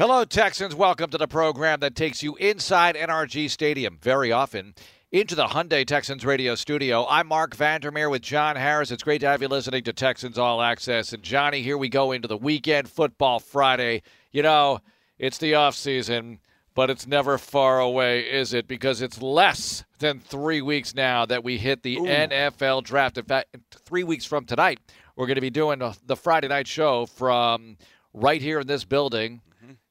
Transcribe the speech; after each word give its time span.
Hello, 0.00 0.24
Texans. 0.24 0.74
Welcome 0.74 1.10
to 1.10 1.18
the 1.18 1.28
program 1.28 1.80
that 1.80 1.94
takes 1.94 2.22
you 2.22 2.34
inside 2.36 2.94
NRG 2.94 3.50
Stadium 3.50 3.98
very 4.00 4.32
often 4.32 4.74
into 5.12 5.34
the 5.34 5.48
Hyundai 5.48 5.86
Texans 5.86 6.24
radio 6.24 6.54
studio. 6.54 7.06
I'm 7.06 7.26
Marc 7.26 7.54
Vandermeer 7.54 8.08
with 8.08 8.22
John 8.22 8.56
Harris. 8.56 8.90
It's 8.90 9.02
great 9.02 9.20
to 9.20 9.26
have 9.26 9.42
you 9.42 9.48
listening 9.48 9.84
to 9.84 9.92
Texans 9.92 10.38
All 10.38 10.62
Access. 10.62 11.12
And 11.12 11.22
Johnny, 11.22 11.60
here 11.60 11.76
we 11.76 11.90
go 11.90 12.12
into 12.12 12.28
the 12.28 12.38
weekend 12.38 12.88
football 12.88 13.40
Friday. 13.40 14.00
You 14.32 14.42
know, 14.42 14.80
it's 15.18 15.36
the 15.36 15.54
off 15.54 15.74
season, 15.74 16.38
but 16.74 16.88
it's 16.88 17.06
never 17.06 17.36
far 17.36 17.78
away, 17.78 18.20
is 18.22 18.54
it? 18.54 18.66
Because 18.66 19.02
it's 19.02 19.20
less 19.20 19.84
than 19.98 20.18
three 20.18 20.62
weeks 20.62 20.94
now 20.94 21.26
that 21.26 21.44
we 21.44 21.58
hit 21.58 21.82
the 21.82 21.98
Ooh. 21.98 22.06
NFL 22.06 22.84
draft. 22.84 23.18
In 23.18 23.26
fact, 23.26 23.54
three 23.70 24.04
weeks 24.04 24.24
from 24.24 24.46
tonight, 24.46 24.80
we're 25.14 25.26
going 25.26 25.34
to 25.34 25.42
be 25.42 25.50
doing 25.50 25.82
the 26.06 26.16
Friday 26.16 26.48
night 26.48 26.68
show 26.68 27.04
from 27.04 27.76
right 28.14 28.40
here 28.40 28.60
in 28.60 28.66
this 28.66 28.86
building 28.86 29.42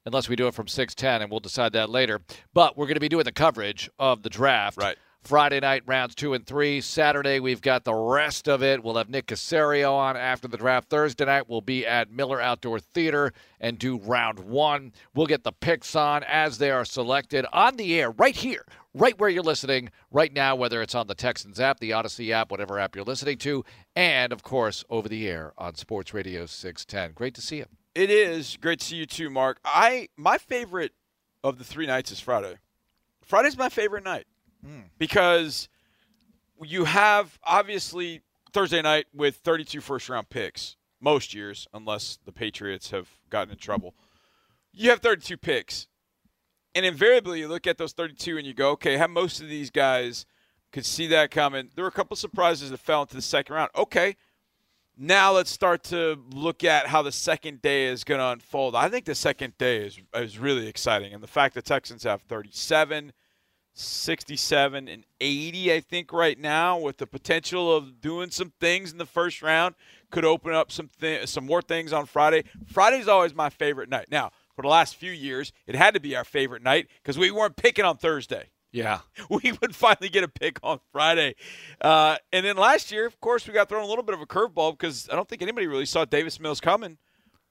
unless 0.10 0.28
we 0.28 0.36
do 0.36 0.48
it 0.48 0.54
from 0.54 0.68
610, 0.68 1.22
and 1.22 1.32
we'll 1.32 1.40
decide 1.40 1.74
that 1.74 1.90
later. 1.90 2.20
But 2.54 2.78
we're 2.78 2.88
going 2.88 2.96
to 2.96 3.00
be 3.00 3.10
doing 3.10 3.26
the 3.26 3.32
coverage 3.32 3.90
of 4.00 4.24
the 4.24 4.30
draft. 4.30 4.78
Right. 4.78 4.98
Friday 5.24 5.60
night, 5.60 5.84
rounds 5.86 6.16
two 6.16 6.34
and 6.34 6.46
three. 6.46 6.80
Saturday, 6.80 7.40
we've 7.40 7.62
got 7.62 7.84
the 7.84 7.94
rest 7.94 8.48
of 8.48 8.64
it. 8.64 8.84
We'll 8.84 8.96
have 8.96 9.10
Nick 9.10 9.28
Caserio 9.28 9.92
on 9.92 10.16
after 10.16 10.48
the 10.48 10.58
draft. 10.58 10.90
Thursday 10.90 11.26
night, 11.26 11.50
we'll 11.50 11.62
be 11.62 11.86
at 11.86 12.10
Miller 12.10 12.42
Outdoor 12.42 12.80
Theater 12.80 13.34
and 13.60 13.78
do 13.78 14.00
round 14.00 14.40
one. 14.40 14.94
We'll 15.14 15.28
get 15.28 15.44
the 15.44 15.52
picks 15.52 15.96
on 15.96 16.24
as 16.24 16.58
they 16.58 16.72
are 16.72 16.86
selected 16.86 17.46
on 17.52 17.76
the 17.76 18.00
air 18.00 18.12
right 18.12 18.36
here, 18.36 18.66
right 18.94 19.20
where 19.20 19.30
you're 19.30 19.44
listening 19.44 19.90
right 20.10 20.34
now, 20.34 20.56
whether 20.56 20.82
it's 20.82 20.96
on 20.96 21.08
the 21.08 21.16
Texans 21.16 21.60
app, 21.60 21.80
the 21.80 21.94
Odyssey 21.94 22.32
app, 22.32 22.50
whatever 22.50 22.80
app 22.80 22.96
you're 22.96 23.06
listening 23.06 23.38
to, 23.40 23.66
and 23.96 24.32
of 24.32 24.42
course, 24.42 24.86
over 24.90 25.10
the 25.10 25.28
air 25.28 25.54
on 25.58 25.76
Sports 25.76 26.14
Radio 26.14 26.46
610. 26.46 27.12
Great 27.14 27.36
to 27.36 27.42
see 27.42 27.58
you. 27.58 27.66
It 28.00 28.10
is 28.10 28.58
great 28.62 28.80
to 28.80 28.86
see 28.86 28.96
you 28.96 29.06
too, 29.06 29.30
Mark. 29.30 29.60
I 29.66 30.08
my 30.16 30.38
favorite 30.38 30.94
of 31.44 31.58
the 31.58 31.66
three 31.66 31.86
nights 31.86 32.14
is 32.14 32.22
Friday. 32.22 32.56
Friday's 33.22 33.58
my 33.58 33.68
favorite 33.68 34.06
night 34.06 34.26
mm. 34.66 34.84
because 34.98 35.68
you 36.64 36.86
have 36.86 37.38
obviously 37.44 38.22
Thursday 38.54 38.82
night 38.82 39.08
with 39.14 39.36
32 39.36 39.82
first 39.82 40.08
round 40.08 40.30
picks 40.30 40.78
most 41.02 41.34
years, 41.34 41.68
unless 41.74 42.18
the 42.24 42.32
Patriots 42.32 42.92
have 42.92 43.10
gotten 43.30 43.52
in 43.52 43.58
trouble. 43.58 43.94
You 44.72 44.92
have 44.92 45.02
32 45.02 45.36
picks, 45.36 45.88
and 46.74 46.86
invariably 46.86 47.42
you 47.42 47.50
look 47.50 47.68
at 47.68 47.78
those 47.78 47.92
32 47.92 48.38
and 48.38 48.48
you 48.48 48.54
go, 48.54 48.70
okay, 48.72 48.96
how 48.96 49.08
most 49.08 49.42
of 49.42 49.50
these 49.50 49.70
guys 49.70 50.26
could 50.72 50.86
see 50.86 51.08
that 51.08 51.32
coming. 51.32 51.70
There 51.76 51.84
were 51.84 51.90
a 51.90 51.92
couple 51.92 52.16
surprises 52.16 52.70
that 52.70 52.80
fell 52.80 53.02
into 53.02 53.18
the 53.18 53.22
second 53.22 53.56
round. 53.56 53.72
Okay, 53.76 54.16
now 55.00 55.32
let's 55.32 55.50
start 55.50 55.84
to 55.86 56.20
look 56.34 56.66
at 56.66 56.88
how 56.88 57.02
the 57.02 57.12
second 57.12 57.62
day 57.62 57.86
is 57.86 58.04
going 58.04 58.20
to 58.20 58.28
unfold. 58.28 58.76
I 58.76 58.90
think 58.90 59.06
the 59.06 59.16
second 59.16 59.58
day 59.58 59.86
is 59.86 59.98
is 60.14 60.38
really 60.38 60.68
exciting, 60.68 61.14
and 61.14 61.24
the 61.24 61.28
fact 61.28 61.56
that 61.56 61.64
Texans 61.64 62.04
have 62.04 62.22
37, 62.24 63.14
67, 63.74 64.88
and 64.90 65.06
80, 65.22 65.74
I 65.74 65.80
think 65.80 66.12
right 66.12 66.38
now, 66.38 66.78
with 66.78 66.98
the 66.98 67.08
potential 67.08 67.74
of 67.74 68.02
doing 68.02 68.30
some 68.30 68.52
things 68.60 68.92
in 68.92 68.98
the 68.98 69.06
first 69.06 69.42
round, 69.42 69.76
could 70.12 70.26
open 70.26 70.54
up 70.54 70.70
some 70.70 70.90
th- 71.00 71.28
some 71.30 71.46
more 71.46 71.62
things 71.62 71.94
on 71.94 72.06
Friday. 72.06 72.44
Friday's 72.66 73.08
always 73.08 73.34
my 73.34 73.50
favorite 73.50 73.90
night. 73.90 74.08
Now, 74.12 74.32
for 74.54 74.64
the 74.64 74.68
last 74.68 74.98
few 74.98 75.12
years, 75.12 75.54
it 75.66 75.76
had 75.76 75.94
to 75.94 76.02
be 76.02 76.18
our 76.18 76.26
favorite 76.26 76.62
night 76.62 76.88
because 77.02 77.18
we 77.18 77.32
weren't 77.32 77.56
picking 77.56 77.86
on 77.86 77.96
Thursday. 77.96 78.50
Yeah. 78.72 79.00
We 79.30 79.52
would 79.62 79.76
finally 79.76 80.10
get 80.10 80.24
a 80.24 80.28
pick 80.28 80.60
on 80.64 80.80
Friday. 80.92 81.36
Uh, 81.80 82.18
and 82.34 82.46
then 82.46 82.58
last 82.58 82.92
year, 82.92 83.06
of 83.06 83.20
course, 83.22 83.48
we 83.48 83.54
got 83.54 83.70
thrown 83.70 83.84
a 83.84 83.88
little 83.88 84.04
bit 84.04 84.16
of 84.16 84.22
a 84.22 84.26
curveball 84.26 84.72
because 84.72 85.08
I 85.12 85.16
don't 85.16 85.28
think 85.28 85.42
anybody 85.42 85.68
really 85.68 85.86
saw 85.86 86.04
Davis 86.04 86.40
Mills 86.40 86.60
coming. 86.60 86.98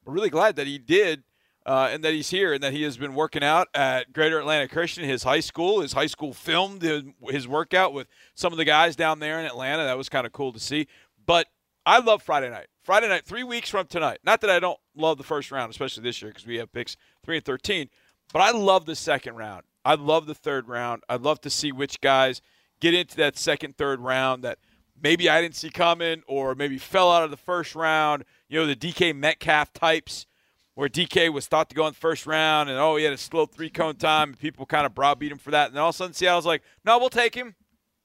We're 0.05 0.15
really 0.15 0.31
glad 0.31 0.57
that 0.57 0.67
he 0.67 0.79
did 0.79 1.23
uh, 1.67 1.91
and 1.93 2.03
that 2.03 2.15
he's 2.15 2.31
here 2.31 2.55
and 2.55 2.63
that 2.63 2.73
he 2.73 2.83
has 2.83 2.97
been 2.97 3.15
working 3.15 3.45
out 3.45 3.69
at 3.75 4.13
Greater 4.13 4.41
Atlanta 4.41 4.67
Christian, 4.67 5.05
his 5.05 5.23
high 5.23 5.41
school. 5.41 5.83
His 5.83 5.93
high 5.93 6.07
school 6.07 6.33
filmed 6.33 6.83
his, 6.83 7.05
his 7.29 7.47
workout 7.47 7.93
with 7.93 8.09
some 8.35 8.53
of 8.53 8.57
the 8.57 8.65
guys 8.65 8.97
down 8.97 9.19
there 9.21 9.39
in 9.39 9.47
Atlanta. 9.47 9.85
That 9.85 9.99
was 9.99 10.09
kind 10.09 10.27
of 10.27 10.33
cool 10.33 10.53
to 10.53 10.61
see. 10.61 10.89
But 11.27 11.47
I 11.87 12.01
love 12.01 12.23
Friday 12.23 12.51
night. 12.51 12.67
Friday 12.83 13.09
night, 13.09 13.27
three 13.27 13.45
weeks 13.45 13.69
from 13.69 13.87
tonight. 13.87 14.19
Not 14.25 14.41
that 14.41 14.51
I 14.51 14.59
don't 14.59 14.81
love 14.97 15.19
the 15.19 15.25
first 15.25 15.53
round, 15.53 15.71
especially 15.71 16.03
this 16.03 16.23
year 16.23 16.31
because 16.31 16.47
we 16.47 16.57
have 16.57 16.73
picks 16.73 16.97
3 17.25 17.37
and 17.37 17.45
13, 17.45 17.91
but 18.33 18.41
I 18.41 18.51
love 18.51 18.87
the 18.87 18.97
second 18.97 19.37
round. 19.37 19.65
I 19.85 19.95
love 19.95 20.27
the 20.27 20.35
third 20.35 20.69
round. 20.69 21.03
I'd 21.09 21.23
love 21.23 21.41
to 21.43 21.51
see 21.51 21.73
which 21.73 22.01
guys 22.01 22.41
get 22.81 22.95
into 22.95 23.17
that 23.17 23.37
second, 23.37 23.77
third 23.77 24.01
round 24.01 24.45
that 24.45 24.59
maybe 25.01 25.29
I 25.29 25.41
didn't 25.41 25.57
see 25.57 25.71
coming 25.71 26.23
or 26.27 26.55
maybe 26.55 26.79
fell 26.79 27.11
out 27.11 27.25
of 27.25 27.31
the 27.31 27.37
first 27.37 27.75
round. 27.75 28.25
You 28.49 28.61
know, 28.61 28.67
the 28.67 28.77
DK 28.77 29.15
Metcalf 29.15 29.73
types 29.73 30.27
where 30.75 30.89
DK 30.89 31.33
was 31.33 31.47
thought 31.47 31.69
to 31.71 31.75
go 31.75 31.87
in 31.87 31.93
the 31.93 31.99
first 31.99 32.27
round 32.27 32.71
and, 32.71 32.79
oh, 32.79 32.97
he 32.97 33.05
had 33.05 33.13
a 33.13 33.19
slow 33.19 33.47
three 33.47 33.71
cone 33.71 33.97
time 33.97 34.31
and 34.31 34.39
people 34.39 34.65
kind 34.65 34.87
of 34.87 34.95
browbeat 34.95 35.33
him 35.33 35.39
for 35.39 35.51
that. 35.51 35.69
And 35.69 35.77
then 35.77 35.83
all 35.83 35.89
of 35.89 35.95
a 35.95 35.99
sudden 35.99 36.15
Seattle's 36.15 36.47
like, 36.47 36.63
no, 36.85 36.99
we'll 36.99 37.11
take 37.11 37.35
him. 37.35 37.55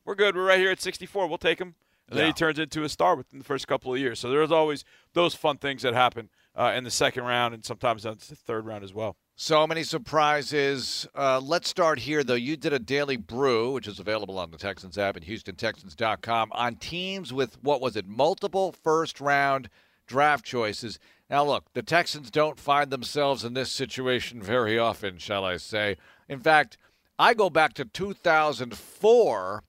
We're 0.06 0.16
good. 0.16 0.36
We're 0.36 0.48
right 0.48 0.60
here 0.60 0.72
at 0.72 0.82
64. 0.82 1.28
We'll 1.28 1.38
take 1.38 1.60
him. 1.60 1.76
And 2.08 2.18
yeah. 2.18 2.24
then 2.24 2.28
he 2.28 2.34
turns 2.34 2.60
into 2.60 2.84
a 2.84 2.90
star 2.90 3.16
within 3.16 3.40
the 3.40 3.46
first 3.46 3.68
couple 3.68 3.94
of 3.94 4.00
years. 4.00 4.20
So 4.20 4.30
there's 4.30 4.52
always 4.52 4.84
those 5.14 5.36
fun 5.36 5.58
things 5.58 5.84
that 5.84 5.94
happen 5.94 6.30
uh, 6.56 6.74
in 6.76 6.84
the 6.84 6.92
second 6.92 7.24
round 7.24 7.54
and 7.54 7.64
sometimes 7.64 8.06
in 8.06 8.14
the 8.14 8.36
third 8.36 8.66
round 8.66 8.84
as 8.84 8.94
well. 8.94 9.18
So 9.36 9.66
many 9.66 9.82
surprises. 9.84 11.08
Uh, 11.16 11.40
let's 11.40 11.68
start 11.68 12.00
here, 12.00 12.24
though. 12.24 12.36
You 12.36 12.56
did 12.56 12.72
a 12.72 12.78
daily 12.78 13.18
brew, 13.18 13.72
which 13.72 13.88
is 13.88 14.00
available 14.00 14.38
on 14.38 14.52
the 14.52 14.58
Texans 14.58 14.96
app 14.96 15.18
at 15.18 15.24
HoustonTexans.com, 15.24 16.52
on 16.52 16.76
teams 16.76 17.34
with, 17.34 17.62
what 17.64 17.82
was 17.82 17.96
it, 17.96 18.08
multiple 18.08 18.72
first 18.72 19.20
round 19.20 19.70
draft 20.06 20.46
choices. 20.46 21.00
Now, 21.32 21.44
look, 21.46 21.66
the 21.74 21.82
Texans 21.82 22.30
don't 22.30 22.60
find 22.60 22.92
themselves 22.92 23.44
in 23.44 23.56
this 23.56 23.72
situation 23.72 24.40
very 24.40 24.78
often, 24.78 25.18
shall 25.18 25.44
I 25.44 25.58
say. 25.58 25.98
In 26.30 26.40
fact, 26.40 26.78
I 27.18 27.34
go 27.34 27.50
back 27.50 27.74
to 27.74 27.86
2004 27.86 29.64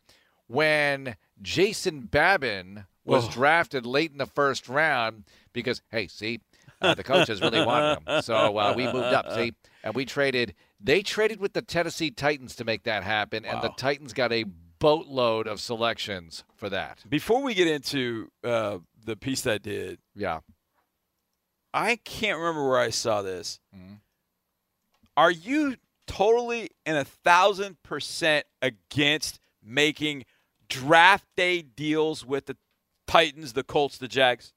when 0.46 1.16
Jason 1.40 2.00
Babin 2.00 2.84
was 3.06 3.28
drafted 3.28 3.86
late 3.86 4.12
in 4.12 4.18
the 4.18 4.26
first 4.26 4.68
round 4.68 5.24
because, 5.54 5.80
hey, 5.90 6.06
see, 6.06 6.40
uh, 6.84 6.94
the 6.94 7.04
coaches 7.04 7.40
really 7.40 7.64
wanted 7.64 7.98
him. 8.06 8.22
So 8.22 8.58
uh, 8.58 8.74
we 8.76 8.84
moved 8.84 8.96
up, 8.96 9.32
see, 9.34 9.52
and 9.82 9.94
we 9.94 10.04
traded. 10.04 10.54
They 10.80 11.02
traded 11.02 11.40
with 11.40 11.52
the 11.52 11.62
Tennessee 11.62 12.10
Titans 12.10 12.56
to 12.56 12.64
make 12.64 12.84
that 12.84 13.02
happen, 13.02 13.44
wow. 13.44 13.52
and 13.52 13.62
the 13.62 13.70
Titans 13.76 14.12
got 14.12 14.32
a 14.32 14.44
boatload 14.78 15.46
of 15.46 15.60
selections 15.60 16.44
for 16.56 16.68
that. 16.68 17.04
Before 17.08 17.42
we 17.42 17.54
get 17.54 17.68
into 17.68 18.30
uh, 18.42 18.78
the 19.04 19.16
piece 19.16 19.42
that 19.42 19.62
did, 19.62 19.98
yeah, 20.14 20.40
I 21.72 21.96
can't 22.04 22.38
remember 22.38 22.68
where 22.68 22.78
I 22.78 22.90
saw 22.90 23.22
this. 23.22 23.60
Mm-hmm. 23.74 23.94
Are 25.16 25.30
you 25.30 25.76
totally 26.06 26.70
and 26.86 26.96
a 26.96 27.04
thousand 27.04 27.82
percent 27.82 28.46
against 28.62 29.38
making 29.62 30.24
draft 30.68 31.26
day 31.36 31.62
deals 31.62 32.24
with 32.24 32.46
the 32.46 32.56
Titans, 33.06 33.52
the 33.52 33.62
Colts, 33.62 33.98
the 33.98 34.08
Jags? 34.08 34.52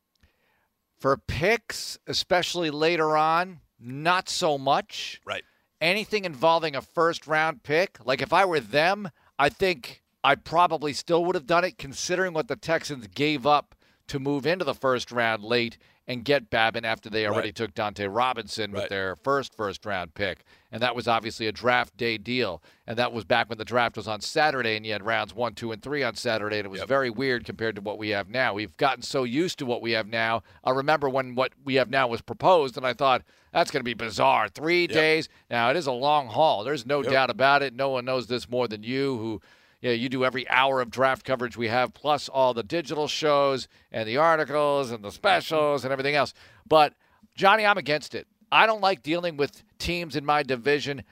For 1.00 1.18
picks, 1.18 2.00
especially 2.08 2.72
later 2.72 3.16
on, 3.16 3.60
not 3.80 4.30
so 4.30 4.58
much. 4.58 5.22
Right. 5.26 5.44
Anything 5.80 6.26
involving 6.26 6.76
a 6.76 6.82
first 6.82 7.28
round 7.28 7.64
pick, 7.64 8.00
like 8.04 8.22
if 8.22 8.34
I 8.34 8.46
were 8.46 8.60
them, 8.60 9.10
I 9.38 9.50
think 9.50 10.02
I 10.24 10.36
probably 10.36 10.94
still 10.94 11.24
would 11.26 11.36
have 11.36 11.46
done 11.46 11.64
it 11.64 11.78
considering 11.78 12.34
what 12.34 12.48
the 12.48 12.56
Texans 12.56 13.08
gave 13.08 13.46
up 13.46 13.76
to 14.08 14.20
move 14.20 14.46
into 14.46 14.66
the 14.66 14.74
first 14.74 15.12
round 15.12 15.44
late 15.44 15.78
and 16.08 16.24
get 16.24 16.50
Babin 16.50 16.86
after 16.86 17.10
they 17.10 17.26
already 17.28 17.50
right. 17.50 17.56
took 17.56 17.74
Dunta 17.74 18.08
Robinson 18.10 18.72
right. 18.72 18.84
with 18.84 18.90
their 18.90 19.18
first 19.18 19.54
first 19.54 19.86
round 19.86 20.14
pick. 20.14 20.46
And 20.72 20.82
that 20.82 20.96
was 20.96 21.08
obviously 21.08 21.48
a 21.48 21.52
draft 21.52 21.98
day 21.98 22.18
deal. 22.18 22.62
And 22.86 22.98
that 22.98 23.12
was 23.12 23.26
back 23.26 23.50
when 23.50 23.58
the 23.58 23.66
draft 23.66 23.98
was 23.98 24.08
on 24.08 24.22
Saturday 24.22 24.78
and 24.78 24.86
you 24.86 24.94
had 24.94 25.06
rounds 25.06 25.36
one, 25.36 25.54
two, 25.54 25.74
and 25.74 25.82
three 25.82 26.04
on 26.04 26.16
Saturday. 26.16 26.60
And 26.60 26.66
it 26.66 26.70
was 26.70 26.80
yep. 26.80 26.88
very 26.88 27.10
weird 27.10 27.44
compared 27.46 27.76
to 27.76 27.82
what 27.82 27.98
we 27.98 28.10
have 28.10 28.30
now. 28.30 28.54
We've 28.54 28.76
gotten 28.78 29.02
so 29.02 29.26
used 29.26 29.60
to 29.60 29.66
what 29.66 29.82
we 29.82 29.92
have 29.92 30.08
now. 30.08 30.44
I 30.64 30.72
remember 30.72 31.10
when 31.10 31.36
what 31.36 31.52
we 31.66 31.76
have 31.76 31.90
now 31.90 32.08
was 32.08 32.22
proposed, 32.22 32.78
and 32.78 32.86
I 32.86 32.94
thought, 32.94 33.24
that's 33.52 33.72
going 33.72 33.82
to 33.82 33.86
be 33.86 33.94
bizarre. 33.94 34.50
Three 34.50 34.82
yep. 34.82 34.92
days. 34.92 35.30
Now, 35.50 35.70
it 35.70 35.78
is 35.78 35.88
a 35.88 35.92
long 35.92 36.28
haul. 36.28 36.64
There's 36.64 36.86
no 36.86 37.02
yep. 37.02 37.12
doubt 37.12 37.30
about 37.30 37.64
it. 37.64 37.74
No 37.74 37.90
one 37.90 38.06
knows 38.06 38.28
this 38.28 38.50
more 38.50 38.68
than 38.68 38.84
you, 38.84 39.18
who 39.18 39.42
you, 39.82 39.90
know, 39.90 39.94
you 39.94 40.10
do 40.10 40.26
every 40.26 40.48
hour 40.50 40.82
of 40.82 40.90
draft 40.90 41.24
coverage 41.24 41.58
we 41.58 41.68
have, 41.68 41.94
plus 41.94 42.30
all 42.30 42.54
the 42.54 42.64
digital 42.64 43.08
shows 43.08 43.68
and 43.92 44.08
the 44.08 44.18
articles 44.18 44.92
and 44.92 45.04
the 45.04 45.12
specials 45.12 45.84
and 45.84 45.92
everything 45.92 46.16
else. 46.16 46.34
But, 46.68 46.94
Johnny, 47.36 47.66
I'm 47.66 47.78
against 47.78 48.16
it. 48.16 48.28
I 48.52 48.66
don't 48.66 48.82
like 48.82 49.04
dealing 49.04 49.38
with 49.38 49.64
teams 49.78 50.16
in 50.16 50.26
my 50.26 50.44
division. 50.44 51.04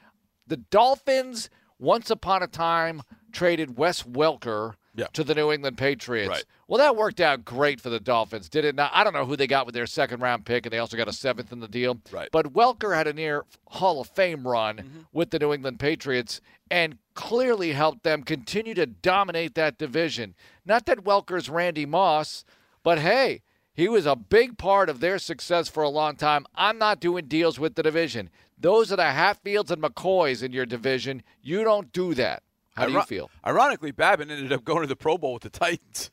The 0.47 0.57
Dolphins, 0.57 1.49
once 1.79 2.09
upon 2.09 2.41
a 2.43 2.47
time, 2.47 3.01
traded 3.31 3.77
Wes 3.77 4.03
Welker 4.03 4.75
yeah. 4.95 5.07
to 5.13 5.23
the 5.23 5.35
New 5.35 5.51
England 5.51 5.77
Patriots. 5.77 6.29
Right. 6.29 6.45
Well, 6.67 6.79
that 6.79 6.95
worked 6.95 7.21
out 7.21 7.45
great 7.45 7.79
for 7.79 7.91
the 7.91 7.99
Dolphins, 7.99 8.49
did 8.49 8.65
it 8.65 8.73
not? 8.73 8.89
I 8.91 9.03
don't 9.03 9.13
know 9.13 9.25
who 9.25 9.35
they 9.35 9.45
got 9.45 9.67
with 9.67 9.75
their 9.75 9.85
second 9.85 10.21
round 10.21 10.45
pick, 10.45 10.65
and 10.65 10.73
they 10.73 10.79
also 10.79 10.97
got 10.97 11.07
a 11.07 11.13
seventh 11.13 11.51
in 11.51 11.59
the 11.59 11.67
deal. 11.67 11.99
Right. 12.11 12.29
But 12.31 12.53
Welker 12.53 12.95
had 12.95 13.05
a 13.05 13.13
near 13.13 13.45
Hall 13.67 14.01
of 14.01 14.07
Fame 14.07 14.47
run 14.47 14.77
mm-hmm. 14.77 14.99
with 15.13 15.29
the 15.29 15.37
New 15.37 15.53
England 15.53 15.79
Patriots 15.79 16.41
and 16.71 16.97
clearly 17.13 17.73
helped 17.73 18.01
them 18.01 18.23
continue 18.23 18.73
to 18.73 18.87
dominate 18.87 19.53
that 19.53 19.77
division. 19.77 20.33
Not 20.65 20.87
that 20.87 21.03
Welker's 21.03 21.49
Randy 21.49 21.85
Moss, 21.85 22.45
but 22.81 22.97
hey, 22.97 23.43
He 23.75 23.89
was 23.89 24.05
a 24.05 24.15
big 24.15 24.57
part 24.57 24.89
of 24.89 25.01
their 25.01 25.19
success 25.19 25.67
for 25.67 25.83
a 25.83 25.89
long 25.89 26.15
time. 26.15 26.45
I'm 26.55 26.77
not 26.77 27.01
doing 27.01 27.25
deals 27.25 27.59
with 27.59 27.75
the 27.75 27.83
division. 27.83 28.29
Those 28.57 28.89
are 28.91 28.95
the 28.95 29.11
Hatfields 29.11 29.69
and 29.69 29.83
McCoys 29.83 30.41
in 30.41 30.53
your 30.53 30.65
division. 30.65 31.21
You 31.41 31.65
don't 31.65 31.91
do 31.91 32.13
that. 32.13 32.41
How 32.77 32.85
do 32.85 32.93
you 32.93 33.01
feel? 33.03 33.29
Ironically, 33.45 33.91
Babin 33.91 34.31
ended 34.31 34.51
up 34.53 34.63
going 34.63 34.81
to 34.81 34.87
the 34.87 34.95
Pro 34.95 35.17
Bowl 35.17 35.33
with 35.33 35.43
the 35.43 35.49
Titans. 35.49 36.09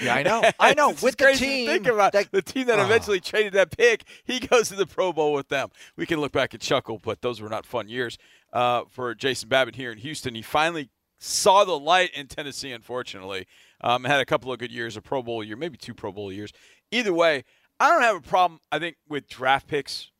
Yeah, 0.00 0.14
I 0.14 0.22
know. 0.22 0.42
I 0.60 0.74
know. 0.76 0.90
It's 0.90 1.02
with 1.02 1.16
the 1.16 1.24
crazy 1.24 1.44
to 1.46 1.50
team, 1.52 1.66
think 1.68 1.86
about 1.86 2.12
that- 2.12 2.30
the 2.32 2.42
team 2.42 2.66
that 2.66 2.78
Oh. 2.78 2.84
eventually 2.84 3.20
traded 3.20 3.52
that 3.54 3.76
pick, 3.76 4.04
he 4.24 4.38
goes 4.46 4.68
to 4.68 4.74
the 4.74 4.86
Pro 4.86 5.12
Bowl 5.12 5.32
with 5.32 5.48
them. 5.48 5.70
We 5.96 6.06
can 6.06 6.20
look 6.20 6.32
back 6.32 6.52
and 6.54 6.62
chuckle, 6.62 6.98
but 6.98 7.22
those 7.22 7.40
were 7.40 7.48
not 7.48 7.64
fun 7.66 7.88
years 7.88 8.18
uh, 8.52 8.82
for 8.90 9.14
Jason 9.14 9.48
Babin 9.48 9.74
here 9.74 9.90
in 9.92 9.98
Houston. 9.98 10.34
He 10.34 10.42
finally 10.42 10.90
saw 11.18 11.64
the 11.64 11.78
light 11.78 12.10
in 12.14 12.26
Tennessee, 12.26 12.72
unfortunately. 12.72 13.46
Um, 13.80 14.04
had 14.04 14.20
a 14.20 14.24
couple 14.26 14.52
of 14.52 14.58
good 14.58 14.70
years, 14.72 14.96
a 14.96 15.02
Pro 15.02 15.22
Bowl 15.22 15.42
year, 15.44 15.56
maybe 15.56 15.76
two 15.78 15.94
Pro 15.94 16.12
Bowl 16.12 16.30
years. 16.32 16.52
Either 16.90 17.12
way, 17.12 17.44
I 17.80 17.90
don't 17.90 18.02
have 18.02 18.16
a 18.16 18.20
problem. 18.20 18.60
I 18.72 18.78
think 18.78 18.96
with 19.08 19.28
draft 19.28 19.66
picks 19.66 20.10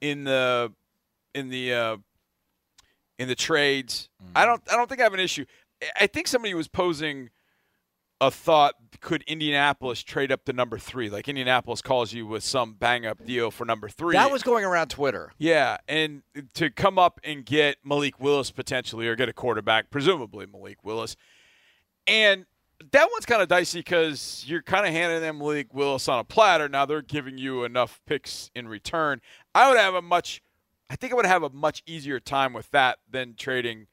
in 0.00 0.24
the 0.24 0.72
in 1.34 1.48
the 1.50 1.72
uh, 1.74 1.96
in 3.18 3.28
the 3.28 3.34
trades, 3.36 4.08
I 4.34 4.44
don't 4.46 4.62
I 4.70 4.76
don't 4.76 4.88
think 4.88 5.00
I 5.00 5.04
have 5.04 5.14
an 5.14 5.20
issue. 5.20 5.44
I 6.00 6.06
think 6.06 6.26
somebody 6.26 6.52
was 6.54 6.68
posing 6.68 7.30
a 8.20 8.30
thought 8.30 8.74
could 9.00 9.22
Indianapolis 9.22 10.02
trade 10.02 10.30
up 10.30 10.44
to 10.44 10.52
number 10.52 10.78
three? 10.78 11.08
Like 11.08 11.28
Indianapolis 11.28 11.80
calls 11.80 12.12
you 12.12 12.26
with 12.26 12.44
some 12.44 12.74
bang 12.74 13.06
up 13.06 13.24
deal 13.24 13.50
for 13.50 13.64
number 13.64 13.88
three. 13.88 14.14
that 14.14 14.30
was 14.30 14.42
going 14.42 14.64
around 14.64 14.88
Twitter. 14.88 15.32
yeah, 15.38 15.78
and 15.88 16.22
to 16.54 16.70
come 16.70 16.98
up 16.98 17.18
and 17.24 17.44
get 17.44 17.78
Malik 17.84 18.20
Willis 18.20 18.50
potentially 18.50 19.08
or 19.08 19.16
get 19.16 19.28
a 19.28 19.32
quarterback, 19.32 19.90
presumably 19.90 20.46
Malik 20.46 20.84
Willis. 20.84 21.16
And 22.06 22.44
that 22.92 23.08
one's 23.12 23.26
kind 23.26 23.42
of 23.42 23.48
dicey 23.48 23.80
because 23.80 24.44
you're 24.46 24.62
kind 24.62 24.86
of 24.86 24.92
handing 24.92 25.20
them 25.20 25.38
Malik 25.38 25.72
Willis 25.72 26.08
on 26.08 26.18
a 26.18 26.24
platter. 26.24 26.68
Now 26.68 26.86
they're 26.86 27.02
giving 27.02 27.38
you 27.38 27.64
enough 27.64 28.00
picks 28.06 28.50
in 28.54 28.68
return. 28.68 29.20
I 29.54 29.68
would 29.68 29.78
have 29.78 29.94
a 29.94 30.02
much, 30.02 30.42
I 30.88 30.96
think 30.96 31.12
I 31.12 31.16
would 31.16 31.26
have 31.26 31.42
a 31.42 31.50
much 31.50 31.82
easier 31.86 32.20
time 32.20 32.52
with 32.52 32.70
that 32.70 32.98
than 33.10 33.34
trading 33.34 33.86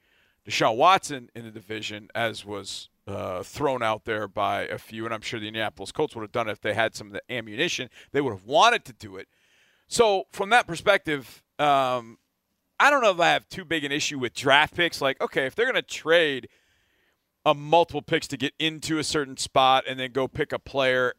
Deshaun 0.48 0.76
Watson 0.76 1.28
in 1.34 1.44
the 1.44 1.50
division, 1.50 2.08
as 2.14 2.44
was 2.44 2.88
uh, 3.08 3.42
thrown 3.42 3.82
out 3.82 4.04
there 4.04 4.28
by 4.28 4.62
a 4.62 4.78
few. 4.78 5.04
And 5.04 5.14
I'm 5.14 5.20
sure 5.20 5.40
the 5.40 5.48
Indianapolis 5.48 5.92
Colts 5.92 6.14
would 6.14 6.22
have 6.22 6.32
done 6.32 6.48
it 6.48 6.52
if 6.52 6.60
they 6.60 6.74
had 6.74 6.94
some 6.94 7.08
of 7.08 7.12
the 7.14 7.22
ammunition. 7.32 7.88
They 8.12 8.20
would 8.20 8.32
have 8.32 8.44
wanted 8.44 8.84
to 8.86 8.92
do 8.92 9.16
it. 9.16 9.28
So 9.86 10.24
from 10.30 10.50
that 10.50 10.66
perspective, 10.66 11.42
um, 11.58 12.18
I 12.78 12.90
don't 12.90 13.02
know 13.02 13.10
if 13.10 13.20
I 13.20 13.30
have 13.30 13.48
too 13.48 13.64
big 13.64 13.84
an 13.84 13.92
issue 13.92 14.18
with 14.18 14.34
draft 14.34 14.74
picks. 14.74 15.00
Like, 15.00 15.20
okay, 15.20 15.46
if 15.46 15.54
they're 15.54 15.66
going 15.66 15.74
to 15.74 15.82
trade 15.82 16.48
a 17.46 17.54
multiple 17.54 18.02
picks 18.02 18.28
to 18.28 18.36
get 18.36 18.52
into 18.58 18.98
a 18.98 19.04
certain 19.04 19.36
spot 19.36 19.84
and 19.88 19.98
then 19.98 20.12
go 20.12 20.28
pick 20.28 20.52
a 20.52 20.58
player, 20.58 21.14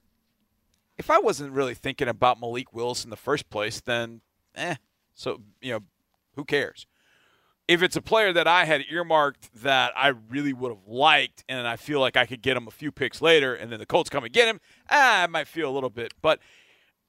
if 0.97 1.09
I 1.09 1.17
wasn't 1.17 1.53
really 1.53 1.73
thinking 1.73 2.07
about 2.07 2.39
Malik 2.39 2.73
Willis 2.73 3.03
in 3.03 3.09
the 3.09 3.15
first 3.15 3.49
place, 3.49 3.81
then 3.81 4.21
eh. 4.55 4.75
So 5.15 5.41
you 5.61 5.73
know, 5.73 5.79
who 6.35 6.45
cares? 6.45 6.85
If 7.69 7.83
it's 7.83 7.95
a 7.95 8.01
player 8.01 8.33
that 8.33 8.47
I 8.47 8.65
had 8.65 8.83
earmarked 8.89 9.61
that 9.61 9.93
I 9.95 10.07
really 10.29 10.53
would 10.53 10.71
have 10.71 10.87
liked, 10.87 11.43
and 11.47 11.67
I 11.67 11.75
feel 11.75 11.99
like 11.99 12.17
I 12.17 12.25
could 12.25 12.41
get 12.41 12.57
him 12.57 12.67
a 12.67 12.71
few 12.71 12.91
picks 12.91 13.21
later, 13.21 13.53
and 13.53 13.71
then 13.71 13.77
the 13.79 13.85
Colts 13.85 14.09
come 14.09 14.23
and 14.23 14.33
get 14.33 14.47
him, 14.47 14.59
ah, 14.89 15.23
I 15.23 15.27
might 15.27 15.47
feel 15.47 15.69
a 15.69 15.73
little 15.73 15.91
bit. 15.91 16.13
But 16.21 16.39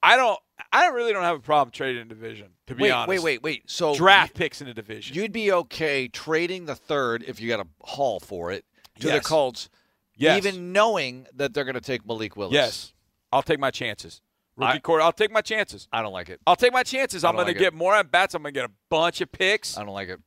I 0.02 0.16
don't. 0.16 0.38
I 0.72 0.88
really 0.88 1.12
don't 1.14 1.22
have 1.22 1.36
a 1.36 1.40
problem 1.40 1.70
trading 1.72 2.02
in 2.02 2.08
division. 2.08 2.48
To 2.66 2.74
be 2.74 2.82
Wait, 2.84 2.90
honest, 2.90 3.08
wait, 3.08 3.22
wait, 3.22 3.42
wait. 3.42 3.70
So 3.70 3.94
Draft 3.94 4.34
picks 4.34 4.60
in 4.60 4.68
a 4.68 4.74
division. 4.74 5.16
You'd 5.16 5.32
be 5.32 5.50
okay 5.50 6.08
trading 6.08 6.66
the 6.66 6.74
third 6.76 7.24
if 7.26 7.40
you 7.40 7.48
got 7.48 7.60
a 7.60 7.66
haul 7.82 8.20
for 8.20 8.52
it 8.52 8.66
to 9.00 9.08
the 9.08 9.20
Colts, 9.20 9.70
Yes. 10.14 10.36
even 10.44 10.72
knowing 10.74 11.26
that 11.34 11.54
they're 11.54 11.64
going 11.64 11.74
to 11.74 11.80
take 11.80 12.06
Malik 12.06 12.36
Willis. 12.36 12.52
yes, 12.52 12.92
I'll 13.32 13.42
take 13.42 13.58
my 13.58 13.70
chances. 13.70 14.20
Rookie 14.56 14.72
I- 14.72 14.78
quarter. 14.80 15.02
I'll 15.02 15.12
take 15.12 15.32
my 15.32 15.40
chances. 15.40 15.88
I 15.90 16.02
don't 16.02 16.12
like 16.12 16.28
it. 16.28 16.38
I'll 16.46 16.56
take 16.56 16.74
my 16.74 16.82
chances. 16.82 17.24
I'm 17.24 17.34
going 17.34 17.46
like 17.46 17.56
to 17.56 17.60
get 17.60 17.72
more 17.72 17.94
at 17.94 18.10
bats. 18.10 18.34
I'm 18.34 18.42
going 18.42 18.52
to 18.52 18.60
get 18.60 18.68
a 18.68 18.72
bunch 18.90 19.22
of 19.22 19.32
picks 19.32 19.78
I 19.78 19.84
don't 19.84 19.94
like 19.94 20.10
it. 20.10 20.20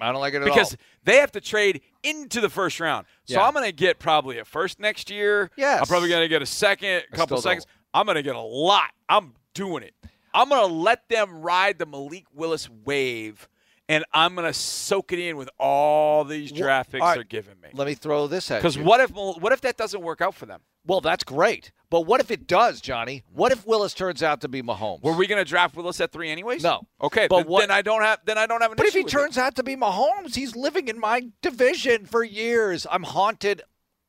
I 0.00 0.12
don't 0.12 0.20
like 0.20 0.34
it 0.34 0.42
at 0.42 0.44
because 0.44 0.72
all. 0.74 0.78
they 1.04 1.16
have 1.16 1.32
to 1.32 1.40
trade 1.40 1.80
into 2.02 2.40
the 2.40 2.48
first 2.48 2.80
round. 2.80 3.06
So 3.26 3.34
Yeah. 3.34 3.46
I'm 3.46 3.52
going 3.52 3.66
to 3.66 3.72
get 3.72 3.98
probably 3.98 4.38
a 4.38 4.44
first 4.44 4.80
next 4.80 5.10
year. 5.10 5.50
Yes. 5.56 5.80
I'm 5.80 5.86
probably 5.86 6.08
going 6.08 6.22
to 6.22 6.28
get 6.28 6.42
a 6.42 6.46
second, 6.46 7.04
a 7.12 7.16
couple 7.16 7.40
seconds. 7.40 7.66
I'm 7.92 8.06
going 8.06 8.16
to 8.16 8.22
get 8.22 8.36
a 8.36 8.40
lot. 8.40 8.90
I'm 9.08 9.34
doing 9.54 9.82
it. 9.82 9.94
I'm 10.32 10.48
going 10.48 10.68
to 10.68 10.72
let 10.74 11.08
them 11.08 11.40
ride 11.42 11.78
the 11.78 11.86
Malik 11.86 12.24
Willis 12.32 12.68
wave, 12.84 13.48
and 13.90 14.04
I'm 14.12 14.36
going 14.36 14.46
to 14.46 14.54
soak 14.54 15.12
it 15.12 15.18
in 15.18 15.36
with 15.36 15.50
all 15.58 16.24
these 16.24 16.52
draft 16.52 16.92
picks 16.92 17.02
right. 17.02 17.14
they're 17.16 17.24
giving 17.24 17.60
me. 17.60 17.70
Let 17.74 17.88
me 17.88 17.94
throw 17.94 18.28
this 18.28 18.48
at 18.52 18.58
Because 18.58 18.76
you. 18.76 18.84
what 18.84 19.00
if 19.00 19.10
what 19.10 19.52
if 19.52 19.60
that 19.62 19.76
doesn't 19.76 20.00
work 20.00 20.20
out 20.20 20.34
for 20.34 20.46
them? 20.46 20.60
Well, 20.86 21.00
that's 21.00 21.24
great. 21.24 21.72
But 21.90 22.02
what 22.02 22.20
if 22.20 22.30
it 22.30 22.46
does, 22.46 22.80
Johnny? 22.80 23.24
What 23.32 23.50
if 23.50 23.66
Willis 23.66 23.92
turns 23.92 24.22
out 24.22 24.40
to 24.42 24.48
be 24.48 24.62
Mahomes? 24.62 25.02
Were 25.02 25.12
we 25.12 25.26
going 25.26 25.44
to 25.44 25.48
draft 25.48 25.74
Willis 25.76 26.00
at 26.00 26.12
three 26.12 26.30
anyways? 26.30 26.62
No. 26.62 26.82
Okay, 27.02 27.26
But 27.28 27.48
what- 27.48 27.60
then 27.60 27.72
I 27.72 27.82
don't 27.82 28.02
have 28.02 28.20
then 28.24 28.38
I 28.38 28.46
don't 28.46 28.62
have 28.62 28.70
an 28.70 28.76
But 28.76 28.86
if 28.86 28.94
he 28.94 29.02
turns 29.02 29.36
out 29.36 29.56
to 29.56 29.64
be 29.64 29.74
Mahomes, 29.74 30.36
he's 30.36 30.54
living 30.54 30.86
in 30.86 30.98
my 31.00 31.28
division 31.42 32.06
for 32.06 32.22
years. 32.22 32.86
I'm 32.90 33.02
haunted 33.02 33.62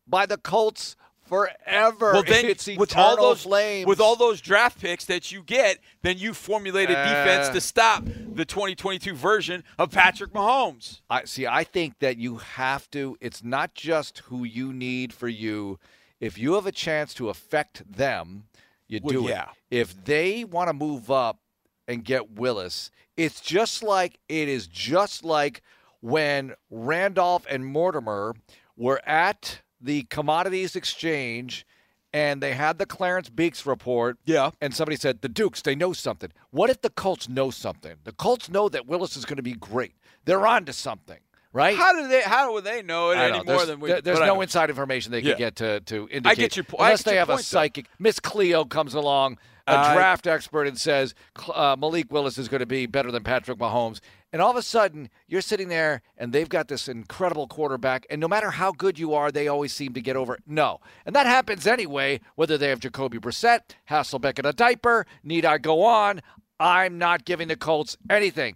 by 0.08 0.28
the 0.28 0.38
Colts 0.38 0.96
forever. 1.32 2.12
Well, 2.12 2.24
then 2.24 2.44
it's 2.46 2.68
with 2.68 2.96
all 2.98 3.16
those 3.16 3.44
flames. 3.44 3.88
with 3.88 4.02
all 4.02 4.18
those 4.18 4.42
draft 4.42 4.82
picks 4.82 5.06
that 5.06 5.32
you 5.32 5.42
get, 5.44 5.80
then 6.02 6.18
you 6.18 6.34
formulate 6.34 6.90
a 6.90 6.94
defense 6.94 7.48
Uh. 7.48 7.54
to 7.54 7.62
stop 7.62 8.04
the 8.06 8.44
2022 8.44 9.16
version 9.16 9.64
of 9.80 9.92
Patrick 9.92 10.34
Mahomes. 10.34 11.00
I 11.10 11.24
see. 11.24 11.48
I 11.48 11.64
think 11.64 12.00
that 12.00 12.18
you 12.18 12.38
have 12.38 12.92
to. 12.92 13.18
It's 13.22 13.44
not 13.44 13.74
just 13.76 14.20
who 14.26 14.44
you 14.44 14.74
need 14.74 15.14
for 15.14 15.30
you. 15.30 15.80
If 16.20 16.38
you 16.38 16.54
have 16.56 16.66
a 16.66 16.72
chance 16.74 17.14
to 17.16 17.30
affect 17.30 17.90
them, 17.90 18.44
you 18.90 19.00
Well, 19.02 19.22
do 19.24 19.30
yeah. 19.30 19.48
it. 19.70 19.78
If 19.80 20.04
they 20.04 20.44
want 20.44 20.68
to 20.68 20.74
move 20.74 21.10
up 21.10 21.40
and 21.88 22.04
get 22.04 22.32
Willis, 22.32 22.92
it's 23.16 23.40
just 23.40 23.84
like 23.84 24.20
it 24.28 24.50
is 24.50 24.68
just 24.68 25.24
like 25.24 25.62
when 26.02 26.56
Randolph 26.70 27.46
and 27.50 27.66
Mortimer 27.66 28.36
were 28.76 29.02
at 29.08 29.62
the 29.82 30.04
commodities 30.04 30.76
exchange 30.76 31.66
and 32.14 32.42
they 32.44 32.54
had 32.54 32.78
the 32.78 32.86
Clarence 32.86 33.30
Beeks 33.30 33.66
report 33.66 34.18
Yeah. 34.26 34.52
and 34.62 34.74
somebody 34.76 34.98
said 34.98 35.22
the 35.22 35.30
Dukes 35.30 35.62
they 35.62 35.76
know 35.76 35.94
something. 35.94 36.30
What 36.50 36.70
if 36.70 36.82
the 36.82 36.90
Colts 36.90 37.30
know 37.30 37.52
something? 37.52 37.96
The 38.04 38.12
Colts 38.12 38.50
know 38.50 38.68
that 38.70 38.86
Willis 38.86 39.16
is 39.16 39.26
going 39.26 39.38
to 39.38 39.44
be 39.44 39.54
great. 39.54 39.96
They're 40.26 40.46
on 40.46 40.66
to 40.66 40.74
something, 40.74 41.20
right? 41.54 41.76
How 41.78 41.94
do 41.94 42.08
they? 42.08 42.22
How 42.22 42.54
would 42.54 42.64
they 42.66 42.82
know 42.84 43.12
it 43.12 43.18
any 43.18 43.38
know. 43.40 43.44
more 43.44 43.56
There's, 43.58 43.68
than 43.68 43.80
we? 43.80 43.90
there- 43.90 44.02
there's 44.02 44.20
no 44.20 44.42
inside 44.42 44.70
information 44.70 45.12
they 45.12 45.22
can 45.22 45.32
Yeah. 45.32 45.36
get 45.38 45.56
to 45.58 45.80
to 45.82 46.08
indicate. 46.12 46.32
I 46.32 46.36
get 46.36 46.56
your 46.58 46.64
point. 46.66 46.82
Unless 46.82 47.04
get 47.04 47.12
they 47.12 47.18
have 47.18 47.30
a 47.30 47.34
point, 47.34 47.40
though. 47.40 47.44
psychic. 47.44 47.86
Miss 47.98 48.20
Cleo 48.20 48.66
comes 48.66 48.94
along, 48.94 49.40
a 49.68 49.78
I- 49.78 49.94
draft 49.94 50.28
expert, 50.28 50.68
and 50.68 50.78
says 50.78 51.14
uh, 51.54 51.76
Malik 51.80 52.12
Willis 52.12 52.38
is 52.38 52.48
going 52.48 52.60
to 52.60 52.66
be 52.66 52.86
better 52.86 53.12
than 53.12 53.24
Patrick 53.24 53.58
Mahomes. 53.58 54.00
And 54.34 54.42
all 54.42 54.52
of 54.52 54.56
a 54.56 54.62
sudden, 54.62 55.10
you're 55.28 55.42
sitting 55.42 55.68
there, 55.68 56.02
and 56.18 56.32
they've 56.32 56.48
got 56.48 56.70
this 56.70 56.88
incredible 56.88 57.48
quarterback. 57.48 58.06
And 58.10 58.22
no 58.22 58.30
matter 58.30 58.52
how 58.52 58.72
good 58.72 58.98
you 58.98 59.14
are, 59.14 59.30
they 59.30 59.48
always 59.50 59.74
seem 59.74 59.94
to 59.94 60.02
get 60.02 60.16
over. 60.16 60.36
it. 60.36 60.44
No, 60.48 60.80
and 61.06 61.14
that 61.16 61.26
happens 61.26 61.68
anyway. 61.68 62.22
Whether 62.36 62.58
they 62.58 62.70
have 62.70 62.80
Jacoby 62.80 63.20
Brissett, 63.20 63.60
Hasselbeck 63.90 64.40
in 64.40 64.46
a 64.46 64.54
diaper, 64.54 65.06
need 65.24 65.44
I 65.46 65.58
go 65.58 65.84
on? 65.84 66.22
I'm 66.60 66.98
not 66.98 67.26
giving 67.26 67.48
the 67.50 67.56
Colts 67.58 67.98
anything. 68.10 68.56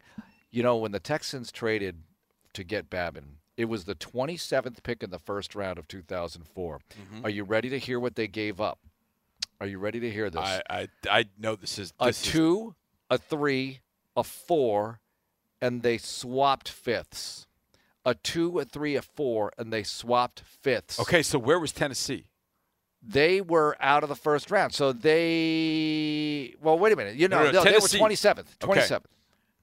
You 0.50 0.64
know, 0.64 0.78
when 0.78 0.92
the 0.94 1.00
Texans 1.00 1.52
traded 1.52 2.04
to 2.54 2.64
get 2.64 2.90
Babin. 2.90 3.38
It 3.58 3.66
was 3.66 3.86
the 3.86 3.96
27th 3.96 4.84
pick 4.84 5.04
in 5.04 5.12
the 5.12 5.20
first 5.20 5.56
round 5.56 5.78
of 5.78 5.88
2004. 5.88 6.80
Mm-hmm. 6.80 7.26
Are 7.26 7.30
you 7.30 7.44
ready 7.44 7.70
to 7.70 7.80
hear 7.80 8.00
what 8.00 8.16
they 8.16 8.28
gave 8.28 8.60
up? 8.60 8.80
Are 9.62 9.68
you 9.68 9.80
ready 9.80 10.00
to 10.02 10.12
hear 10.12 10.30
this? 10.30 10.42
I, 10.42 10.62
I 10.70 10.88
I 11.10 11.26
know 11.40 11.56
this 11.56 11.80
is 11.80 11.94
a 12.00 12.08
this 12.08 12.26
is- 12.26 12.32
two, 12.32 12.76
a 13.10 13.18
three, 13.18 13.80
a 14.16 14.24
four, 14.24 15.00
and 15.62 15.82
they 15.82 15.98
swapped 15.98 16.70
fifths. 16.70 17.48
A 18.08 18.14
two, 18.14 18.60
a 18.60 18.66
three, 18.66 18.96
a 18.96 19.02
four, 19.02 19.52
and 19.58 19.74
they 19.74 19.82
swapped 19.82 20.42
fifths. 20.42 21.00
Okay, 21.00 21.24
so 21.24 21.40
where 21.40 21.60
was 21.60 21.72
Tennessee? 21.72 22.26
They 23.02 23.42
were 23.42 23.76
out 23.80 24.04
of 24.04 24.10
the 24.10 24.16
first 24.16 24.52
round. 24.52 24.74
So 24.74 24.92
they, 24.92 26.56
well, 26.62 26.78
wait 26.78 26.94
a 26.94 26.96
minute. 26.96 27.16
You 27.16 27.28
know, 27.28 27.40
No, 27.46 27.52
no, 27.52 27.52
no, 27.52 27.64
they 27.64 27.78
were 27.78 27.88
twenty 27.88 28.16
seventh. 28.16 28.58
Twenty 28.60 28.82
seventh. 28.82 29.08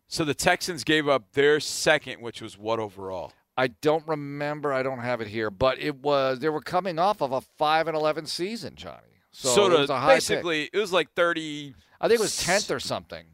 So 0.08 0.24
the 0.24 0.34
Texans 0.34 0.84
gave 0.84 1.08
up 1.08 1.32
their 1.32 1.58
second, 1.60 2.20
which 2.20 2.42
was 2.42 2.58
what 2.58 2.78
overall? 2.78 3.32
I 3.56 3.68
don't 3.68 4.06
remember. 4.08 4.72
I 4.72 4.82
don't 4.82 4.98
have 5.00 5.20
it 5.20 5.28
here, 5.28 5.50
but 5.50 5.78
it 5.78 5.96
was 6.02 6.38
they 6.40 6.48
were 6.48 6.60
coming 6.60 6.98
off 6.98 7.20
of 7.22 7.32
a 7.32 7.40
five 7.40 7.86
and 7.88 7.96
eleven 7.96 8.26
season, 8.26 8.74
Johnny. 8.74 9.11
So, 9.32 9.72
it 9.72 9.86
to- 9.86 9.94
high 9.94 10.14
pick. 10.14 10.16
basically, 10.16 10.70
it 10.72 10.78
was 10.78 10.92
like 10.92 11.12
thirty. 11.14 11.74
I 12.00 12.08
think 12.08 12.20
it 12.20 12.22
was 12.22 12.36
tenth 12.36 12.70
or 12.70 12.80
something 12.80 13.24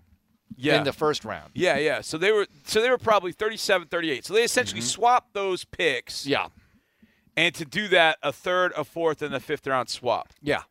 Yeah. 0.56 0.78
in 0.78 0.84
the 0.84 0.92
first 0.92 1.24
round. 1.24 1.50
yeah, 1.54 1.76
yeah. 1.78 2.00
So 2.02 2.18
they 2.18 2.30
were 2.32 2.46
so 2.64 2.80
they 2.82 2.90
were 2.90 2.98
probably 2.98 3.32
37, 3.32 3.88
38. 3.88 4.24
So 4.26 4.34
they 4.34 4.42
essentially 4.44 4.80
swapped 4.82 5.32
those 5.34 5.64
picks. 5.64 6.20
Mm-hmm. 6.22 6.30
Yeah, 6.30 6.46
And 7.36 7.54
to 7.54 7.64
do 7.64 7.88
that, 7.88 8.18
a 8.22 8.32
third, 8.32 8.72
a 8.76 8.84
fourth, 8.84 9.22
and 9.22 9.34
a 9.34 9.40
fifth 9.40 9.66
round 9.66 9.88
swap. 9.88 10.28
yeah, 10.42 10.62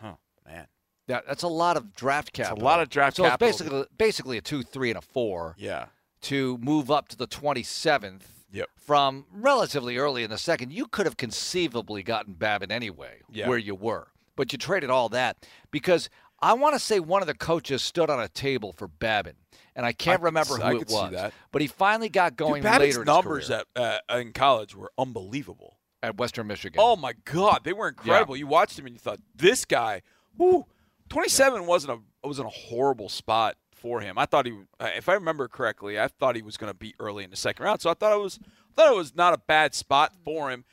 Huh, 0.00 0.14
man. 0.46 0.66
yeah. 1.08 1.20
That's 1.26 1.42
a 1.42 1.48
lot 1.48 1.76
of 1.76 1.94
draft 1.94 2.32
capital. 2.32 2.62
A 2.62 2.64
lot 2.64 2.80
of 2.80 2.88
draft 2.88 3.16
so 3.16 3.24
capital. 3.24 3.48
it's 3.48 3.58
basically 3.58 3.84
basically 3.98 4.38
a 4.38 4.42
two, 4.42 4.62
three, 4.62 4.90
and 4.90 4.98
a 4.98 5.02
four 5.02 5.56
Yeah. 5.58 5.86
to 6.22 6.56
move 6.58 6.90
up 6.90 7.08
to 7.08 7.16
the 7.16 7.26
twenty 7.26 7.62
seventh. 7.64 8.28
Yep. 8.52 8.68
From 8.76 9.26
relatively 9.32 9.96
early 9.96 10.22
in 10.22 10.30
the 10.30 10.38
second, 10.38 10.72
you 10.72 10.86
could 10.86 11.06
have 11.06 11.16
conceivably 11.16 12.04
gotten 12.04 12.34
Babin 12.34 12.70
anyway, 12.70 13.22
Yeah. 13.28 13.48
where 13.48 13.58
you 13.58 13.74
were. 13.74 14.08
But 14.36 14.52
you 14.52 14.58
traded 14.58 14.90
all 14.90 15.08
that 15.10 15.36
because 15.70 16.10
I 16.40 16.52
want 16.54 16.74
to 16.74 16.78
say 16.80 17.00
one 17.00 17.22
of 17.22 17.28
the 17.28 17.34
coaches 17.34 17.82
stood 17.82 18.10
on 18.10 18.20
a 18.20 18.28
table 18.28 18.72
for 18.72 18.88
Babin, 18.88 19.34
and 19.76 19.86
I 19.86 19.92
can't 19.92 20.20
I 20.20 20.24
remember 20.24 20.54
could- 20.56 20.62
who 20.62 20.68
I 20.68 20.72
it 20.74 20.78
could 20.78 20.90
see 20.90 20.94
was. 20.96 21.12
that. 21.12 21.32
But 21.52 21.62
he 21.62 21.68
finally 21.68 22.08
got 22.08 22.36
going 22.36 22.62
Dude, 22.62 22.64
Babin's 22.64 22.80
later 22.96 23.00
in 23.02 23.06
numbers 23.06 23.50
at, 23.50 23.66
uh, 23.76 23.98
in 24.10 24.32
college 24.32 24.74
were 24.74 24.92
unbelievable. 24.98 25.78
at 26.02 26.18
Western 26.18 26.46
Michigan. 26.46 26.78
Oh 26.82 26.96
my 26.96 27.14
God, 27.24 27.60
they 27.64 27.72
were 27.72 27.88
incredible. 27.88 28.36
You 28.36 28.46
watched 28.46 28.78
him 28.78 28.84
and 28.84 28.94
you 28.94 28.98
thought, 28.98 29.20
this 29.34 29.64
guy, 29.64 30.02
whoo, 30.36 30.66
27 31.08 31.64
wasn't 31.66 31.98
a 32.22 32.26
wasn't 32.26 32.46
a 32.46 32.50
horrible 32.50 33.08
spot 33.08 33.56
for 33.72 34.00
him. 34.00 34.18
I 34.18 34.26
thought 34.26 34.44
he, 34.46 34.52
uh, 34.80 34.90
if 34.96 35.08
I 35.08 35.14
remember 35.14 35.48
correctly, 35.48 35.98
I 35.98 36.08
thought 36.08 36.36
he 36.36 36.42
was 36.42 36.56
going 36.58 36.70
to 36.70 36.76
be 36.78 36.94
early 36.98 37.24
in 37.24 37.30
the 37.30 37.36
second 37.36 37.64
round. 37.64 37.80
So 37.80 37.88
I 37.90 37.94
thought 37.94 38.12
it 38.14 38.20
was 38.20 38.38
thought 38.76 38.92
it 38.92 38.96
was 38.96 39.14
not 39.14 39.32
a 39.32 39.38
bad 39.38 39.74
spot 39.74 40.12
for 40.24 40.50
him. 40.50 40.64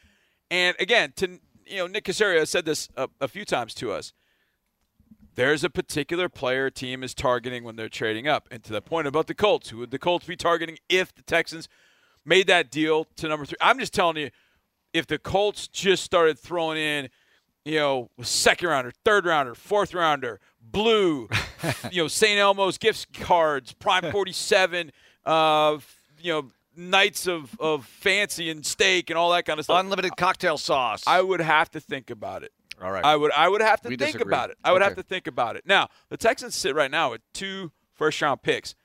And 0.50 0.76
again, 0.80 1.14
to 1.18 1.40
you 1.72 1.78
know, 1.78 1.88
Nick 1.88 2.06
Caserio 2.06 2.40
has 2.40 2.50
said 2.50 2.66
this 2.66 2.90
a, 2.96 3.08
a 3.20 3.28
few 3.28 3.46
times 3.46 3.74
to 3.76 3.92
us. 3.92 4.14
There's 5.36 5.64
a 5.64 5.70
particular 5.70 6.28
player 6.28 6.70
team 6.70 7.04
is 7.04 7.14
targeting 7.14 7.64
when 7.64 7.78
they're 7.78 7.90
trading 7.90 8.28
up. 8.28 8.48
And 8.52 8.64
to 8.64 8.74
the 8.74 8.82
point 8.82 9.08
about 9.08 9.28
the 9.28 9.34
Colts, 9.34 9.70
who 9.70 9.78
would 9.78 9.92
the 9.92 10.00
Colts 10.00 10.26
be 10.26 10.36
targeting 10.36 10.78
if 10.90 11.16
the 11.16 11.22
Texans 11.22 11.70
made 12.26 12.48
that 12.48 12.70
deal 12.70 13.06
to 13.16 13.30
number 13.30 13.46
three? 13.46 13.58
I'm 13.62 13.80
just 13.80 13.94
telling 13.94 14.18
you, 14.18 14.30
if 14.94 15.08
the 15.08 15.18
Colts 15.18 15.70
just 15.70 16.04
started 16.04 16.38
throwing 16.38 16.78
in, 16.78 17.10
you 17.64 17.78
know, 17.78 18.10
second 18.22 18.68
rounder, 18.68 18.92
third 19.06 19.26
rounder, 19.26 19.56
fourth 19.56 19.94
rounder, 19.94 20.42
blue, 20.60 21.30
you 21.92 22.04
know, 22.04 22.08
St. 22.10 22.38
Elmo's 22.38 22.78
gift 22.78 23.14
cards, 23.14 23.72
Prime 23.72 24.12
47, 24.12 24.92
uh, 25.26 25.78
you 26.20 26.34
know, 26.34 26.52
nights 26.76 27.28
of, 27.28 27.56
of 27.60 27.86
fancy 27.86 28.50
and 28.50 28.66
steak 28.66 29.10
and 29.10 29.18
all 29.18 29.32
that 29.32 29.46
kind 29.46 29.60
of 29.60 29.66
stuff. 29.66 29.80
Unlimited 29.80 30.16
cocktail 30.18 30.58
sauce. 30.58 31.04
I 31.08 31.22
would 31.22 31.42
have 31.42 31.70
to 31.72 31.80
think 31.80 32.10
about 32.10 32.44
it. 32.44 32.52
all 32.82 32.92
right. 32.92 33.04
I 33.04 33.16
would 33.16 33.32
I 33.32 33.48
would 33.48 33.62
have 33.62 33.82
to 33.82 33.90
We 33.90 33.98
think 33.98 34.14
disagree. 34.14 34.30
about 34.34 34.50
it. 34.52 34.58
I 34.64 34.72
would 34.72 34.82
have 34.82 34.96
to 34.96 35.04
think 35.04 35.28
about 35.28 35.56
it. 35.56 35.64
Now, 35.66 35.90
the 36.10 36.18
Texans 36.18 36.56
sit 36.56 36.74
right 36.76 36.92
now 36.92 37.12
with 37.12 37.22
two 37.34 37.72
first 37.94 38.22
round 38.22 38.42
picks. 38.42 38.76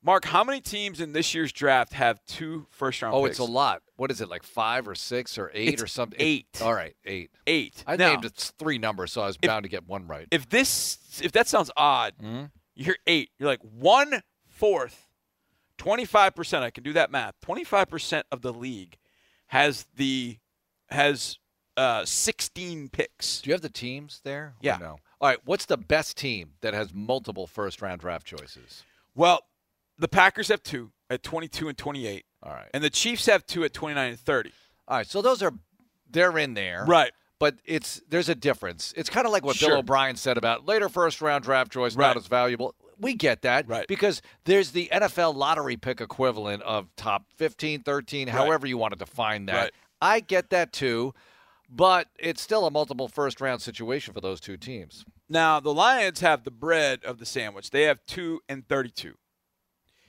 Mark, 0.00 0.24
how 0.26 0.44
many 0.44 0.60
teams 0.60 1.00
in 1.00 1.12
this 1.12 1.34
year's 1.34 1.50
draft 1.52 1.92
have 1.92 2.24
two 2.24 2.66
first 2.70 3.02
round 3.02 3.14
oh, 3.16 3.22
picks? 3.24 3.32
it's 3.32 3.38
a 3.40 3.44
lot. 3.44 3.82
What 3.96 4.12
is 4.12 4.20
it, 4.20 4.28
like 4.28 4.44
five 4.44 4.86
or 4.86 4.94
six 4.94 5.36
or 5.38 5.50
eight 5.52 5.74
It's 5.74 5.82
or 5.82 5.88
something? 5.88 6.16
eight. 6.20 6.46
All 6.62 6.72
right, 6.72 6.94
eight. 7.04 7.30
Eight. 7.48 7.82
I 7.84 7.96
now, 7.96 8.10
named 8.10 8.24
it 8.24 8.52
three 8.60 8.78
numbers, 8.78 9.10
so 9.12 9.22
I 9.22 9.26
was 9.26 9.36
bound 9.36 9.64
to 9.64 9.68
get 9.68 9.88
one 9.88 10.06
right. 10.06 10.28
if 10.30 10.48
this 10.48 11.20
if 11.22 11.32
that 11.32 11.48
sounds 11.48 11.70
odd, 11.76 12.14
Mm-hmm. 12.22 12.44
you 12.76 12.84
hear 12.84 12.96
eight. 13.08 13.30
You're 13.40 13.48
like 13.48 13.60
one 13.62 14.22
fourth, 14.46 15.07
twenty 15.78 16.04
five 16.04 16.34
percent. 16.34 16.62
I 16.64 16.70
can 16.70 16.84
do 16.84 16.92
that 16.92 17.10
math. 17.10 17.34
Twenty 17.40 17.64
five 17.64 17.88
percent 17.88 18.26
of 18.30 18.42
the 18.42 18.52
league 18.52 18.96
has 19.46 19.86
the 19.96 20.36
has 20.90 21.38
uh, 21.76 22.04
sixteen 22.04 22.88
picks. 22.88 23.40
Do 23.40 23.48
you 23.50 23.54
have 23.54 23.62
the 23.62 23.68
teams 23.70 24.20
there? 24.24 24.54
Yeah. 24.60 24.76
No. 24.78 24.98
All 25.20 25.28
right. 25.28 25.38
What's 25.44 25.64
the 25.66 25.76
best 25.76 26.16
team 26.16 26.52
that 26.60 26.74
has 26.74 26.92
multiple 26.92 27.46
first 27.46 27.80
round 27.80 28.00
draft 28.00 28.26
choices? 28.26 28.84
Well, 29.14 29.40
the 29.98 30.08
Packers 30.08 30.48
have 30.48 30.62
two 30.62 30.92
at 31.10 31.22
twenty 31.22 31.48
two 31.48 31.68
and 31.68 31.78
twenty 31.78 32.06
eight, 32.06 32.24
All 32.42 32.52
right. 32.52 32.68
and 32.74 32.84
the 32.84 32.90
Chiefs 32.90 33.26
have 33.26 33.46
two 33.46 33.64
at 33.64 33.72
twenty 33.72 33.94
nine 33.94 34.10
and 34.10 34.20
thirty. 34.20 34.52
All 34.86 34.98
right. 34.98 35.06
So 35.06 35.22
those 35.22 35.42
are 35.42 35.52
they're 36.10 36.36
in 36.38 36.54
there. 36.54 36.84
Right. 36.86 37.12
But 37.38 37.56
it's 37.64 38.00
there's 38.08 38.28
a 38.28 38.34
difference. 38.34 38.92
It's 38.96 39.08
kind 39.08 39.26
of 39.26 39.32
like 39.32 39.44
what 39.44 39.56
Sure. 39.56 39.68
Bill 39.70 39.78
O'Brien 39.78 40.16
said 40.16 40.36
about 40.36 40.66
later 40.66 40.88
first 40.88 41.20
round 41.22 41.44
draft 41.44 41.70
choice 41.72 41.94
Right. 41.94 42.08
not 42.08 42.16
as 42.16 42.26
valuable. 42.26 42.74
We 43.00 43.14
get 43.14 43.42
that. 43.42 43.68
Right. 43.68 43.86
Because 43.86 44.20
there's 44.44 44.72
the 44.72 44.88
NFL 44.92 45.34
lottery 45.36 45.76
pick 45.76 46.00
equivalent 46.00 46.62
of 46.64 46.88
top 46.96 47.26
15, 47.36 47.82
13, 47.84 48.26
however 48.28 48.66
you 48.66 48.76
want 48.76 48.92
to 48.92 48.98
define 48.98 49.46
that. 49.46 49.54
Right. 49.62 49.70
I 50.02 50.18
get 50.20 50.50
that 50.50 50.72
too, 50.72 51.14
but 51.70 52.08
it's 52.18 52.40
still 52.42 52.66
a 52.66 52.70
multiple 52.72 53.06
first 53.06 53.40
round 53.40 53.62
situation 53.62 54.12
for 54.14 54.20
those 54.20 54.40
two 54.40 54.56
teams. 54.56 55.04
Now 55.28 55.60
the 55.60 55.72
Lions 55.72 56.20
have 56.20 56.42
the 56.42 56.50
bread 56.50 57.04
of 57.04 57.18
the 57.18 57.26
sandwich. 57.26 57.70
They 57.70 57.82
have 57.84 58.04
two 58.06 58.40
and 58.48 58.66
thirty 58.66 58.90
two. 58.90 59.14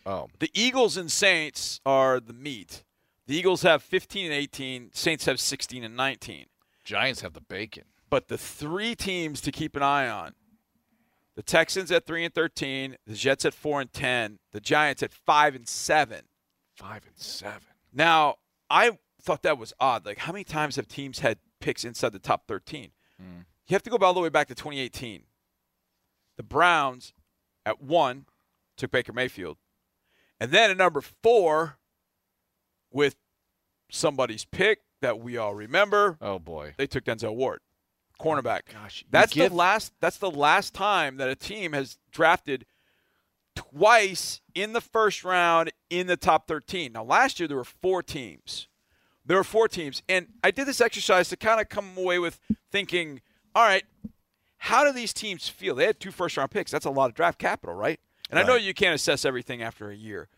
Oh. 0.06 0.30
The 0.40 0.50
Eagles 0.56 0.98
and 0.98 1.12
Saints 1.12 1.80
are 1.86 2.20
the 2.20 2.34
meat. 2.34 2.84
The 3.28 3.36
Eagles 3.38 3.62
have 3.62 3.84
15 3.84 4.26
and 4.26 4.34
18. 4.34 4.90
Saints 4.94 5.26
have 5.26 5.40
16 5.40 5.84
and 5.84 5.96
19. 5.96 6.46
Giants 6.90 7.22
have 7.22 7.34
the 7.34 7.42
bacon. 7.42 7.84
But 8.10 8.30
the 8.30 8.38
three 8.38 8.96
teams 8.96 9.42
to 9.42 9.52
keep 9.52 9.76
an 9.76 9.84
eye 9.84 10.10
on: 10.10 10.34
the 11.36 11.44
Texans 11.44 11.92
at 11.92 12.08
three 12.08 12.26
and 12.26 12.34
13, 12.34 12.98
the 13.06 13.14
Jets 13.14 13.46
at 13.46 13.54
four 13.54 13.80
and 13.80 13.94
10, 13.94 14.40
the 14.54 14.60
Giants 14.60 15.04
at 15.04 15.14
five 15.14 15.54
and 15.54 15.68
seven. 15.68 16.22
Five 16.76 17.06
and 17.06 17.16
seven. 17.16 17.68
Now, 17.94 18.38
I 18.72 18.98
thought 19.22 19.44
that 19.44 19.60
was 19.60 19.72
odd. 19.80 20.04
Like, 20.04 20.18
how 20.18 20.32
many 20.32 20.44
times 20.44 20.78
have 20.78 20.88
teams 20.88 21.20
had 21.20 21.38
picks 21.60 21.86
inside 21.86 22.12
the 22.12 22.18
top 22.18 22.48
13? 22.48 22.90
Hmm. 23.18 23.42
You 23.68 23.76
have 23.76 23.84
to 23.84 23.92
go 23.92 23.98
all 23.98 24.16
the 24.16 24.20
way 24.20 24.30
back 24.30 24.48
to 24.48 24.56
2018. 24.56 25.26
The 26.38 26.44
Browns 26.44 27.14
at 27.68 27.80
one 27.84 28.26
took 28.78 28.90
Baker 28.90 29.14
Mayfield. 29.14 29.58
And 30.40 30.50
then 30.50 30.72
at 30.72 30.78
number 30.78 31.02
four, 31.02 31.78
with 32.92 33.16
somebody's 33.92 34.46
pick 34.46 34.80
that 35.02 35.20
we 35.20 35.38
all 35.38 35.56
remember, 35.56 36.18
Oh 36.22 36.40
boy. 36.40 36.74
they 36.78 36.88
took 36.88 37.06
Denzel 37.06 37.36
Ward, 37.36 37.60
cornerback. 38.20 38.62
Oh, 38.70 38.82
gosh, 38.84 39.06
That's 39.10 39.34
give- 39.34 39.52
the 39.52 39.56
last. 39.56 39.94
That's 40.00 40.18
the 40.18 40.32
last 40.32 40.74
time 40.74 41.18
that 41.18 41.30
a 41.30 41.36
team 41.36 41.74
has 41.74 41.98
drafted 42.12 42.66
twice 43.56 44.42
in 44.56 44.74
the 44.74 44.82
first 44.82 45.24
round 45.24 45.72
in 45.90 46.08
the 46.08 46.18
top 46.18 46.48
13. 46.48 46.94
Now, 46.94 47.04
last 47.04 47.40
year 47.40 47.48
there 47.48 47.58
were 47.58 47.64
four 47.64 48.02
teams. 48.04 48.68
There 49.26 49.38
were 49.38 49.44
four 49.44 49.68
teams, 49.68 50.02
and 50.10 50.28
I 50.44 50.50
did 50.52 50.66
this 50.66 50.82
exercise 50.82 51.30
to 51.30 51.38
kind 51.38 51.62
of 51.62 51.70
come 51.70 51.96
away 51.98 52.18
with 52.20 52.40
thinking, 52.72 53.22
all 53.54 53.64
right, 53.64 53.84
how 54.58 54.84
do 54.84 54.92
these 54.92 55.14
teams 55.14 55.48
feel? 55.48 55.76
They 55.76 55.86
had 55.86 56.00
two 56.00 56.12
first 56.12 56.36
round 56.36 56.52
picks. 56.52 56.72
That's 56.72 56.86
a 56.86 56.90
lot 56.90 57.10
of 57.10 57.16
draft 57.16 57.38
capital, 57.38 57.76
right? 57.76 58.00
And 58.30 58.40
I 58.40 58.44
know 58.44 58.56
you 58.56 58.74
can't 58.74 58.94
assess 58.96 59.26
everything 59.26 59.62
after 59.62 59.90
a 59.90 59.96
year, 59.96 60.30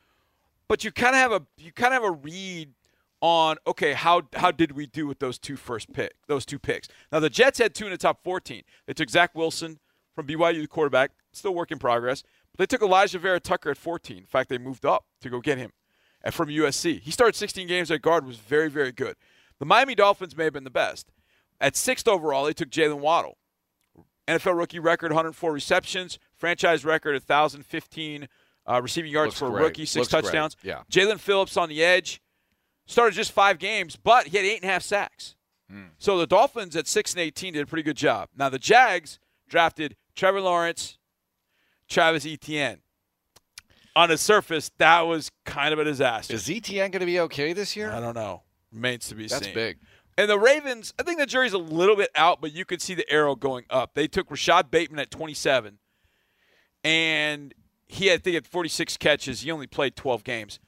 but 0.67 0.83
you 0.83 0.91
kind 0.91 1.15
of 1.15 1.19
have 1.21 1.31
a 1.33 1.41
you 1.57 1.71
kind 1.73 1.93
of 1.93 2.03
have 2.03 2.11
a 2.11 2.15
read 2.15 2.69
on 3.21 3.57
okay 3.67 3.93
how 3.93 4.23
how 4.35 4.51
did 4.51 4.71
we 4.71 4.87
do 4.87 5.05
with 5.05 5.19
those 5.19 5.37
two 5.37 5.55
first 5.55 5.93
pick 5.93 6.13
those 6.27 6.45
two 6.45 6.57
picks? 6.59 6.87
Now 7.11 7.19
the 7.19 7.29
jets 7.29 7.59
had 7.59 7.75
two 7.75 7.85
in 7.85 7.91
the 7.91 7.97
top 7.97 8.23
14 8.23 8.63
they 8.87 8.93
took 8.93 9.09
zach 9.09 9.35
wilson 9.35 9.79
from 10.15 10.27
byu 10.27 10.61
the 10.61 10.67
quarterback 10.67 11.11
still 11.31 11.53
work 11.53 11.71
in 11.71 11.77
progress 11.77 12.23
but 12.51 12.57
they 12.57 12.65
took 12.77 12.81
Alijah 12.87 13.19
Vera-Tucker 13.19 13.69
at 13.71 13.77
14 13.77 14.17
in 14.17 14.25
fact 14.25 14.49
they 14.49 14.57
moved 14.57 14.85
up 14.85 15.05
to 15.21 15.29
go 15.29 15.39
get 15.39 15.57
him 15.59 15.71
uh, 16.25 16.31
from 16.31 16.49
usc 16.49 16.99
he 16.99 17.11
started 17.11 17.35
16 17.35 17.67
games 17.67 17.91
at 17.91 18.01
guard 18.01 18.25
was 18.25 18.37
very 18.37 18.69
very 18.69 18.91
good. 18.91 19.15
The 19.59 19.65
miami 19.65 19.93
dolphins 19.93 20.35
may 20.35 20.45
have 20.45 20.53
been 20.53 20.63
the 20.63 20.71
best. 20.71 21.11
At 21.59 21.75
sixth 21.75 22.07
overall 22.07 22.45
they 22.45 22.53
took 22.53 22.69
Jaylen 22.71 22.99
Waddle. 22.99 23.37
Nfl 24.27 24.57
rookie 24.57 24.79
record 24.79 25.11
104 25.11 25.51
receptions 25.51 26.17
franchise 26.35 26.83
record 26.83 27.13
1015 27.13 28.27
uh, 28.67 28.81
receiving 28.81 29.11
yards 29.11 29.29
Looks 29.29 29.39
for 29.39 29.59
a 29.59 29.63
rookie 29.63 29.85
six 29.85 29.95
Looks 29.95 30.11
great. 30.11 30.23
touchdowns. 30.23 30.55
Yeah. 30.63 30.81
Jaelan 30.91 31.19
Phillips 31.19 31.57
on 31.57 31.69
the 31.69 31.83
edge 31.83 32.21
started 32.85 33.15
just 33.15 33.31
five 33.31 33.59
games, 33.59 33.95
but 33.95 34.27
he 34.27 34.37
had 34.37 34.45
eight 34.45 34.61
and 34.61 34.69
a 34.69 34.73
half 34.73 34.83
sacks. 34.83 35.35
Hmm. 35.69 35.83
So 35.97 36.17
the 36.17 36.27
Dolphins 36.27 36.75
at 36.75 36.87
six 36.87 37.13
and 37.13 37.21
eighteen 37.21 37.53
did 37.53 37.63
a 37.63 37.65
pretty 37.65 37.83
good 37.83 37.97
job. 37.97 38.29
Now 38.35 38.49
the 38.49 38.59
Jags 38.59 39.19
drafted 39.47 39.95
Trevor 40.15 40.41
Lawrence, 40.41 40.97
Travis 41.87 42.25
Etienne. 42.25 42.79
On 43.95 44.07
the 44.07 44.17
surface, 44.17 44.71
that 44.77 45.01
was 45.01 45.31
kind 45.45 45.73
of 45.73 45.79
a 45.79 45.83
disaster. 45.83 46.33
Is 46.33 46.49
Etienne 46.49 46.91
going 46.91 47.01
to 47.01 47.05
be 47.05 47.19
okay 47.21 47.51
this 47.51 47.75
year? 47.75 47.91
I 47.91 47.99
don't 47.99 48.15
know. 48.15 48.43
Remains 48.71 49.09
to 49.09 49.15
be 49.15 49.27
That's 49.27 49.45
seen. 49.45 49.53
big. 49.53 49.79
And 50.17 50.29
the 50.29 50.39
Ravens, 50.39 50.93
I 50.97 51.03
think 51.03 51.19
the 51.19 51.25
jury's 51.25 51.51
a 51.51 51.57
little 51.57 51.97
bit 51.97 52.09
out, 52.15 52.39
but 52.39 52.53
you 52.53 52.63
could 52.63 52.81
see 52.81 52.93
the 52.93 53.09
arrow 53.11 53.35
going 53.35 53.65
up. 53.69 53.93
They 53.93 54.07
took 54.07 54.31
Rashod 54.31 54.71
Bateman 54.71 54.99
at 54.99 55.11
27, 55.11 55.77
and 56.83 57.53
he 57.87 58.07
had, 58.07 58.19
I 58.19 58.23
think, 58.23 58.33
had 58.35 58.47
46 58.47 58.97
catches. 58.97 59.41
He 59.41 59.51
only 59.51 59.67
played 59.67 59.95
12 59.95 60.23
games. 60.23 60.59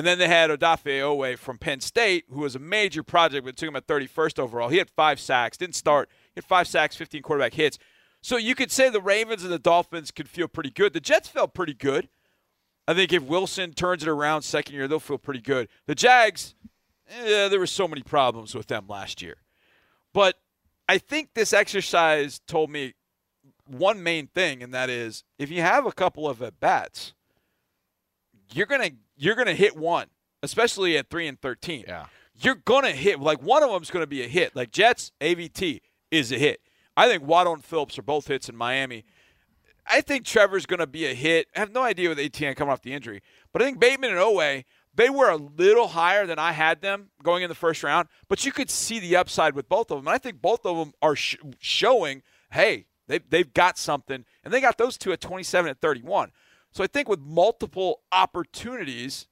And 0.00 0.06
then 0.06 0.18
they 0.18 0.28
had 0.28 0.48
Odafe 0.48 1.02
Oweh 1.02 1.36
from 1.36 1.58
Penn 1.58 1.80
State, 1.80 2.24
who 2.30 2.40
was 2.40 2.56
a 2.56 2.58
major 2.58 3.02
project, 3.02 3.44
but 3.44 3.54
took 3.54 3.68
him 3.68 3.76
at 3.76 3.86
31st 3.86 4.38
overall. 4.38 4.70
He 4.70 4.78
had 4.78 4.88
five 4.88 5.20
sacks, 5.20 5.58
didn't 5.58 5.74
start. 5.74 6.08
He 6.34 6.38
had 6.38 6.44
five 6.46 6.66
sacks, 6.66 6.96
15 6.96 7.20
quarterback 7.20 7.52
hits. 7.52 7.78
So 8.22 8.38
you 8.38 8.54
could 8.54 8.72
say 8.72 8.88
the 8.88 9.02
Ravens 9.02 9.44
and 9.44 9.52
the 9.52 9.58
Dolphins 9.58 10.10
could 10.10 10.26
feel 10.26 10.48
pretty 10.48 10.70
good. 10.70 10.94
The 10.94 11.00
Jets 11.00 11.28
felt 11.28 11.52
pretty 11.52 11.74
good. 11.74 12.08
I 12.88 12.94
think 12.94 13.12
if 13.12 13.24
Wilson 13.24 13.74
turns 13.74 14.02
it 14.02 14.08
around 14.08 14.40
second 14.40 14.74
year, 14.74 14.88
they'll 14.88 15.00
feel 15.00 15.18
pretty 15.18 15.42
good. 15.42 15.68
The 15.84 15.94
Jags, 15.94 16.54
eh, 17.10 17.48
there 17.48 17.58
were 17.58 17.66
so 17.66 17.86
many 17.86 18.02
problems 18.02 18.54
with 18.54 18.68
them 18.68 18.86
last 18.88 19.20
year. 19.20 19.36
But 20.14 20.36
I 20.88 20.96
think 20.96 21.34
this 21.34 21.52
exercise 21.52 22.40
told 22.46 22.70
me 22.70 22.94
one 23.66 24.02
main 24.02 24.28
thing, 24.28 24.62
and 24.62 24.72
that 24.72 24.88
is 24.88 25.24
if 25.38 25.50
you 25.50 25.60
have 25.60 25.84
a 25.84 25.92
couple 25.92 26.26
of 26.26 26.40
at 26.40 26.58
bats, 26.58 27.12
you're 28.52 28.66
gonna 28.66 28.90
you're 29.16 29.34
gonna 29.34 29.54
hit 29.54 29.76
one, 29.76 30.06
especially 30.42 30.96
at 30.96 31.10
three 31.10 31.26
and 31.26 31.40
thirteen. 31.40 31.84
Yeah. 31.86 32.06
You're 32.34 32.56
gonna 32.56 32.92
hit 32.92 33.20
like 33.20 33.42
one 33.42 33.62
of 33.62 33.70
them's 33.70 33.90
gonna 33.90 34.06
be 34.06 34.22
a 34.22 34.28
hit. 34.28 34.56
Like 34.56 34.70
Jets 34.70 35.12
AVT 35.20 35.80
is 36.10 36.32
a 36.32 36.38
hit. 36.38 36.60
I 36.96 37.08
think 37.08 37.22
Waddle 37.22 37.54
and 37.54 37.64
Phillips 37.64 37.98
are 37.98 38.02
both 38.02 38.26
hits 38.26 38.48
in 38.48 38.56
Miami. 38.56 39.04
I 39.86 40.00
think 40.00 40.24
Trevor's 40.24 40.66
going 40.66 40.80
to 40.80 40.86
be 40.86 41.06
a 41.06 41.14
hit. 41.14 41.48
I 41.56 41.60
have 41.60 41.72
no 41.72 41.82
idea 41.82 42.08
with 42.08 42.18
Etienne 42.18 42.54
coming 42.54 42.72
off 42.72 42.82
the 42.82 42.92
injury, 42.92 43.22
but 43.52 43.62
I 43.62 43.64
think 43.64 43.80
Bateman 43.80 44.10
and 44.10 44.18
Oweh, 44.18 44.64
they 44.94 45.10
were 45.10 45.30
a 45.30 45.36
little 45.36 45.88
higher 45.88 46.26
than 46.26 46.38
I 46.38 46.52
had 46.52 46.80
them 46.80 47.10
going 47.22 47.42
in 47.42 47.48
the 47.48 47.54
first 47.54 47.82
round, 47.82 48.08
but 48.28 48.44
you 48.44 48.52
could 48.52 48.70
see 48.70 48.98
the 48.98 49.16
upside 49.16 49.54
with 49.54 49.68
both 49.68 49.90
of 49.90 49.98
them. 49.98 50.06
And 50.06 50.14
I 50.14 50.18
think 50.18 50.40
both 50.40 50.64
of 50.66 50.76
them 50.76 50.92
are 51.00 51.16
sh- 51.16 51.36
showing, 51.58 52.22
hey, 52.52 52.86
they, 53.06 53.18
they've 53.18 53.52
got 53.52 53.78
something. 53.78 54.24
And 54.44 54.52
they 54.52 54.60
got 54.60 54.78
those 54.78 54.96
two 54.96 55.12
at 55.12 55.20
27 55.20 55.70
and 55.70 55.80
31. 55.80 56.30
So 56.72 56.84
I 56.84 56.86
think 56.86 57.08
with 57.08 57.20
multiple 57.20 58.00
opportunities, 58.12 59.26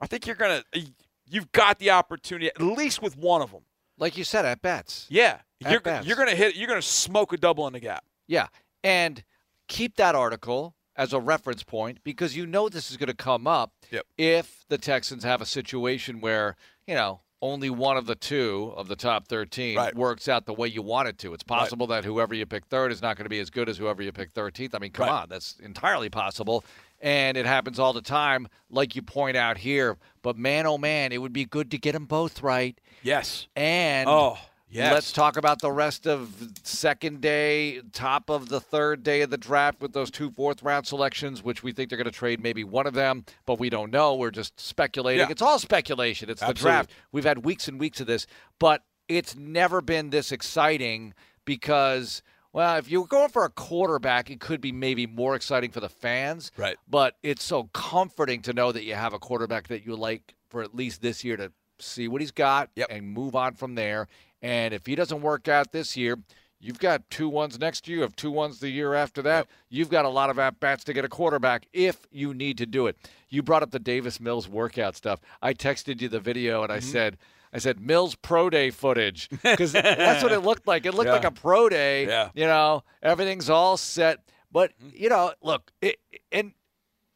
I 0.00 0.06
think 0.06 0.26
you're 0.26 0.36
going 0.36 0.62
to, 0.72 0.86
you've 1.28 1.52
got 1.52 1.78
the 1.78 1.90
opportunity, 1.90 2.46
at 2.48 2.60
least 2.60 3.02
with 3.02 3.16
one 3.16 3.42
of 3.42 3.50
them. 3.52 3.62
Like 3.98 4.16
you 4.16 4.24
said, 4.24 4.44
at 4.46 4.62
bats. 4.62 5.06
Yeah. 5.10 5.40
At 5.62 5.72
You're, 5.72 5.80
bats. 5.80 6.06
you're 6.06 6.16
going 6.16 6.30
to 6.30 6.34
hit, 6.36 6.56
you're 6.56 6.68
going 6.68 6.80
to 6.80 6.86
smoke 6.86 7.34
a 7.34 7.36
double 7.36 7.66
in 7.66 7.74
the 7.74 7.80
gap. 7.80 8.02
Yeah. 8.26 8.46
And 8.82 9.22
keep 9.68 9.96
that 9.96 10.14
article 10.14 10.74
as 10.96 11.12
a 11.12 11.20
reference 11.20 11.62
point 11.62 11.98
because 12.02 12.34
you 12.34 12.46
know 12.46 12.70
this 12.70 12.90
is 12.90 12.96
going 12.96 13.08
to 13.08 13.14
come 13.14 13.46
up 13.46 13.72
Yep. 13.90 14.06
if 14.16 14.64
the 14.70 14.78
Texans 14.78 15.22
have 15.24 15.42
a 15.42 15.46
situation 15.46 16.20
where, 16.22 16.56
you 16.86 16.94
know, 16.94 17.20
only 17.42 17.70
one 17.70 17.96
of 17.96 18.06
the 18.06 18.14
two 18.14 18.72
of 18.76 18.88
the 18.88 18.96
top 18.96 19.26
13 19.26 19.76
Right. 19.76 19.94
works 19.94 20.28
out 20.28 20.44
the 20.46 20.52
way 20.52 20.68
you 20.68 20.82
want 20.82 21.08
it 21.08 21.18
to. 21.18 21.32
It's 21.32 21.42
possible 21.42 21.86
that 21.88 22.04
whoever 22.04 22.34
you 22.34 22.44
pick 22.46 22.66
third 22.66 22.92
is 22.92 23.00
not 23.00 23.16
going 23.16 23.24
to 23.24 23.30
be 23.30 23.38
as 23.40 23.48
good 23.50 23.68
as 23.68 23.78
whoever 23.78 24.02
you 24.02 24.12
pick 24.12 24.32
13th. 24.34 24.74
I 24.74 24.78
mean, 24.78 24.92
come 24.92 25.06
Right. 25.08 25.22
on, 25.22 25.28
that's 25.30 25.56
entirely 25.60 26.10
possible. 26.10 26.64
And 27.00 27.38
it 27.38 27.46
happens 27.46 27.78
all 27.78 27.94
the 27.94 28.02
time, 28.02 28.46
like 28.68 28.94
you 28.94 29.00
point 29.00 29.36
out 29.36 29.56
here. 29.56 29.96
But 30.22 30.36
man, 30.36 30.66
oh 30.66 30.76
man, 30.76 31.12
it 31.12 31.18
would 31.18 31.32
be 31.32 31.46
good 31.46 31.70
to 31.70 31.78
get 31.78 31.92
them 31.92 32.04
both 32.04 32.42
right. 32.42 32.78
Yes. 33.02 33.46
And 33.56 34.06
Oh, 34.06 34.36
yes. 34.70 34.92
Let's 34.92 35.12
talk 35.12 35.36
about 35.36 35.60
the 35.60 35.70
rest 35.72 36.06
of 36.06 36.34
second 36.62 37.20
day, 37.20 37.80
top 37.92 38.30
of 38.30 38.48
the 38.48 38.60
third 38.60 39.02
day 39.02 39.22
of 39.22 39.30
the 39.30 39.36
draft 39.38 39.80
with 39.80 39.92
those 39.92 40.10
two 40.10 40.30
fourth 40.30 40.62
round 40.62 40.86
selections, 40.86 41.42
which 41.42 41.62
we 41.62 41.72
think 41.72 41.88
they're 41.90 41.96
going 41.98 42.04
to 42.04 42.10
trade 42.10 42.40
maybe 42.42 42.64
one 42.64 42.86
of 42.86 42.94
them, 42.94 43.24
but 43.46 43.58
we 43.58 43.70
don't 43.70 43.90
know. 43.90 44.14
We're 44.14 44.30
just 44.30 44.58
speculating. 44.60 45.26
Yeah. 45.26 45.30
It's 45.32 45.42
all 45.42 45.58
speculation. 45.58 46.30
It's 46.30 46.40
the 46.40 46.54
draft. 46.54 46.90
We've 47.12 47.24
had 47.24 47.44
weeks 47.44 47.68
and 47.68 47.78
weeks 47.80 48.00
of 48.00 48.06
this, 48.06 48.26
but 48.58 48.82
it's 49.08 49.34
never 49.36 49.80
been 49.80 50.10
this 50.10 50.32
exciting 50.32 51.14
because. 51.44 52.22
Well, 52.52 52.78
if 52.78 52.90
you're 52.90 53.06
going 53.06 53.28
for 53.28 53.44
a 53.44 53.48
quarterback, 53.48 54.28
it 54.28 54.40
could 54.40 54.60
be 54.60 54.72
maybe 54.72 55.06
more 55.06 55.36
exciting 55.36 55.70
for 55.70 55.78
the 55.78 55.88
fans. 55.88 56.50
Right. 56.56 56.74
But 56.88 57.14
it's 57.22 57.44
so 57.44 57.70
comforting 57.72 58.42
to 58.42 58.52
know 58.52 58.72
that 58.72 58.82
you 58.82 58.94
have 58.96 59.12
a 59.14 59.20
quarterback 59.20 59.68
that 59.68 59.86
you 59.86 59.94
like 59.94 60.34
for 60.48 60.60
at 60.60 60.74
least 60.74 61.00
this 61.00 61.22
year 61.22 61.36
to 61.36 61.52
see 61.78 62.08
what 62.08 62.20
he's 62.20 62.32
got 62.32 62.70
Yep. 62.74 62.88
and 62.90 63.06
move 63.06 63.36
on 63.36 63.54
from 63.54 63.76
there. 63.76 64.08
And 64.42 64.72
if 64.74 64.86
he 64.86 64.94
doesn't 64.94 65.20
work 65.22 65.48
out 65.48 65.72
this 65.72 65.96
year, 65.96 66.18
you've 66.58 66.78
got 66.78 67.08
two 67.10 67.28
ones 67.28 67.58
next 67.58 67.86
year, 67.88 67.96
you 67.98 68.02
have 68.02 68.16
two 68.16 68.30
ones 68.30 68.60
the 68.60 68.68
year 68.70 68.94
after 68.94 69.22
that. 69.22 69.46
You've 69.68 69.90
got 69.90 70.04
a 70.04 70.08
lot 70.08 70.30
of 70.30 70.38
at 70.38 70.60
bats 70.60 70.84
to 70.84 70.92
get 70.92 71.04
a 71.04 71.08
quarterback 71.08 71.66
if 71.72 72.06
you 72.10 72.34
need 72.34 72.58
to 72.58 72.66
do 72.66 72.86
it. 72.86 72.96
You 73.28 73.42
brought 73.42 73.62
up 73.62 73.70
the 73.70 73.78
Davis 73.78 74.20
Mills 74.20 74.48
workout 74.48 74.96
stuff. 74.96 75.20
I 75.42 75.54
texted 75.54 76.00
you 76.00 76.08
the 76.08 76.20
video 76.20 76.62
and 76.62 76.72
I 76.72 76.78
Mm-hmm. 76.78 76.88
said, 76.90 77.16
I 77.52 77.58
said 77.58 77.80
Mills 77.80 78.14
pro 78.14 78.48
day 78.48 78.70
footage 78.70 79.28
because 79.42 79.72
that's 79.72 80.22
what 80.22 80.32
it 80.32 80.40
looked 80.40 80.66
like. 80.66 80.86
It 80.86 80.94
looked 80.94 81.06
Yeah. 81.08 81.14
like 81.14 81.24
a 81.24 81.30
pro 81.32 81.68
day. 81.68 82.06
Yeah. 82.06 82.28
You 82.34 82.46
know, 82.46 82.84
everything's 83.02 83.50
all 83.50 83.76
set. 83.76 84.18
But 84.52 84.72
you 84.92 85.08
know, 85.08 85.32
look, 85.42 85.70
it, 85.80 85.96
and 86.32 86.52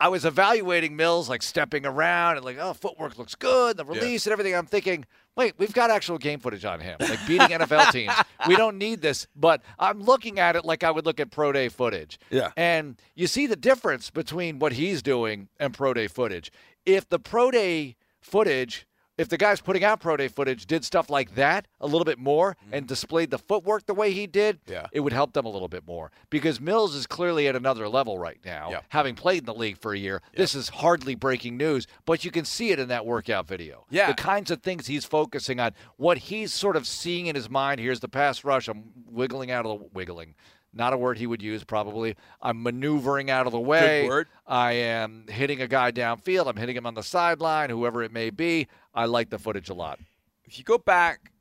I 0.00 0.08
was 0.08 0.24
evaluating 0.24 0.96
Mills, 0.96 1.28
like 1.28 1.42
stepping 1.42 1.86
around 1.86 2.36
and 2.36 2.44
like, 2.44 2.58
oh, 2.60 2.72
footwork 2.72 3.16
looks 3.16 3.34
good, 3.34 3.76
the 3.76 3.84
release 3.84 4.26
and 4.26 4.32
everything. 4.32 4.54
I'm 4.54 4.66
thinking, 4.66 5.04
wait, 5.36 5.54
we've 5.56 5.72
got 5.72 5.90
actual 5.90 6.18
game 6.18 6.40
footage 6.40 6.64
on 6.64 6.80
him, 6.80 6.96
like 7.00 7.24
beating 7.26 7.48
NFL 7.58 7.92
teams. 7.92 8.12
We 8.48 8.56
don't 8.56 8.76
need 8.76 9.02
this, 9.02 9.26
but 9.36 9.62
I'm 9.78 10.02
looking 10.02 10.38
at 10.40 10.56
it 10.56 10.64
like 10.64 10.82
I 10.82 10.90
would 10.90 11.06
look 11.06 11.20
at 11.20 11.30
pro 11.30 11.52
day 11.52 11.68
footage. 11.68 12.18
Yeah. 12.30 12.50
And 12.56 13.00
you 13.14 13.26
see 13.26 13.46
the 13.46 13.56
difference 13.56 14.10
between 14.10 14.58
what 14.58 14.72
he's 14.72 15.00
doing 15.00 15.48
and 15.60 15.72
pro 15.72 15.94
day 15.94 16.08
footage. 16.08 16.50
If 16.84 17.08
the 17.08 17.18
pro 17.18 17.50
day 17.50 17.96
footage, 18.20 18.86
if 19.16 19.28
the 19.28 19.36
guys 19.36 19.60
putting 19.60 19.84
out 19.84 20.00
pro 20.00 20.16
day 20.16 20.28
footage 20.28 20.66
did 20.66 20.84
stuff 20.84 21.08
like 21.08 21.34
that 21.36 21.66
a 21.80 21.86
little 21.86 22.04
bit 22.04 22.18
more 22.18 22.56
and 22.72 22.86
displayed 22.86 23.30
the 23.30 23.38
footwork 23.38 23.86
the 23.86 23.94
way 23.94 24.10
he 24.12 24.26
did, 24.26 24.58
Mm-hmm. 24.64 24.72
Yeah. 24.72 24.86
it 24.92 25.00
would 25.00 25.12
help 25.12 25.32
them 25.32 25.44
a 25.46 25.48
little 25.48 25.68
bit 25.68 25.86
more 25.86 26.10
because 26.30 26.60
Mills 26.60 26.94
is 26.94 27.06
clearly 27.06 27.46
at 27.48 27.54
another 27.56 27.88
level 27.88 28.18
right 28.18 28.38
now. 28.44 28.70
Yeah. 28.70 28.80
Having 28.90 29.14
played 29.16 29.38
in 29.40 29.44
the 29.46 29.54
league 29.54 29.78
for 29.78 29.92
a 29.92 29.98
year, 29.98 30.20
this 30.36 30.54
is 30.54 30.68
hardly 30.68 31.14
breaking 31.14 31.56
news, 31.56 31.86
but 32.06 32.24
you 32.24 32.30
can 32.30 32.44
see 32.44 32.70
it 32.70 32.78
in 32.78 32.88
that 32.88 33.06
workout 33.06 33.46
video. 33.46 33.86
Yeah. 33.90 34.08
The 34.08 34.14
kinds 34.14 34.50
of 34.50 34.62
things 34.62 34.86
he's 34.86 35.04
focusing 35.04 35.60
on, 35.60 35.72
what 35.96 36.18
he's 36.18 36.52
sort 36.52 36.76
of 36.76 36.86
seeing 36.86 37.26
in 37.26 37.34
his 37.36 37.48
mind. 37.50 37.80
Here's 37.80 38.00
the 38.00 38.08
pass 38.08 38.42
rush. 38.44 38.68
I'm 38.68 38.84
wiggling 39.10 39.50
out 39.50 39.64
of 39.66 39.78
the 39.80 39.86
wiggling. 39.92 40.34
Not 40.76 40.92
a 40.92 40.96
word 40.98 41.18
he 41.18 41.26
would 41.28 41.40
use, 41.40 41.62
probably. 41.62 42.16
I'm 42.42 42.60
maneuvering 42.64 43.30
out 43.30 43.46
of 43.46 43.52
the 43.52 43.60
way. 43.60 44.08
word. 44.08 44.26
I 44.44 44.72
am 44.72 45.26
hitting 45.28 45.60
a 45.60 45.68
guy 45.68 45.92
downfield. 45.92 46.48
I'm 46.48 46.56
hitting 46.56 46.76
him 46.76 46.84
on 46.84 46.94
the 46.94 47.02
sideline, 47.04 47.70
whoever 47.70 48.02
it 48.02 48.10
may 48.12 48.30
be. 48.30 48.66
I 48.94 49.06
like 49.06 49.30
the 49.30 49.38
footage 49.38 49.68
a 49.68 49.74
lot. 49.74 49.98
if 50.44 50.58
you 50.58 50.64
go 50.64 50.78
back 50.78 51.32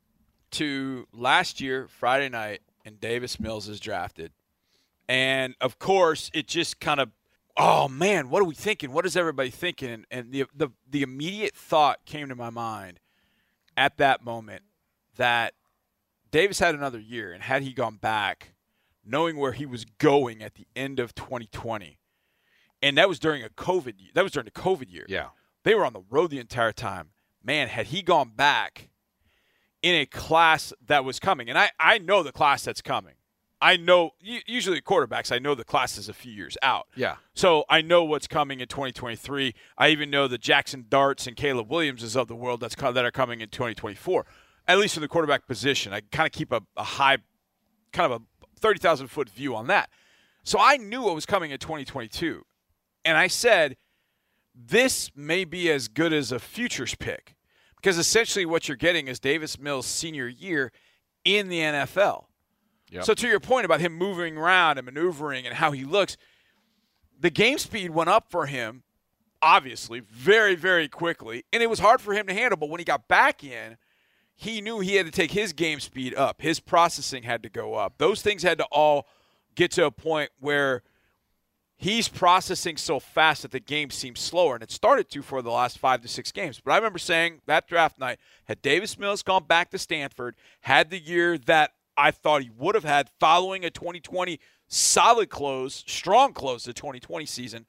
to 0.52 1.06
last 1.12 1.60
year, 1.60 1.86
Friday 1.88 2.28
night, 2.28 2.62
and 2.84 3.00
Davis 3.00 3.38
Mills 3.40 3.68
is 3.68 3.80
drafted, 3.80 4.32
and 5.08 5.54
of 5.60 5.78
course, 5.78 6.30
it 6.34 6.46
just 6.48 6.80
kind 6.80 7.00
of, 7.00 7.10
oh 7.56 7.88
man, 7.88 8.30
what 8.30 8.40
are 8.40 8.46
we 8.46 8.54
thinking? 8.54 8.92
What 8.92 9.06
is 9.06 9.16
everybody 9.16 9.50
thinking? 9.50 10.04
And, 10.10 10.32
the, 10.32 10.44
the 10.54 10.70
the 10.88 11.02
immediate 11.02 11.54
thought 11.54 12.04
came 12.04 12.28
to 12.28 12.34
my 12.34 12.50
mind 12.50 13.00
at 13.76 13.96
that 13.98 14.24
moment 14.24 14.62
that 15.16 15.54
Davis 16.30 16.58
had 16.58 16.74
another 16.74 16.98
year, 16.98 17.32
and 17.32 17.42
had 17.42 17.62
he 17.62 17.72
gone 17.72 17.96
back, 17.96 18.54
knowing 19.04 19.36
where 19.36 19.52
he 19.52 19.66
was 19.66 19.84
going 19.84 20.42
at 20.42 20.54
the 20.54 20.66
end 20.74 20.98
of 20.98 21.14
2020, 21.14 21.98
and 22.82 22.98
that 22.98 23.08
was 23.08 23.18
during 23.18 23.42
a 23.42 23.48
COVID, 23.48 23.94
that 24.14 24.22
was 24.22 24.32
during 24.32 24.44
the 24.46 24.50
COVID 24.50 24.90
year. 24.92 25.06
Yeah. 25.08 25.28
They 25.62 25.74
were 25.74 25.84
on 25.86 25.92
the 25.94 26.02
road 26.10 26.30
the 26.30 26.38
entire 26.40 26.72
time. 26.72 27.10
Man, 27.44 27.68
had 27.68 27.86
he 27.86 28.02
gone 28.02 28.30
back 28.34 28.88
in 29.82 29.94
a 29.94 30.06
class 30.06 30.72
that 30.86 31.04
was 31.04 31.20
coming, 31.20 31.48
and 31.48 31.58
I, 31.58 31.70
I 31.78 31.98
know 31.98 32.22
the 32.22 32.32
class 32.32 32.64
that's 32.64 32.80
coming. 32.80 33.14
I 33.60 33.76
know, 33.76 34.10
usually 34.20 34.80
quarterbacks, 34.82 35.30
I 35.34 35.38
know 35.38 35.54
the 35.54 35.64
class 35.64 35.96
is 35.96 36.08
a 36.08 36.12
few 36.12 36.32
years 36.32 36.56
out. 36.62 36.86
Yeah. 36.96 37.16
So 37.34 37.64
I 37.70 37.80
know 37.80 38.04
what's 38.04 38.26
coming 38.26 38.60
in 38.60 38.68
2023. 38.68 39.54
I 39.78 39.88
even 39.88 40.10
know 40.10 40.28
the 40.28 40.36
Jackson 40.36 40.86
Darts 40.88 41.26
and 41.26 41.34
Caleb 41.34 41.70
Williamses 41.70 42.16
of 42.16 42.28
the 42.28 42.34
world 42.34 42.60
that's 42.60 42.74
that 42.74 42.96
are 42.96 43.10
coming 43.10 43.40
in 43.40 43.48
2024. 43.48 44.26
At 44.68 44.78
least 44.78 44.96
in 44.96 45.00
the 45.00 45.08
quarterback 45.08 45.46
position, 45.46 45.92
I 45.92 46.00
kind 46.00 46.26
of 46.26 46.32
keep 46.32 46.52
a, 46.52 46.62
a 46.76 46.82
high, 46.82 47.18
kind 47.92 48.12
of 48.12 48.22
a 48.22 48.24
30,000 48.60 49.06
foot 49.06 49.30
view 49.30 49.54
on 49.54 49.66
that. 49.68 49.88
So 50.42 50.58
I 50.60 50.76
knew 50.76 51.02
what 51.02 51.14
was 51.14 51.24
coming 51.24 51.50
in 51.50 51.58
2022, 51.58 52.44
and 53.04 53.16
I 53.16 53.28
said, 53.28 53.76
this 54.54 55.10
may 55.16 55.44
be 55.44 55.70
as 55.70 55.88
good 55.88 56.12
as 56.12 56.32
a 56.32 56.38
futures 56.38 56.94
pick 56.94 57.33
because 57.84 57.98
essentially 57.98 58.46
what 58.46 58.66
you're 58.66 58.78
getting 58.78 59.08
is 59.08 59.20
Davis 59.20 59.58
Mills' 59.58 59.84
senior 59.84 60.26
year 60.26 60.72
in 61.22 61.50
the 61.50 61.58
NFL. 61.58 62.24
Yep. 62.90 63.04
So 63.04 63.12
to 63.12 63.28
your 63.28 63.40
point 63.40 63.66
about 63.66 63.80
him 63.80 63.92
moving 63.92 64.38
around 64.38 64.78
and 64.78 64.86
maneuvering 64.86 65.44
and 65.44 65.54
how 65.54 65.70
he 65.72 65.84
looks, 65.84 66.16
the 67.20 67.28
game 67.28 67.58
speed 67.58 67.90
went 67.90 68.08
up 68.08 68.30
for 68.30 68.46
him, 68.46 68.84
obviously, 69.42 70.00
very, 70.00 70.54
very 70.54 70.88
quickly. 70.88 71.44
And 71.52 71.62
it 71.62 71.68
was 71.68 71.78
hard 71.78 72.00
for 72.00 72.14
him 72.14 72.26
to 72.26 72.32
handle. 72.32 72.56
But 72.56 72.70
when 72.70 72.80
he 72.80 72.86
got 72.86 73.06
back 73.06 73.44
in, 73.44 73.76
he 74.34 74.62
knew 74.62 74.80
he 74.80 74.94
had 74.94 75.04
to 75.04 75.12
take 75.12 75.32
his 75.32 75.52
game 75.52 75.78
speed 75.78 76.14
up. 76.14 76.40
His 76.40 76.60
processing 76.60 77.22
had 77.22 77.42
to 77.42 77.50
go 77.50 77.74
up. 77.74 77.98
Those 77.98 78.22
things 78.22 78.42
had 78.42 78.56
to 78.58 78.64
all 78.72 79.06
get 79.56 79.72
to 79.72 79.84
a 79.84 79.90
point 79.90 80.30
where 80.40 80.82
he's 81.84 82.08
processing 82.08 82.78
so 82.78 82.98
fast 82.98 83.42
that 83.42 83.50
the 83.50 83.60
game 83.60 83.90
seems 83.90 84.18
slower. 84.18 84.54
And 84.54 84.62
it 84.62 84.70
started 84.70 85.10
to 85.10 85.20
for 85.20 85.42
the 85.42 85.50
last 85.50 85.78
five 85.78 86.00
to 86.00 86.08
six 86.08 86.32
games. 86.32 86.58
But 86.58 86.72
I 86.72 86.76
remember 86.76 86.98
saying 86.98 87.42
that 87.44 87.68
draft 87.68 87.98
night, 87.98 88.18
had 88.44 88.62
Davis 88.62 88.98
Mills 88.98 89.22
gone 89.22 89.44
back 89.44 89.70
to 89.70 89.78
Stanford, 89.78 90.34
had 90.62 90.88
the 90.88 90.98
year 90.98 91.36
that 91.36 91.72
I 91.94 92.10
thought 92.10 92.40
he 92.40 92.50
would 92.56 92.74
have 92.74 92.84
had 92.84 93.10
following 93.20 93.66
a 93.66 93.70
2020 93.70 94.40
solid 94.66 95.28
close, 95.28 95.84
strong 95.86 96.32
close 96.32 96.62
to 96.62 96.72
2020 96.72 97.26
season, 97.26 97.66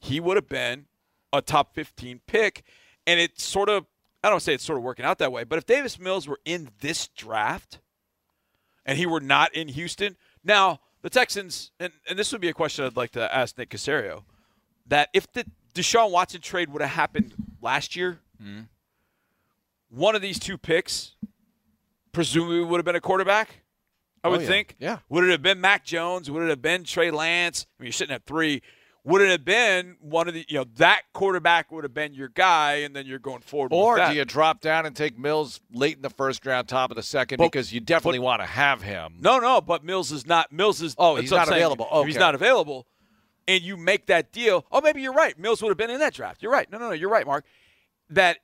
he 0.00 0.18
would 0.18 0.38
have 0.38 0.48
been 0.48 0.86
a 1.30 1.42
top 1.42 1.74
15 1.74 2.22
pick. 2.26 2.62
And 3.06 3.20
it 3.20 3.38
sort 3.38 3.68
of, 3.68 3.84
I 4.24 4.30
don't 4.30 4.40
say 4.40 4.54
it's 4.54 4.64
sort 4.64 4.78
of 4.78 4.82
working 4.82 5.04
out 5.04 5.18
that 5.18 5.30
way, 5.30 5.44
but 5.44 5.58
if 5.58 5.66
Davis 5.66 5.98
Mills 5.98 6.26
were 6.26 6.40
in 6.46 6.70
this 6.80 7.06
draft 7.08 7.80
and 8.86 8.96
he 8.96 9.04
were 9.04 9.20
not 9.20 9.54
in 9.54 9.68
Houston, 9.68 10.16
now 10.42 10.80
the 11.02 11.10
Texans, 11.10 11.70
and, 11.78 11.92
and 12.08 12.18
this 12.18 12.32
would 12.32 12.40
be 12.40 12.48
a 12.48 12.54
question 12.54 12.84
I'd 12.84 12.96
like 12.96 13.10
to 13.12 13.34
ask 13.34 13.58
Nick 13.58 13.70
Caserio, 13.70 14.22
that 14.86 15.08
if 15.12 15.30
the 15.32 15.44
Deshaun 15.74 16.10
Watson 16.10 16.40
trade 16.40 16.70
would 16.70 16.82
have 16.82 16.92
happened 16.92 17.34
last 17.60 17.94
year, 17.96 18.20
one 19.90 20.14
of 20.14 20.22
these 20.22 20.38
two 20.38 20.56
picks 20.56 21.14
presumably 22.12 22.64
would 22.64 22.78
have 22.78 22.84
been 22.84 22.96
a 22.96 23.00
quarterback. 23.00 23.60
I 24.24 24.28
would 24.28 24.40
oh, 24.40 24.42
yeah. 24.42 24.48
think. 24.48 24.76
Yeah. 24.78 24.98
Would 25.08 25.24
it 25.24 25.30
have 25.30 25.42
been 25.42 25.60
Mac 25.60 25.84
Jones? 25.84 26.30
Would 26.30 26.44
it 26.44 26.48
have 26.48 26.62
been 26.62 26.84
Trey 26.84 27.10
Lance? 27.10 27.66
I 27.78 27.82
mean, 27.82 27.86
you're 27.86 27.92
sitting 27.92 28.14
at 28.14 28.24
three. 28.24 28.62
Would 29.04 29.20
it 29.20 29.30
have 29.30 29.44
been 29.44 29.96
one 30.00 30.28
of 30.28 30.34
the, 30.34 30.44
you 30.48 30.58
know, 30.58 30.64
that 30.76 31.02
quarterback 31.12 31.72
would 31.72 31.82
have 31.82 31.92
been 31.92 32.14
your 32.14 32.28
guy, 32.28 32.74
and 32.76 32.94
then 32.94 33.04
you're 33.04 33.18
going 33.18 33.40
forward 33.40 33.72
Or 33.72 33.94
with 33.94 33.98
that. 33.98 34.10
do 34.12 34.16
you 34.16 34.24
drop 34.24 34.60
down 34.60 34.86
and 34.86 34.94
take 34.94 35.18
Mills 35.18 35.60
late 35.72 35.96
in 35.96 36.02
the 36.02 36.10
first 36.10 36.46
round, 36.46 36.68
top 36.68 36.90
of 36.92 36.96
the 36.96 37.02
second, 37.02 37.38
But- 37.38 37.50
because 37.50 37.72
you 37.72 37.80
definitely 37.80 38.20
want 38.20 38.42
to 38.42 38.46
have 38.46 38.82
him? 38.82 39.16
No, 39.18 39.40
no, 39.40 39.60
but 39.60 39.82
Mills 39.82 40.12
is 40.12 40.24
not. 40.24 40.52
Mills 40.52 40.80
is. 40.80 40.94
Oh, 40.98 41.16
he's 41.16 41.32
not 41.32 41.48
available. 41.48 41.88
If 41.92 42.06
he's 42.06 42.16
not 42.16 42.36
available, 42.36 42.86
and 43.48 43.60
you 43.62 43.76
make 43.76 44.06
that 44.06 44.30
deal. 44.30 44.64
Oh, 44.70 44.80
maybe 44.80 45.02
you're 45.02 45.12
right. 45.12 45.36
Mills 45.36 45.60
would 45.62 45.70
have 45.70 45.76
been 45.78 45.90
in 45.90 45.98
that 45.98 46.14
draft. 46.14 46.40
You're 46.40 46.52
right. 46.52 46.70
No, 46.70 46.78
no, 46.78 46.86
no. 46.88 46.94
You're 46.94 47.10
right, 47.10 47.26
Mark. 47.26 47.44
that 48.08 48.38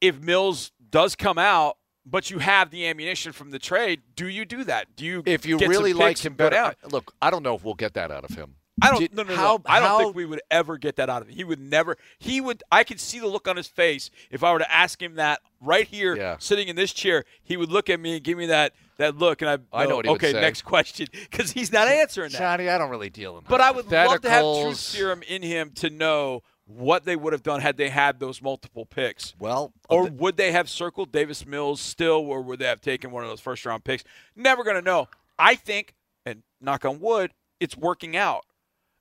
if 0.00 0.20
Mills 0.20 0.70
does 0.90 1.16
come 1.16 1.38
out, 1.38 1.76
but 2.06 2.30
you 2.30 2.38
have 2.38 2.70
the 2.70 2.86
ammunition 2.86 3.32
from 3.32 3.50
the 3.50 3.58
trade, 3.58 4.02
do 4.14 4.28
you 4.28 4.44
do 4.44 4.62
that? 4.64 4.94
Do 4.96 5.04
you 5.04 5.22
if 5.26 5.44
you 5.44 5.58
really 5.58 5.92
like 5.92 6.18
him 6.24 6.34
better? 6.34 6.56
I- 6.56 6.74
Look, 6.86 7.14
I 7.20 7.30
don't 7.30 7.42
know 7.42 7.54
if 7.54 7.64
we'll 7.64 7.74
get 7.74 7.94
that 7.94 8.10
out 8.12 8.24
of 8.24 8.36
him. 8.36 8.54
I 8.82 8.90
don't. 8.90 9.00
Did- 9.00 9.14
no, 9.14 9.22
no, 9.22 9.30
no. 9.34 9.36
how- 9.36 9.62
I 9.66 9.80
don't 9.80 9.88
how- 9.88 9.98
think 9.98 10.16
we 10.16 10.24
would 10.24 10.40
ever 10.50 10.78
get 10.78 10.96
that 10.96 11.08
out 11.10 11.22
of 11.22 11.28
him. 11.28 11.34
He 11.36 11.44
would 11.44 11.60
never. 11.60 11.96
He 12.18 12.40
would. 12.40 12.62
I 12.70 12.84
could 12.84 13.00
see 13.00 13.18
the 13.18 13.26
look 13.26 13.48
on 13.48 13.56
his 13.56 13.66
face 13.68 14.10
if 14.30 14.42
I 14.44 14.52
were 14.52 14.58
to 14.60 14.72
ask 14.74 15.00
him 15.02 15.16
that 15.16 15.40
right 15.60 15.86
here, 15.86 16.16
Yeah. 16.16 16.36
sitting 16.38 16.68
in 16.68 16.76
this 16.76 16.92
chair. 16.92 17.24
He 17.42 17.56
would 17.56 17.70
look 17.70 17.90
at 17.90 17.98
me 18.00 18.14
and 18.16 18.22
give 18.24 18.38
me 18.38 18.46
that 18.46 18.72
that 18.98 19.16
look, 19.16 19.42
and 19.42 19.50
I. 19.50 19.82
I 19.82 19.86
know 19.86 19.96
what 19.96 20.06
he 20.06 20.10
would 20.10 20.24
Okay, 20.24 20.32
next 20.32 20.62
question, 20.62 21.06
because 21.30 21.52
he's 21.52 21.72
not 21.72 21.88
answering 21.88 22.30
that. 22.32 22.38
Johnny, 22.38 22.68
I 22.68 22.78
don't 22.78 22.90
really 22.90 23.10
deal 23.10 23.38
in 23.38 23.44
that. 23.44 23.50
But 23.50 23.60
I 23.60 23.70
would 23.70 23.90
love 23.90 24.20
to 24.22 24.30
have 24.30 24.42
truth 24.62 24.76
serum 24.76 25.22
in 25.28 25.42
him 25.42 25.70
to 25.76 25.90
know 25.90 26.42
what 26.66 27.04
they 27.04 27.16
would 27.16 27.32
have 27.32 27.42
done 27.42 27.60
had 27.62 27.78
they 27.78 27.88
had 27.88 28.20
those 28.20 28.42
multiple 28.42 28.84
picks. 28.84 29.34
Well, 29.38 29.72
uh, 29.88 29.94
Or 29.94 30.02
th- 30.08 30.20
would 30.20 30.36
they 30.36 30.52
have 30.52 30.68
circled 30.68 31.10
Davis 31.12 31.46
Mills 31.46 31.80
still, 31.80 32.16
or 32.28 32.42
would 32.42 32.58
they 32.58 32.66
have 32.66 32.82
taken 32.82 33.10
one 33.10 33.22
of 33.24 33.30
those 33.30 33.40
first 33.40 33.64
round 33.64 33.84
picks? 33.84 34.04
Never 34.36 34.62
going 34.64 34.76
to 34.76 34.82
know. 34.82 35.08
I 35.38 35.54
think, 35.54 35.94
and 36.26 36.42
knock 36.60 36.84
on 36.84 37.00
wood, 37.00 37.32
it's 37.58 37.74
working 37.76 38.16
out. 38.16 38.44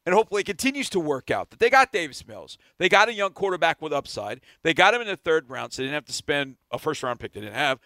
And 0.07 0.13
hopefully 0.13 0.39
it 0.39 0.45
continues 0.45 0.89
to 0.91 1.01
work 1.01 1.29
out. 1.29 1.49
That 1.49 1.59
they 1.59 1.69
got 1.69 1.91
Davis 1.91 2.25
Mills. 2.25 2.57
They 2.77 2.87
got 2.87 3.09
a 3.09 3.13
young 3.13 3.31
quarterback 3.31 3.81
with 3.81 3.91
upside. 3.91 4.39
They 4.63 4.73
got 4.73 4.93
him 4.93 5.01
in 5.01 5.07
the 5.07 5.17
third 5.17 5.49
round, 5.49 5.73
so 5.73 5.81
they 5.81 5.87
didn't 5.87 5.95
have 5.95 6.05
to 6.05 6.13
spend 6.13 6.55
a 6.71 6.79
first 6.79 7.03
round 7.03 7.19
pick 7.19 7.33
they 7.33 7.41
didn't 7.41 7.55
have. 7.55 7.77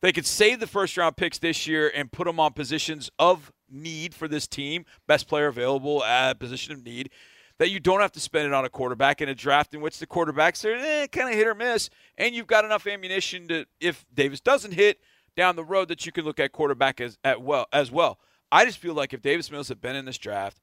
They 0.00 0.10
could 0.10 0.24
save 0.24 0.58
the 0.60 0.66
first 0.66 0.96
round 0.96 1.18
picks 1.18 1.36
this 1.36 1.66
year 1.66 1.92
and 1.94 2.10
put 2.10 2.24
them 2.24 2.40
on 2.40 2.54
positions 2.54 3.10
of 3.18 3.52
need 3.68 4.14
for 4.14 4.26
this 4.26 4.46
team, 4.46 4.86
best 5.06 5.28
player 5.28 5.48
available 5.48 6.02
at 6.02 6.38
position 6.38 6.72
of 6.72 6.82
need. 6.82 7.10
That 7.58 7.68
you 7.68 7.78
don't 7.78 8.00
have 8.00 8.12
to 8.12 8.20
spend 8.20 8.46
it 8.46 8.54
on 8.54 8.64
a 8.64 8.70
quarterback 8.70 9.20
in 9.20 9.28
a 9.28 9.34
draft 9.34 9.74
in 9.74 9.82
which 9.82 9.98
the 9.98 10.06
quarterbacks 10.06 10.64
are 10.64 10.74
eh, 10.74 11.08
kind 11.08 11.28
of 11.28 11.34
hit 11.34 11.46
or 11.46 11.54
miss, 11.54 11.90
and 12.16 12.34
you've 12.34 12.46
got 12.46 12.64
enough 12.64 12.86
ammunition 12.86 13.48
to, 13.48 13.66
if 13.82 14.06
Davis 14.14 14.40
doesn't 14.40 14.72
hit 14.72 14.98
down 15.36 15.56
the 15.56 15.64
road, 15.64 15.88
that 15.88 16.06
you 16.06 16.12
can 16.12 16.24
look 16.24 16.40
at 16.40 16.52
quarterback 16.52 17.02
as 17.02 17.18
at 17.22 17.42
well 17.42 17.66
as 17.70 17.90
well. 17.90 18.18
I 18.50 18.64
just 18.64 18.78
feel 18.78 18.94
like 18.94 19.12
if 19.12 19.20
Davis 19.20 19.50
Mills 19.50 19.68
had 19.68 19.82
been 19.82 19.94
in 19.94 20.06
this 20.06 20.16
draft, 20.16 20.58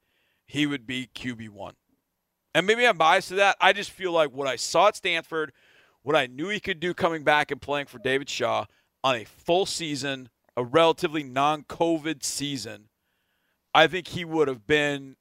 he 0.45 0.65
would 0.65 0.85
be 0.85 1.09
QB 1.15 1.49
one. 1.49 1.75
And 2.55 2.67
maybe 2.67 2.85
I'm 2.85 2.97
biased 2.97 3.29
to 3.29 3.35
that. 3.35 3.57
I 3.59 3.73
just 3.73 3.91
feel 3.91 4.11
like 4.11 4.31
what 4.31 4.47
I 4.47 4.55
saw 4.55 4.87
at 4.89 4.95
Stanford, 4.95 5.51
what 6.03 6.15
I 6.15 6.27
knew 6.27 6.49
he 6.49 6.59
could 6.59 6.79
do 6.79 6.93
coming 6.93 7.23
back 7.23 7.49
and 7.51 7.61
playing 7.61 7.87
for 7.87 7.97
David 7.99 8.29
Shaw 8.29 8.65
on 9.03 9.15
a 9.15 9.23
full 9.25 9.65
season, 9.65 10.29
a 10.55 10.63
relatively 10.63 11.23
non-COVID 11.23 12.23
season, 12.23 12.89
I 13.73 13.87
think 13.87 14.07
he 14.09 14.23
would 14.23 14.47
have 14.47 14.67
been. 14.67 15.15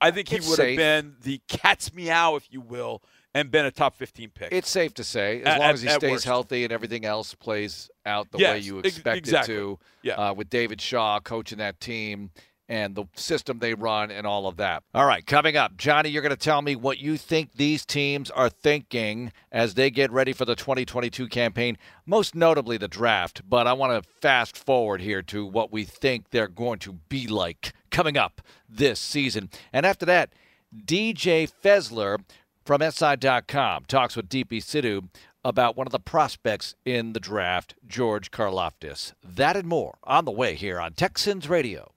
I 0.00 0.10
think 0.10 0.28
he 0.28 0.36
It's 0.36 0.48
would 0.48 0.56
safe. 0.56 0.78
have 0.78 1.04
been 1.04 1.16
the 1.22 1.40
cat's 1.48 1.92
meow, 1.92 2.36
if 2.36 2.48
you 2.50 2.60
will, 2.60 3.02
and 3.34 3.50
been 3.50 3.64
a 3.66 3.70
top 3.70 3.94
15 3.96 4.30
pick. 4.30 4.48
it's 4.52 4.68
safe 4.68 4.92
to 4.94 5.04
say, 5.04 5.40
as 5.40 5.46
At- 5.46 5.58
long 5.60 5.70
as 5.70 5.82
he 5.82 5.88
stays 5.88 6.10
worst. 6.10 6.24
healthy 6.24 6.64
and 6.64 6.72
everything 6.72 7.04
else 7.06 7.34
plays 7.34 7.90
out 8.04 8.30
the 8.30 8.38
way 8.38 8.42
Yes, 8.58 8.64
you 8.64 8.78
ex- 8.78 8.88
expect 8.88 9.18
exactly. 9.18 9.54
it 9.54 9.58
to, 9.58 9.78
Yeah. 10.02 10.14
uh, 10.14 10.34
with 10.34 10.48
David 10.50 10.80
Shaw 10.82 11.18
coaching 11.20 11.58
that 11.58 11.80
team 11.80 12.30
and 12.68 12.94
the 12.94 13.04
system 13.14 13.58
they 13.58 13.74
run 13.74 14.10
and 14.10 14.26
all 14.26 14.46
of 14.46 14.56
that. 14.56 14.82
All 14.94 15.06
right, 15.06 15.26
coming 15.26 15.56
up, 15.56 15.76
Johnny, 15.76 16.08
you're 16.08 16.22
going 16.22 16.30
to 16.30 16.36
tell 16.36 16.62
me 16.62 16.76
what 16.76 16.98
you 16.98 17.16
think 17.16 17.52
these 17.52 17.86
teams 17.86 18.30
are 18.30 18.48
thinking 18.48 19.32
as 19.52 19.74
they 19.74 19.90
get 19.90 20.10
ready 20.10 20.32
for 20.32 20.44
the 20.44 20.56
2022 20.56 21.28
campaign, 21.28 21.78
most 22.04 22.34
notably 22.34 22.76
the 22.76 22.88
draft. 22.88 23.42
But 23.48 23.66
I 23.66 23.72
want 23.72 24.02
to 24.02 24.10
fast 24.20 24.56
forward 24.56 25.00
here 25.00 25.22
to 25.22 25.46
what 25.46 25.72
we 25.72 25.84
think 25.84 26.30
they're 26.30 26.48
going 26.48 26.78
to 26.80 26.94
be 26.94 27.26
like 27.26 27.72
coming 27.90 28.16
up 28.16 28.40
this 28.68 29.00
season. 29.00 29.50
And 29.72 29.86
after 29.86 30.06
that, 30.06 30.32
DJ 30.74 31.50
Fessler 31.50 32.18
from 32.64 32.82
SI.com 32.82 33.84
talks 33.86 34.16
with 34.16 34.28
DP 34.28 34.58
Sidhu 34.58 35.08
about 35.44 35.76
one 35.76 35.86
of 35.86 35.92
the 35.92 36.00
prospects 36.00 36.74
in 36.84 37.12
the 37.12 37.20
draft, 37.20 37.76
George 37.86 38.32
Karlaftis. 38.32 39.12
That 39.22 39.56
and 39.56 39.68
more 39.68 39.98
on 40.02 40.24
the 40.24 40.32
way 40.32 40.56
here 40.56 40.80
on 40.80 40.94
Texans 40.94 41.48
Radio. 41.48 41.92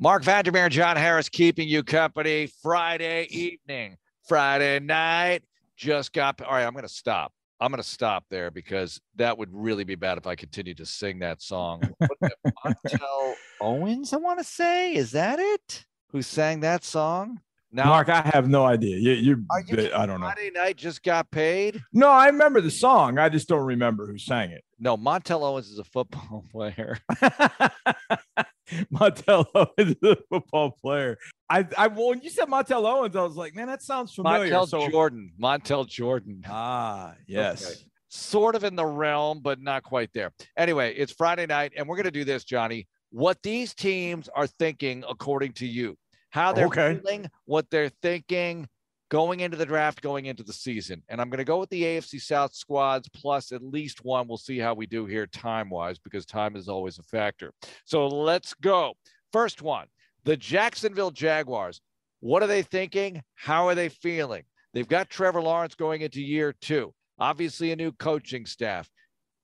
Marc 0.00 0.24
Vandermeer 0.24 0.64
and 0.64 0.72
John 0.72 0.96
Harris 0.96 1.28
keeping 1.28 1.68
you 1.68 1.84
company 1.84 2.48
Friday 2.62 3.26
evening, 3.30 3.96
Friday 4.26 4.80
night. 4.80 5.44
Just 5.76 6.12
got. 6.12 6.40
All 6.42 6.52
right, 6.52 6.64
I'm 6.64 6.72
going 6.72 6.82
to 6.82 6.88
stop. 6.88 7.32
I'm 7.60 7.70
going 7.70 7.82
to 7.82 7.88
stop 7.88 8.24
there 8.28 8.50
because 8.50 9.00
that 9.16 9.38
would 9.38 9.48
really 9.52 9.84
be 9.84 9.94
bad 9.94 10.18
if 10.18 10.26
I 10.26 10.34
continued 10.34 10.78
to 10.78 10.86
sing 10.86 11.20
that 11.20 11.40
song. 11.40 11.80
What 11.98 12.10
is 12.22 12.30
it, 12.44 12.54
Montel 12.64 13.34
Owens, 13.60 14.12
I 14.12 14.16
want 14.16 14.38
to 14.40 14.44
say. 14.44 14.94
Is 14.94 15.12
that 15.12 15.38
it? 15.38 15.84
Who 16.10 16.22
sang 16.22 16.60
that 16.60 16.84
song? 16.84 17.40
Now, 17.70 17.86
Mark, 17.86 18.08
I 18.08 18.22
have 18.32 18.48
no 18.48 18.64
idea. 18.64 18.96
You, 18.98 19.12
you, 19.12 19.46
you 19.66 19.90
I 19.94 20.06
don't 20.06 20.20
know. 20.20 20.26
Friday 20.26 20.50
night 20.54 20.76
just 20.76 21.02
got 21.02 21.30
paid. 21.30 21.80
No, 21.92 22.08
I 22.08 22.26
remember 22.26 22.60
the 22.60 22.70
song. 22.70 23.18
I 23.18 23.28
just 23.28 23.48
don't 23.48 23.64
remember 23.64 24.06
who 24.06 24.18
sang 24.18 24.50
it. 24.50 24.62
No, 24.78 24.96
Montel 24.96 25.42
Owens 25.42 25.68
is 25.68 25.78
a 25.78 25.84
football 25.84 26.44
player. 26.52 26.98
Montel 28.92 29.46
Owens 29.54 29.96
is 30.02 30.10
a 30.12 30.16
football 30.30 30.70
player. 30.82 31.18
I, 31.50 31.66
I 31.76 31.86
well, 31.88 32.08
when 32.10 32.20
you 32.22 32.30
said 32.30 32.48
Montel 32.48 32.84
Owens, 32.84 33.14
I 33.16 33.22
was 33.22 33.36
like, 33.36 33.54
man, 33.54 33.66
that 33.66 33.82
sounds 33.82 34.14
familiar. 34.14 34.52
Montel 34.52 34.68
So- 34.68 34.88
Jordan. 34.88 35.32
Montell 35.40 35.86
Jordan. 35.86 36.42
ah, 36.48 37.14
yes. 37.26 37.64
Okay. 37.66 37.80
Sort 38.08 38.54
of 38.54 38.62
in 38.62 38.76
the 38.76 38.86
realm, 38.86 39.40
but 39.42 39.60
not 39.60 39.82
quite 39.82 40.10
there. 40.14 40.32
Anyway, 40.56 40.94
it's 40.94 41.12
Friday 41.12 41.46
night, 41.46 41.72
and 41.76 41.88
we're 41.88 41.96
going 41.96 42.04
to 42.04 42.10
do 42.12 42.24
this, 42.24 42.44
Johnny. 42.44 42.86
What 43.10 43.42
these 43.42 43.74
teams 43.74 44.28
are 44.34 44.46
thinking, 44.46 45.04
according 45.08 45.52
to 45.54 45.66
you, 45.66 45.96
how 46.30 46.52
they're 46.52 46.66
Okay. 46.66 47.00
feeling, 47.02 47.26
what 47.44 47.68
they're 47.70 47.90
thinking 48.02 48.68
going 49.14 49.38
into 49.38 49.56
the 49.56 49.64
draft, 49.64 50.00
going 50.00 50.26
into 50.26 50.42
the 50.42 50.52
season. 50.52 51.00
And 51.08 51.20
I'm 51.20 51.30
going 51.30 51.38
to 51.38 51.44
go 51.44 51.60
with 51.60 51.70
the 51.70 51.84
AFC 51.84 52.20
South 52.20 52.52
squads 52.52 53.08
plus 53.10 53.52
at 53.52 53.62
least 53.62 54.04
one. 54.04 54.26
We'll 54.26 54.38
see 54.38 54.58
how 54.58 54.74
we 54.74 54.86
do 54.86 55.06
here 55.06 55.24
time 55.28 55.70
wise, 55.70 56.00
because 56.00 56.26
time 56.26 56.56
is 56.56 56.68
always 56.68 56.98
a 56.98 57.04
factor. 57.04 57.52
So 57.84 58.08
let's 58.08 58.54
go. 58.54 58.94
First 59.32 59.62
one 59.62 59.86
the 60.24 60.36
Jacksonville 60.36 61.12
Jaguars. 61.12 61.80
What 62.18 62.42
are 62.42 62.48
they 62.48 62.62
thinking? 62.62 63.22
How 63.36 63.68
are 63.68 63.76
they 63.76 63.88
feeling? 63.88 64.42
They've 64.72 64.88
got 64.88 65.10
Trevor 65.10 65.42
Lawrence 65.42 65.76
going 65.76 66.00
into 66.00 66.20
year 66.20 66.52
two. 66.52 66.92
Obviously, 67.16 67.70
a 67.70 67.76
new 67.76 67.92
coaching 67.92 68.46
staff. 68.46 68.90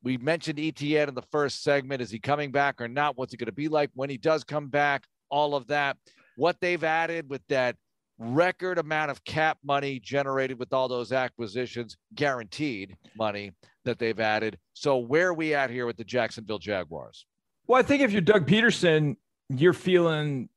We 0.02 0.16
mentioned 0.16 0.58
Etienne 0.58 1.10
in 1.10 1.14
the 1.14 1.22
first 1.30 1.62
segment. 1.62 2.02
Is 2.02 2.10
he 2.10 2.18
coming 2.18 2.50
back 2.50 2.80
or 2.80 2.88
not? 2.88 3.16
What's 3.16 3.34
it 3.34 3.36
going 3.36 3.46
to 3.46 3.52
be 3.52 3.68
like 3.68 3.90
when 3.94 4.10
he 4.10 4.16
does 4.16 4.42
come 4.42 4.66
back? 4.66 5.04
All 5.28 5.54
of 5.54 5.68
that. 5.68 5.96
What 6.34 6.56
they've 6.60 6.82
added 6.82 7.30
with 7.30 7.46
that 7.50 7.76
record 8.20 8.78
amount 8.78 9.10
of 9.10 9.24
cap 9.24 9.58
money 9.64 9.98
generated 9.98 10.58
with 10.58 10.72
all 10.72 10.86
those 10.86 11.10
acquisitions, 11.10 11.96
guaranteed 12.14 12.96
money 13.16 13.52
that 13.84 13.98
they've 13.98 14.20
added. 14.20 14.58
So, 14.74 14.98
where 14.98 15.28
are 15.28 15.34
we 15.34 15.54
at 15.54 15.70
here 15.70 15.86
with 15.86 15.96
the 15.96 16.04
Jacksonville 16.04 16.58
Jaguars? 16.58 17.26
Well, 17.66 17.78
I 17.78 17.82
think 17.82 18.02
if 18.02 18.12
you're 18.12 18.20
Doug 18.20 18.46
Pederson, 18.46 19.16
you're 19.48 19.72
feeling 19.72 20.48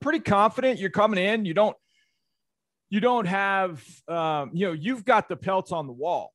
pretty 0.00 0.20
confident. 0.20 0.78
You're 0.78 0.90
coming 0.90 1.22
in. 1.22 1.44
You 1.44 1.54
don't. 1.54 1.76
You 2.90 3.00
don't 3.00 3.26
have. 3.26 3.82
Um, 4.06 4.50
you 4.52 4.66
know, 4.66 4.72
you've 4.72 5.04
got 5.04 5.28
the 5.28 5.36
pelts 5.36 5.72
on 5.72 5.86
the 5.86 5.92
wall. 5.92 6.32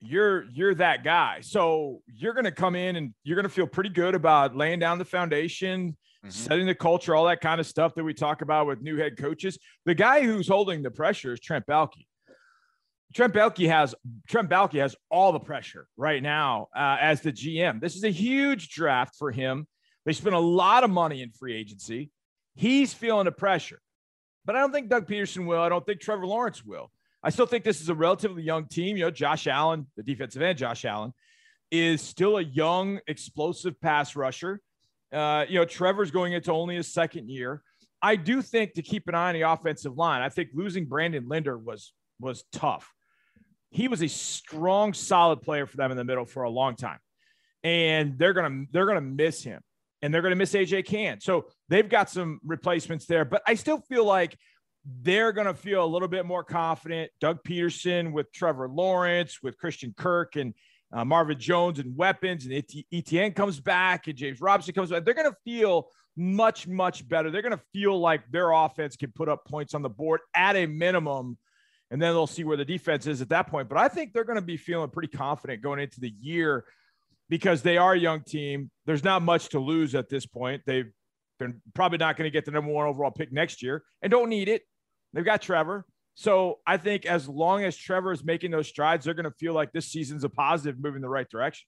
You're 0.00 0.44
you're 0.50 0.74
that 0.76 1.04
guy. 1.04 1.40
So 1.42 2.00
you're 2.06 2.32
going 2.32 2.44
to 2.44 2.52
come 2.52 2.74
in 2.74 2.96
and 2.96 3.14
you're 3.22 3.36
going 3.36 3.44
to 3.44 3.50
feel 3.54 3.66
pretty 3.66 3.90
good 3.90 4.14
about 4.14 4.56
laying 4.56 4.78
down 4.78 4.98
the 4.98 5.04
foundation, 5.04 5.96
setting 6.28 6.66
the 6.66 6.74
culture, 6.74 7.14
all 7.14 7.26
that 7.26 7.40
kind 7.40 7.60
of 7.60 7.66
stuff 7.66 7.94
that 7.94 8.04
we 8.04 8.14
talk 8.14 8.42
about 8.42 8.66
with 8.66 8.80
new 8.80 8.96
head 8.96 9.18
coaches. 9.18 9.58
The 9.84 9.94
guy 9.94 10.22
who's 10.22 10.48
holding 10.48 10.82
the 10.82 10.90
pressure 10.90 11.32
is 11.32 11.40
Trent 11.40 11.66
Baalke. 11.66 12.06
Trent 13.14 13.34
Baalke 13.34 13.68
has 13.68 13.94
Trent 14.28 14.48
Baalke 14.48 14.80
has 14.80 14.94
all 15.10 15.32
the 15.32 15.40
pressure 15.40 15.86
right 15.96 16.22
now 16.22 16.68
uh, 16.74 16.96
as 17.00 17.20
the 17.20 17.32
GM. 17.32 17.80
This 17.80 17.96
is 17.96 18.04
a 18.04 18.10
huge 18.10 18.70
draft 18.70 19.16
for 19.16 19.30
him. 19.30 19.66
They 20.06 20.12
spent 20.12 20.34
a 20.34 20.40
lot 20.40 20.84
of 20.84 20.90
money 20.90 21.22
in 21.22 21.30
free 21.30 21.54
agency. 21.54 22.10
He's 22.54 22.94
feeling 22.94 23.24
the 23.24 23.32
pressure, 23.32 23.80
but 24.44 24.56
I 24.56 24.60
don't 24.60 24.72
think 24.72 24.88
Doug 24.88 25.06
Pederson 25.08 25.46
will. 25.46 25.60
I 25.60 25.68
don't 25.68 25.84
think 25.84 26.00
Trevor 26.00 26.26
Lawrence 26.26 26.64
will. 26.64 26.90
I 27.22 27.30
still 27.30 27.46
think 27.46 27.64
this 27.64 27.80
is 27.80 27.88
a 27.88 27.94
relatively 27.94 28.42
young 28.42 28.66
team. 28.66 28.96
You 28.96 29.04
know, 29.04 29.10
Josh 29.10 29.46
Allen, 29.46 29.86
the 29.96 30.02
defensive 30.02 30.40
end, 30.40 30.58
Josh 30.58 30.84
Allen, 30.84 31.12
is 31.70 32.00
still 32.00 32.38
a 32.38 32.42
young, 32.42 33.00
explosive 33.06 33.80
pass 33.80 34.16
rusher. 34.16 34.60
Uh, 35.12 35.44
you 35.48 35.58
know, 35.58 35.64
Trevor's 35.64 36.10
going 36.10 36.32
into 36.32 36.52
only 36.52 36.76
his 36.76 36.92
second 36.92 37.28
year. 37.28 37.62
I 38.02 38.16
do 38.16 38.40
think 38.42 38.74
to 38.74 38.82
keep 38.82 39.08
an 39.08 39.14
eye 39.14 39.28
on 39.28 39.34
the 39.34 39.42
offensive 39.42 39.96
line. 39.96 40.22
I 40.22 40.28
think 40.28 40.50
losing 40.54 40.86
Brandon 40.86 41.28
Linder 41.28 41.58
was 41.58 41.92
was 42.18 42.44
tough. 42.52 42.90
He 43.70 43.88
was 43.88 44.02
a 44.02 44.08
strong, 44.08 44.94
solid 44.94 45.42
player 45.42 45.66
for 45.66 45.76
them 45.76 45.90
in 45.90 45.96
the 45.96 46.04
middle 46.04 46.24
for 46.24 46.44
a 46.44 46.50
long 46.50 46.76
time, 46.76 46.98
and 47.62 48.18
they're 48.18 48.32
gonna 48.32 48.64
they're 48.72 48.86
gonna 48.86 49.00
miss 49.00 49.42
him, 49.42 49.60
and 50.00 50.14
they're 50.14 50.22
gonna 50.22 50.36
miss 50.36 50.54
AJ 50.54 50.86
Cann. 50.86 51.20
So 51.20 51.46
they've 51.68 51.88
got 51.88 52.08
some 52.08 52.40
replacements 52.44 53.06
there, 53.06 53.24
but 53.24 53.42
I 53.46 53.54
still 53.54 53.80
feel 53.80 54.04
like 54.04 54.36
they're 54.84 55.32
going 55.32 55.46
to 55.46 55.54
feel 55.54 55.84
a 55.84 55.86
little 55.86 56.08
bit 56.08 56.26
more 56.26 56.44
confident. 56.44 57.10
Doug 57.20 57.38
Pederson 57.46 58.12
with 58.12 58.32
Trevor 58.32 58.68
Lawrence, 58.68 59.38
with 59.42 59.58
Christian 59.58 59.94
Kirk 59.96 60.36
and 60.36 60.54
uh, 60.92 61.04
Marvin 61.04 61.38
Jones 61.38 61.78
and 61.78 61.96
weapons, 61.96 62.46
and 62.46 62.54
ET- 62.54 62.84
Etienne 62.92 63.32
comes 63.32 63.60
back 63.60 64.08
and 64.08 64.16
James 64.16 64.40
Robinson 64.40 64.74
comes 64.74 64.90
back. 64.90 65.04
They're 65.04 65.14
going 65.14 65.30
to 65.30 65.36
feel 65.44 65.88
much, 66.16 66.66
much 66.66 67.06
better. 67.08 67.30
They're 67.30 67.42
going 67.42 67.56
to 67.56 67.62
feel 67.72 67.98
like 67.98 68.22
their 68.30 68.50
offense 68.50 68.96
can 68.96 69.12
put 69.12 69.28
up 69.28 69.44
points 69.46 69.74
on 69.74 69.82
the 69.82 69.90
board 69.90 70.20
at 70.34 70.56
a 70.56 70.66
minimum 70.66 71.38
and 71.90 72.00
then 72.00 72.12
they'll 72.12 72.26
see 72.26 72.44
where 72.44 72.56
the 72.56 72.64
defense 72.64 73.06
is 73.06 73.20
at 73.20 73.30
that 73.30 73.48
point. 73.48 73.68
But 73.68 73.78
I 73.78 73.88
think 73.88 74.12
they're 74.12 74.24
going 74.24 74.36
to 74.36 74.42
be 74.42 74.56
feeling 74.56 74.90
pretty 74.90 75.08
confident 75.08 75.62
going 75.62 75.80
into 75.80 76.00
the 76.00 76.14
year 76.20 76.64
because 77.28 77.62
they 77.62 77.76
are 77.76 77.94
a 77.94 77.98
young 77.98 78.22
team. 78.22 78.70
There's 78.86 79.04
not 79.04 79.22
much 79.22 79.50
to 79.50 79.60
lose 79.60 79.94
at 79.94 80.08
this 80.08 80.26
point. 80.26 80.62
They've 80.66 80.90
been 81.40 81.60
probably 81.74 81.98
not 81.98 82.16
going 82.16 82.26
to 82.26 82.30
get 82.30 82.44
the 82.44 82.52
number 82.52 82.70
one 82.70 82.86
overall 82.86 83.10
pick 83.10 83.32
next 83.32 83.62
year 83.62 83.82
and 84.02 84.10
don't 84.12 84.28
need 84.28 84.48
it. 84.48 84.62
They've 85.12 85.24
got 85.24 85.42
Trevor. 85.42 85.84
So 86.14 86.60
I 86.66 86.76
think 86.76 87.06
as 87.06 87.28
long 87.28 87.64
as 87.64 87.76
Trevor 87.76 88.12
is 88.12 88.22
making 88.22 88.50
those 88.52 88.68
strides, 88.68 89.04
they're 89.04 89.14
going 89.14 89.24
to 89.24 89.34
feel 89.38 89.54
like 89.54 89.72
this 89.72 89.86
season's 89.86 90.22
a 90.22 90.28
positive, 90.28 90.78
moving 90.78 91.02
the 91.02 91.08
right 91.08 91.28
direction. 91.28 91.66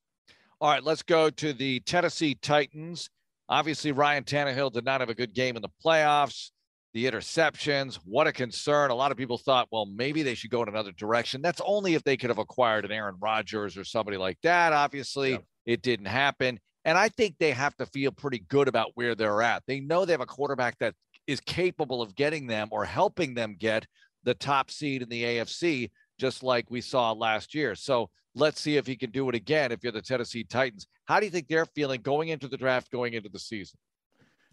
All 0.60 0.70
right, 0.70 0.84
let's 0.84 1.02
go 1.02 1.30
to 1.30 1.52
the 1.52 1.80
Tennessee 1.80 2.36
Titans. 2.36 3.10
Obviously, 3.48 3.92
Ryan 3.92 4.24
Tannehill 4.24 4.72
did 4.72 4.84
not 4.84 5.00
have 5.00 5.10
a 5.10 5.14
good 5.14 5.34
game 5.34 5.56
in 5.56 5.62
the 5.62 5.68
playoffs. 5.84 6.50
The 6.94 7.06
interceptions, 7.06 7.94
what 8.04 8.26
a 8.26 8.32
concern. 8.32 8.90
A 8.90 8.94
lot 8.94 9.10
of 9.10 9.16
people 9.16 9.38
thought, 9.38 9.66
well, 9.72 9.86
maybe 9.86 10.22
they 10.22 10.34
should 10.34 10.50
go 10.50 10.62
in 10.62 10.68
another 10.68 10.92
direction. 10.92 11.40
That's 11.40 11.62
only 11.64 11.94
if 11.94 12.04
they 12.04 12.18
could 12.18 12.28
have 12.28 12.38
acquired 12.38 12.84
an 12.84 12.92
Aaron 12.92 13.16
Rodgers 13.18 13.78
or 13.78 13.84
somebody 13.84 14.18
like 14.18 14.38
that. 14.42 14.74
Obviously, 14.74 15.38
it 15.64 15.80
didn't 15.80 16.06
happen. 16.06 16.60
And 16.84 16.98
I 16.98 17.08
think 17.08 17.36
they 17.38 17.52
have 17.52 17.76
to 17.76 17.86
feel 17.86 18.10
pretty 18.10 18.40
good 18.48 18.68
about 18.68 18.90
where 18.94 19.14
they're 19.14 19.42
at. 19.42 19.62
They 19.66 19.80
know 19.80 20.04
they 20.04 20.12
have 20.12 20.20
a 20.20 20.26
quarterback 20.26 20.78
that 20.78 20.94
is 21.26 21.40
capable 21.40 22.02
of 22.02 22.14
getting 22.14 22.46
them 22.46 22.68
or 22.72 22.84
helping 22.84 23.34
them 23.34 23.56
get 23.58 23.86
the 24.24 24.34
top 24.34 24.70
seed 24.70 25.02
in 25.02 25.08
the 25.08 25.22
AFC, 25.22 25.90
just 26.18 26.42
like 26.42 26.70
we 26.70 26.80
saw 26.80 27.12
last 27.12 27.54
year. 27.54 27.74
So 27.74 28.10
let's 28.34 28.60
see 28.60 28.76
if 28.76 28.86
he 28.86 28.96
can 28.96 29.10
do 29.10 29.28
it 29.28 29.34
again 29.34 29.72
if 29.72 29.82
you're 29.82 29.92
the 29.92 30.02
Tennessee 30.02 30.44
Titans. 30.44 30.86
How 31.04 31.20
do 31.20 31.26
you 31.26 31.30
think 31.30 31.48
they're 31.48 31.66
feeling 31.66 32.00
going 32.02 32.28
into 32.28 32.48
the 32.48 32.56
draft, 32.56 32.90
going 32.90 33.14
into 33.14 33.28
the 33.28 33.38
season? 33.38 33.78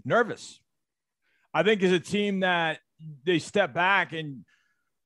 Nervous. 0.06 0.60
I 1.54 1.64
think 1.64 1.82
as 1.82 1.92
a 1.92 2.00
team 2.00 2.42
that 2.42 2.80
they 3.26 3.40
step 3.40 3.74
back 3.74 4.14
and 4.14 4.46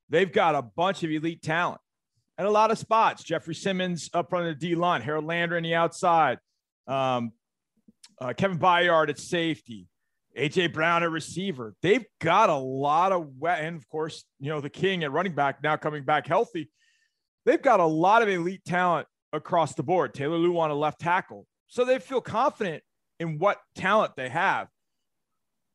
they've 0.10 0.32
got 0.32 0.56
a 0.56 0.62
bunch 0.62 1.04
of 1.04 1.12
elite 1.12 1.42
talent 1.42 1.80
and 2.38 2.48
a 2.48 2.52
lot 2.52 2.72
of 2.72 2.78
spots. 2.78 3.24
Jeffrey 3.24 3.56
Simmons 3.56 4.10
up 4.14 4.30
front 4.30 4.48
of 4.48 4.60
the 4.60 4.68
D 4.68 4.76
line, 4.76 5.02
Harold 5.02 5.26
Landry 5.26 5.58
on 5.58 5.64
the 5.64 5.76
outside, 5.76 6.40
um, 6.88 7.32
uh, 8.20 8.34
Kevin 8.34 8.60
Byard 8.60 9.10
at 9.10 9.20
safety, 9.20 9.88
AJ 10.38 10.74
Brown 10.74 11.04
at 11.04 11.12
receiver. 11.12 11.76
They've 11.82 12.06
got 12.20 12.50
a 12.50 12.56
lot 12.56 13.12
of 13.12 13.28
wet, 13.38 13.64
and 13.64 13.76
of 13.78 13.88
course, 13.90 14.24
you 14.40 14.50
know, 14.50 14.62
the 14.62 14.70
king 14.70 15.04
at 15.04 15.12
running 15.12 15.34
back 15.34 15.62
now 15.64 15.76
coming 15.76 16.04
back 16.04 16.28
healthy. 16.28 16.70
They've 17.46 17.62
got 17.62 17.80
a 17.80 17.86
lot 17.86 18.22
of 18.22 18.30
elite 18.30 18.64
talent 18.66 19.08
across 19.34 19.74
the 19.74 19.84
board. 19.84 20.14
Taylor 20.14 20.38
Lewan 20.38 20.70
a 20.70 20.74
left 20.74 21.00
tackle. 21.00 21.46
So 21.68 21.84
they 21.84 22.00
feel 22.00 22.22
confident 22.22 22.84
in 23.20 23.40
what 23.40 23.58
talent 23.76 24.14
they 24.16 24.30
have. 24.30 24.68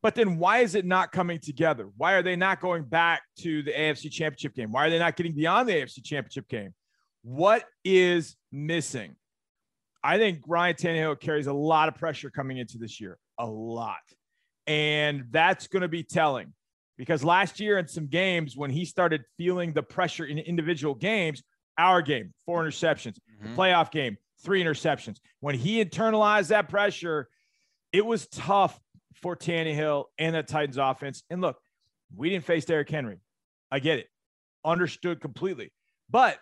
But 0.01 0.15
then 0.15 0.37
why 0.37 0.59
is 0.59 0.75
it 0.75 0.85
not 0.85 1.11
coming 1.11 1.39
together? 1.39 1.89
Why 1.97 2.13
are 2.13 2.23
they 2.23 2.37
not 2.37 2.61
going 2.61 2.83
back 2.83 3.21
to 3.39 3.61
the 3.61 3.71
AFC 3.71 4.09
championship 4.09 4.55
game? 4.55 4.71
Why 4.71 4.87
are 4.87 4.89
they 4.89 4.99
not 4.99 5.17
getting 5.17 5.35
beyond 5.35 5.67
the 5.67 5.73
AFC 5.73 6.03
championship 6.03 6.47
game? 6.47 6.73
What 7.21 7.65
is 7.83 8.37
missing? 8.51 9.15
I 10.03 10.17
think 10.17 10.41
Ryan 10.47 10.75
Tannehill 10.75 11.19
carries 11.19 11.47
a 11.47 11.53
lot 11.53 11.89
of 11.89 11.95
pressure 11.95 12.29
coming 12.29 12.57
into 12.57 12.77
this 12.77 13.01
year, 13.01 13.17
a 13.37 13.45
lot. 13.45 13.97
And 14.67 15.25
that's 15.31 15.67
going 15.67 15.81
to 15.81 15.87
be 15.87 16.03
telling 16.03 16.53
because 16.97 17.23
last 17.23 17.59
year 17.59 17.77
in 17.77 17.87
some 17.87 18.07
games, 18.07 18.55
when 18.55 18.69
he 18.69 18.85
started 18.85 19.23
feeling 19.37 19.73
the 19.73 19.83
pressure 19.83 20.25
in 20.25 20.37
individual 20.37 20.93
games, 20.93 21.41
our 21.77 22.01
game, 22.01 22.33
four 22.45 22.63
interceptions, 22.63 23.17
mm-hmm. 23.43 23.55
playoff 23.55 23.89
game, 23.89 24.17
three 24.43 24.63
interceptions. 24.63 25.17
When 25.39 25.55
he 25.55 25.83
internalized 25.83 26.49
that 26.49 26.69
pressure, 26.69 27.29
it 27.91 28.05
was 28.05 28.27
tough 28.27 28.79
for 29.15 29.35
Tannehill 29.35 30.05
and 30.17 30.35
the 30.35 30.43
Titans 30.43 30.77
offense. 30.77 31.23
And 31.29 31.41
look, 31.41 31.57
we 32.15 32.29
didn't 32.29 32.45
face 32.45 32.65
Derrick 32.65 32.89
Henry. 32.89 33.19
I 33.71 33.79
get 33.79 33.99
it. 33.99 34.07
Understood 34.65 35.21
completely. 35.21 35.71
But 36.09 36.37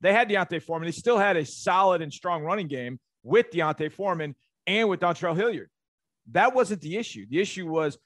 they 0.00 0.12
had 0.12 0.28
D'Onta 0.28 0.62
Foreman. 0.62 0.86
They 0.86 0.92
still 0.92 1.18
had 1.18 1.36
a 1.36 1.44
solid 1.44 2.02
and 2.02 2.12
strong 2.12 2.42
running 2.42 2.68
game 2.68 3.00
with 3.22 3.50
D'Onta 3.50 3.90
Foreman 3.90 4.34
and 4.66 4.88
with 4.88 5.00
Dontrell 5.00 5.36
Hilliard. 5.36 5.70
That 6.32 6.54
wasn't 6.54 6.82
the 6.82 6.96
issue. 6.96 7.26
The 7.28 7.40
issue 7.40 7.66
was 7.66 7.98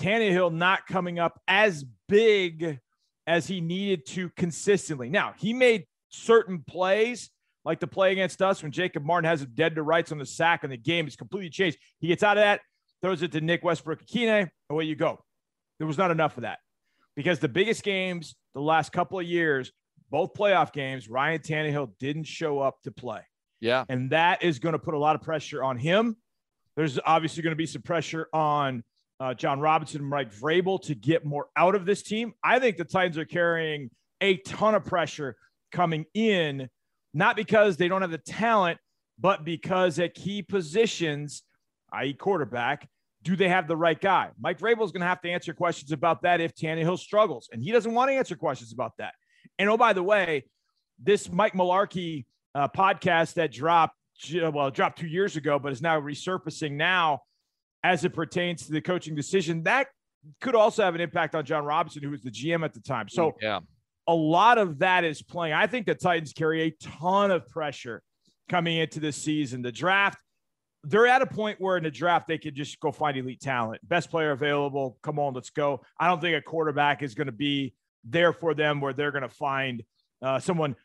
Tannehill 0.00 0.52
not 0.52 0.86
coming 0.86 1.18
up 1.18 1.40
as 1.46 1.84
big 2.08 2.78
as 3.26 3.46
he 3.46 3.60
needed 3.60 4.06
to 4.06 4.30
consistently. 4.30 5.10
Now, 5.10 5.34
he 5.38 5.52
made 5.52 5.86
certain 6.08 6.64
plays, 6.66 7.30
like 7.64 7.78
the 7.78 7.86
play 7.86 8.10
against 8.10 8.42
us 8.42 8.62
when 8.62 8.72
Jacob 8.72 9.04
Martin 9.04 9.28
has 9.28 9.42
it 9.42 9.54
dead 9.54 9.76
to 9.76 9.82
rights 9.82 10.10
on 10.10 10.18
the 10.18 10.26
sack 10.26 10.64
and 10.64 10.72
the 10.72 10.76
game 10.76 11.06
is 11.06 11.14
completely 11.14 11.50
changed. 11.50 11.78
He 12.00 12.08
gets 12.08 12.22
out 12.22 12.36
of 12.36 12.42
that, 12.42 12.60
throws 13.00 13.22
it 13.22 13.32
to 13.32 13.40
Nick 13.40 13.62
Westbrook-Ikhine, 13.62 14.48
away 14.70 14.84
you 14.84 14.96
go. 14.96 15.22
There 15.78 15.86
was 15.86 15.98
not 15.98 16.10
enough 16.10 16.36
of 16.36 16.42
that 16.42 16.58
because 17.14 17.38
the 17.38 17.48
biggest 17.48 17.82
games 17.84 18.34
the 18.54 18.60
last 18.60 18.92
couple 18.92 19.18
of 19.18 19.26
years, 19.26 19.72
both 20.12 20.34
playoff 20.34 20.72
games, 20.72 21.08
Ryan 21.08 21.40
Tannehill 21.40 21.90
didn't 21.98 22.24
show 22.24 22.60
up 22.60 22.80
to 22.82 22.92
play. 22.92 23.22
Yeah. 23.60 23.84
And 23.88 24.10
that 24.10 24.44
is 24.44 24.60
going 24.60 24.74
to 24.74 24.78
put 24.78 24.94
a 24.94 24.98
lot 24.98 25.16
of 25.16 25.22
pressure 25.22 25.64
on 25.64 25.76
him 25.76 26.16
there's 26.76 26.98
obviously 27.04 27.42
going 27.42 27.52
to 27.52 27.56
be 27.56 27.66
some 27.66 27.82
pressure 27.82 28.28
on 28.32 28.82
uh, 29.20 29.34
Jon 29.34 29.60
Robinson 29.60 30.00
and 30.00 30.10
Mike 30.10 30.32
Vrabel 30.34 30.80
to 30.82 30.94
get 30.94 31.24
more 31.24 31.48
out 31.56 31.74
of 31.74 31.84
this 31.84 32.02
team. 32.02 32.32
I 32.42 32.58
think 32.58 32.76
the 32.76 32.84
Titans 32.84 33.18
are 33.18 33.24
carrying 33.24 33.90
a 34.20 34.38
ton 34.38 34.74
of 34.74 34.84
pressure 34.84 35.36
coming 35.70 36.06
in, 36.14 36.68
not 37.12 37.36
because 37.36 37.76
they 37.76 37.88
don't 37.88 38.02
have 38.02 38.10
the 38.10 38.18
talent, 38.18 38.78
but 39.18 39.44
because 39.44 39.98
at 39.98 40.14
key 40.14 40.42
positions, 40.42 41.42
i.e., 41.92 42.14
quarterback, 42.14 42.88
do 43.22 43.36
they 43.36 43.48
have 43.48 43.68
the 43.68 43.76
right 43.76 44.00
guy? 44.00 44.30
Mike 44.40 44.58
Vrabel 44.58 44.84
is 44.84 44.90
going 44.90 45.02
to 45.02 45.06
have 45.06 45.20
to 45.20 45.30
answer 45.30 45.54
questions 45.54 45.92
about 45.92 46.22
that 46.22 46.40
if 46.40 46.54
Tannehill 46.54 46.98
struggles, 46.98 47.48
and 47.52 47.62
he 47.62 47.70
doesn't 47.70 47.92
want 47.92 48.10
to 48.10 48.14
answer 48.14 48.34
questions 48.34 48.72
about 48.72 48.92
that. 48.98 49.14
And 49.58 49.68
oh, 49.68 49.76
by 49.76 49.92
the 49.92 50.02
way, 50.02 50.44
this 51.02 51.30
Mike 51.30 51.54
Mularkey 51.54 52.26
uh, 52.54 52.68
podcast 52.68 53.34
that 53.34 53.52
dropped 53.52 53.96
well, 54.34 54.70
dropped 54.70 54.98
two 54.98 55.06
years 55.06 55.36
ago, 55.36 55.58
but 55.58 55.72
is 55.72 55.82
now 55.82 56.00
resurfacing 56.00 56.72
now 56.72 57.20
as 57.82 58.04
it 58.04 58.10
pertains 58.10 58.66
to 58.66 58.72
the 58.72 58.80
coaching 58.80 59.14
decision. 59.14 59.64
That 59.64 59.88
could 60.40 60.54
also 60.54 60.84
have 60.84 60.94
an 60.94 61.00
impact 61.00 61.34
on 61.34 61.44
Jon 61.44 61.64
Robinson, 61.64 62.02
who 62.02 62.10
was 62.10 62.22
the 62.22 62.30
GM 62.30 62.64
at 62.64 62.74
the 62.74 62.80
time. 62.80 63.08
So, 63.08 63.32
yeah, 63.40 63.60
a 64.06 64.14
lot 64.14 64.58
of 64.58 64.78
that 64.78 65.04
is 65.04 65.22
playing. 65.22 65.54
I 65.54 65.66
think 65.66 65.86
the 65.86 65.94
Titans 65.94 66.32
carry 66.32 66.62
a 66.62 66.70
ton 66.80 67.30
of 67.30 67.48
pressure 67.48 68.02
coming 68.48 68.76
into 68.76 69.00
this 69.00 69.16
season. 69.16 69.62
The 69.62 69.72
draft, 69.72 70.18
they're 70.84 71.06
at 71.06 71.22
a 71.22 71.26
point 71.26 71.60
where 71.60 71.76
in 71.76 71.84
the 71.84 71.90
draft 71.90 72.28
they 72.28 72.38
could 72.38 72.54
just 72.54 72.78
go 72.80 72.92
find 72.92 73.16
elite 73.16 73.40
talent, 73.40 73.80
best 73.88 74.10
player 74.10 74.32
available. 74.32 74.98
Come 75.02 75.18
on, 75.18 75.34
let's 75.34 75.50
go. 75.50 75.80
I 75.98 76.08
don't 76.08 76.20
think 76.20 76.36
a 76.36 76.42
quarterback 76.42 77.02
is 77.02 77.14
going 77.14 77.26
to 77.26 77.32
be 77.32 77.74
there 78.04 78.32
for 78.32 78.54
them 78.54 78.80
where 78.80 78.92
they're 78.92 79.10
going 79.10 79.22
to 79.22 79.28
find 79.28 79.82
uh, 80.22 80.38
someone 80.38 80.76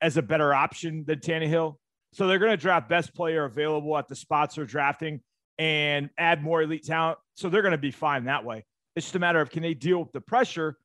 as 0.00 0.16
a 0.16 0.22
better 0.22 0.52
option 0.52 1.04
than 1.06 1.20
Tannehill. 1.20 1.76
So 2.12 2.26
they're 2.26 2.38
going 2.38 2.50
to 2.50 2.56
draft 2.56 2.88
best 2.88 3.14
player 3.14 3.44
available 3.44 3.96
at 3.96 4.08
the 4.08 4.16
spots 4.16 4.56
they're 4.56 4.64
drafting 4.64 5.20
and 5.58 6.10
add 6.18 6.42
more 6.42 6.62
elite 6.62 6.84
talent. 6.84 7.18
So 7.34 7.48
they're 7.48 7.62
going 7.62 7.72
to 7.72 7.78
be 7.78 7.90
fine 7.90 8.24
that 8.24 8.44
way. 8.44 8.64
It's 8.94 9.06
just 9.06 9.16
a 9.16 9.18
matter 9.18 9.40
of 9.40 9.50
can 9.50 9.62
they 9.62 9.74
deal 9.74 9.98
with 10.00 10.12
the 10.12 10.20
pressure 10.20 10.76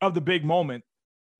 of 0.00 0.14
the 0.14 0.20
big 0.20 0.44
moment? 0.44 0.84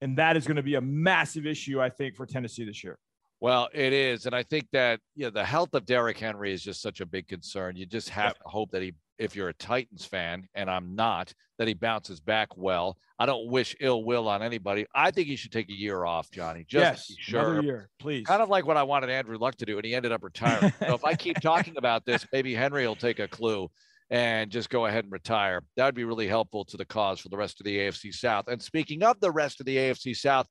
And 0.01 0.17
that 0.17 0.35
is 0.35 0.47
going 0.47 0.57
to 0.57 0.63
be 0.63 0.75
a 0.75 0.81
massive 0.81 1.45
issue, 1.45 1.81
I 1.81 1.89
think, 1.89 2.15
for 2.15 2.25
Tennessee 2.25 2.63
this 2.63 2.83
year. 2.83 2.97
Well, 3.39 3.69
it 3.73 3.91
is. 3.91 4.25
And 4.25 4.35
I 4.35 4.43
think 4.43 4.67
that 4.71 4.99
you 5.15 5.25
know, 5.25 5.31
the 5.31 5.43
health 5.43 5.73
of 5.73 5.85
Derrick 5.85 6.17
Henry 6.17 6.53
is 6.53 6.63
just 6.63 6.81
such 6.81 7.01
a 7.01 7.05
big 7.05 7.27
concern. 7.27 7.75
You 7.75 7.85
just 7.85 8.09
have 8.09 8.29
yep. 8.29 8.37
to 8.37 8.49
hope 8.49 8.71
that 8.71 8.81
he 8.81 8.93
if 9.21 9.35
you're 9.35 9.49
a 9.49 9.53
Titans 9.53 10.03
fan, 10.03 10.47
and 10.55 10.69
I'm 10.69 10.95
not, 10.95 11.33
that 11.59 11.67
he 11.67 11.75
bounces 11.75 12.19
back 12.19 12.57
well. 12.57 12.97
I 13.19 13.27
don't 13.27 13.47
wish 13.47 13.75
ill 13.79 14.03
will 14.03 14.27
on 14.27 14.41
anybody. 14.41 14.87
I 14.95 15.11
think 15.11 15.27
he 15.27 15.35
should 15.35 15.51
take 15.51 15.69
a 15.69 15.73
year 15.73 16.05
off, 16.05 16.31
Johnny. 16.31 16.65
Just 16.67 17.09
yes, 17.11 17.17
sure. 17.19 17.39
Another 17.39 17.61
year, 17.61 17.89
please. 17.99 18.25
Kind 18.25 18.41
of 18.41 18.49
like 18.49 18.65
what 18.65 18.77
I 18.77 18.83
wanted 18.83 19.11
Andrew 19.11 19.37
Luck 19.37 19.55
to 19.57 19.65
do, 19.65 19.77
and 19.77 19.85
he 19.85 19.93
ended 19.93 20.11
up 20.11 20.23
retiring. 20.23 20.73
so 20.79 20.95
if 20.95 21.05
I 21.05 21.13
keep 21.13 21.39
talking 21.39 21.77
about 21.77 22.03
this, 22.03 22.25
maybe 22.33 22.55
Henry 22.55 22.87
will 22.87 22.95
take 22.95 23.19
a 23.19 23.27
clue 23.27 23.69
and 24.09 24.49
just 24.49 24.71
go 24.71 24.87
ahead 24.87 25.03
and 25.03 25.13
retire. 25.13 25.61
That 25.77 25.85
would 25.85 25.95
be 25.95 26.03
really 26.03 26.27
helpful 26.27 26.65
to 26.65 26.77
the 26.77 26.85
cause 26.85 27.19
for 27.19 27.29
the 27.29 27.37
rest 27.37 27.61
of 27.61 27.65
the 27.65 27.77
AFC 27.77 28.11
South. 28.11 28.47
And 28.47 28.61
speaking 28.61 29.03
of 29.03 29.19
the 29.19 29.31
rest 29.31 29.59
of 29.59 29.67
the 29.67 29.77
AFC 29.77 30.15
South, 30.15 30.47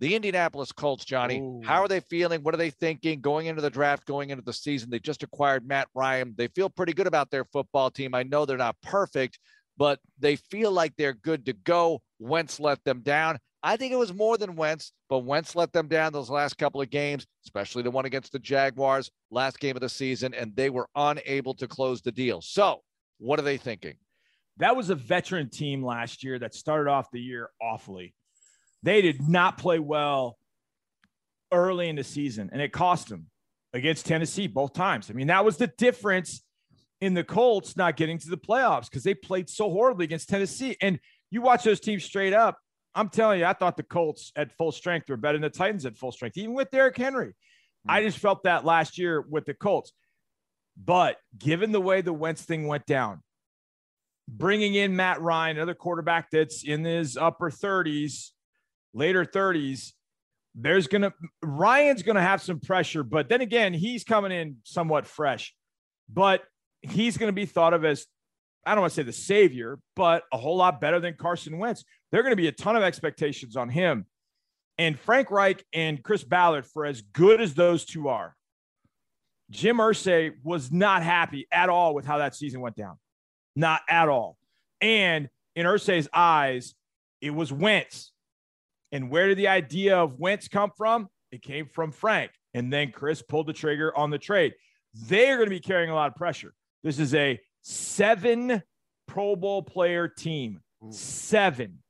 the 0.00 0.14
Indianapolis 0.14 0.72
Colts, 0.72 1.04
Johnny, 1.04 1.38
Ooh. 1.38 1.62
how 1.64 1.80
are 1.80 1.88
they 1.88 2.00
feeling? 2.00 2.42
What 2.42 2.54
are 2.54 2.58
they 2.58 2.70
thinking 2.70 3.20
going 3.20 3.46
into 3.46 3.62
the 3.62 3.70
draft, 3.70 4.06
going 4.06 4.30
into 4.30 4.42
the 4.42 4.52
season? 4.52 4.90
They 4.90 4.98
just 4.98 5.22
acquired 5.22 5.66
Matt 5.66 5.88
Ryan. 5.94 6.34
They 6.36 6.48
feel 6.48 6.68
pretty 6.68 6.92
good 6.92 7.06
about 7.06 7.30
their 7.30 7.44
football 7.44 7.90
team. 7.90 8.14
I 8.14 8.24
know 8.24 8.44
they're 8.44 8.56
not 8.56 8.76
perfect, 8.82 9.38
but 9.76 10.00
they 10.18 10.36
feel 10.36 10.72
like 10.72 10.94
they're 10.96 11.14
good 11.14 11.46
to 11.46 11.52
go. 11.52 12.02
Wentz 12.18 12.58
let 12.58 12.82
them 12.84 13.00
down. 13.00 13.38
I 13.62 13.78
think 13.78 13.92
it 13.92 13.98
was 13.98 14.12
more 14.12 14.36
than 14.36 14.56
Wentz, 14.56 14.92
but 15.08 15.20
Wentz 15.20 15.56
let 15.56 15.72
them 15.72 15.88
down 15.88 16.12
those 16.12 16.28
last 16.28 16.58
couple 16.58 16.82
of 16.82 16.90
games, 16.90 17.26
especially 17.46 17.82
the 17.82 17.90
one 17.90 18.04
against 18.04 18.32
the 18.32 18.38
Jaguars, 18.38 19.10
last 19.30 19.58
game 19.58 19.74
of 19.74 19.80
the 19.80 19.88
season, 19.88 20.34
and 20.34 20.54
they 20.54 20.68
were 20.68 20.86
unable 20.94 21.54
to 21.54 21.66
close 21.66 22.02
the 22.02 22.12
deal. 22.12 22.42
So, 22.42 22.82
what 23.18 23.38
are 23.38 23.42
they 23.42 23.56
thinking? 23.56 23.94
That 24.58 24.76
was 24.76 24.90
a 24.90 24.94
veteran 24.94 25.48
team 25.48 25.82
last 25.82 26.22
year 26.22 26.38
that 26.40 26.54
started 26.54 26.90
off 26.90 27.10
the 27.10 27.20
year 27.20 27.48
awfully. 27.60 28.14
They 28.84 29.00
did 29.00 29.26
not 29.26 29.56
play 29.56 29.78
well 29.78 30.36
early 31.50 31.88
in 31.88 31.96
the 31.96 32.04
season, 32.04 32.50
and 32.52 32.60
it 32.60 32.70
cost 32.70 33.08
them 33.08 33.26
against 33.72 34.04
Tennessee 34.04 34.46
both 34.46 34.74
times. 34.74 35.10
I 35.10 35.14
mean, 35.14 35.28
that 35.28 35.44
was 35.44 35.56
the 35.56 35.68
difference 35.68 36.42
in 37.00 37.14
the 37.14 37.24
Colts 37.24 37.76
not 37.78 37.96
getting 37.96 38.18
to 38.18 38.28
the 38.28 38.36
playoffs 38.36 38.90
because 38.90 39.02
they 39.02 39.14
played 39.14 39.48
so 39.48 39.70
horribly 39.70 40.04
against 40.04 40.28
Tennessee. 40.28 40.76
And 40.82 41.00
you 41.30 41.40
watch 41.40 41.64
those 41.64 41.80
teams 41.80 42.04
straight 42.04 42.34
up, 42.34 42.58
I'm 42.94 43.08
telling 43.08 43.40
you, 43.40 43.46
I 43.46 43.54
thought 43.54 43.78
the 43.78 43.82
Colts 43.82 44.32
at 44.36 44.52
full 44.52 44.70
strength 44.70 45.08
were 45.08 45.16
better 45.16 45.38
than 45.38 45.42
the 45.42 45.50
Titans 45.50 45.86
at 45.86 45.96
full 45.96 46.12
strength, 46.12 46.36
even 46.36 46.52
with 46.52 46.70
Derrick 46.70 46.96
Henry. 46.96 47.28
Mm-hmm. 47.28 47.90
I 47.90 48.02
just 48.02 48.18
felt 48.18 48.44
that 48.44 48.66
last 48.66 48.98
year 48.98 49.22
with 49.22 49.46
the 49.46 49.54
Colts. 49.54 49.92
But 50.76 51.16
given 51.38 51.72
the 51.72 51.80
way 51.80 52.02
the 52.02 52.12
Wentz 52.12 52.42
thing 52.42 52.66
went 52.66 52.84
down, 52.84 53.22
bringing 54.28 54.74
in 54.74 54.94
Matt 54.94 55.22
Ryan, 55.22 55.56
another 55.56 55.74
quarterback 55.74 56.30
that's 56.30 56.64
in 56.64 56.84
his 56.84 57.16
upper 57.16 57.50
30s, 57.50 58.30
later 58.94 59.24
30s, 59.24 59.92
there's 60.54 60.86
going 60.86 61.02
to, 61.02 61.12
Ryan's 61.42 62.02
going 62.02 62.16
to 62.16 62.22
have 62.22 62.40
some 62.40 62.60
pressure. 62.60 63.02
But 63.02 63.28
then 63.28 63.40
again, 63.40 63.74
he's 63.74 64.04
coming 64.04 64.32
in 64.32 64.58
somewhat 64.62 65.06
fresh, 65.06 65.54
but 66.08 66.42
he's 66.80 67.18
going 67.18 67.28
to 67.28 67.34
be 67.34 67.46
thought 67.46 67.74
of 67.74 67.84
as, 67.84 68.06
I 68.64 68.74
don't 68.74 68.82
want 68.82 68.92
to 68.92 68.94
say 68.94 69.02
the 69.02 69.12
savior, 69.12 69.78
but 69.96 70.22
a 70.32 70.38
whole 70.38 70.56
lot 70.56 70.80
better 70.80 71.00
than 71.00 71.14
Carson 71.14 71.58
Wentz. 71.58 71.84
There 72.10 72.20
are 72.20 72.22
going 72.22 72.32
to 72.32 72.36
be 72.36 72.48
a 72.48 72.52
ton 72.52 72.76
of 72.76 72.82
expectations 72.82 73.56
on 73.56 73.68
him. 73.68 74.06
And 74.78 74.98
Frank 74.98 75.30
Reich 75.30 75.64
and 75.72 76.02
Chris 76.02 76.24
Ballard, 76.24 76.66
for 76.66 76.86
as 76.86 77.02
good 77.02 77.40
as 77.40 77.54
those 77.54 77.84
two 77.84 78.08
are, 78.08 78.34
Jim 79.50 79.76
Irsay 79.76 80.32
was 80.42 80.72
not 80.72 81.02
happy 81.02 81.46
at 81.52 81.68
all 81.68 81.94
with 81.94 82.06
how 82.06 82.18
that 82.18 82.34
season 82.34 82.60
went 82.60 82.76
down. 82.76 82.98
Not 83.54 83.82
at 83.88 84.08
all. 84.08 84.36
And 84.80 85.28
in 85.54 85.66
Irsay's 85.66 86.08
eyes, 86.12 86.74
it 87.20 87.30
was 87.30 87.52
Wentz. 87.52 88.12
And 88.94 89.10
where 89.10 89.26
did 89.26 89.38
the 89.38 89.48
idea 89.48 89.98
of 89.98 90.20
Wentz 90.20 90.46
come 90.46 90.70
from? 90.76 91.08
It 91.32 91.42
came 91.42 91.66
from 91.66 91.90
Frank. 91.90 92.30
And 92.54 92.72
then 92.72 92.92
Chris 92.92 93.22
pulled 93.22 93.48
the 93.48 93.52
trigger 93.52 93.94
on 93.94 94.10
the 94.10 94.18
trade. 94.18 94.54
They 95.08 95.30
are 95.30 95.36
going 95.36 95.48
to 95.48 95.50
be 95.50 95.58
carrying 95.58 95.90
a 95.90 95.94
lot 95.96 96.08
of 96.08 96.14
pressure. 96.14 96.54
This 96.84 97.00
is 97.00 97.12
a 97.12 97.40
seven 97.62 98.62
Pro 99.08 99.34
Bowl 99.34 99.62
player 99.64 100.06
team. 100.06 100.60
Seven. 100.90 101.80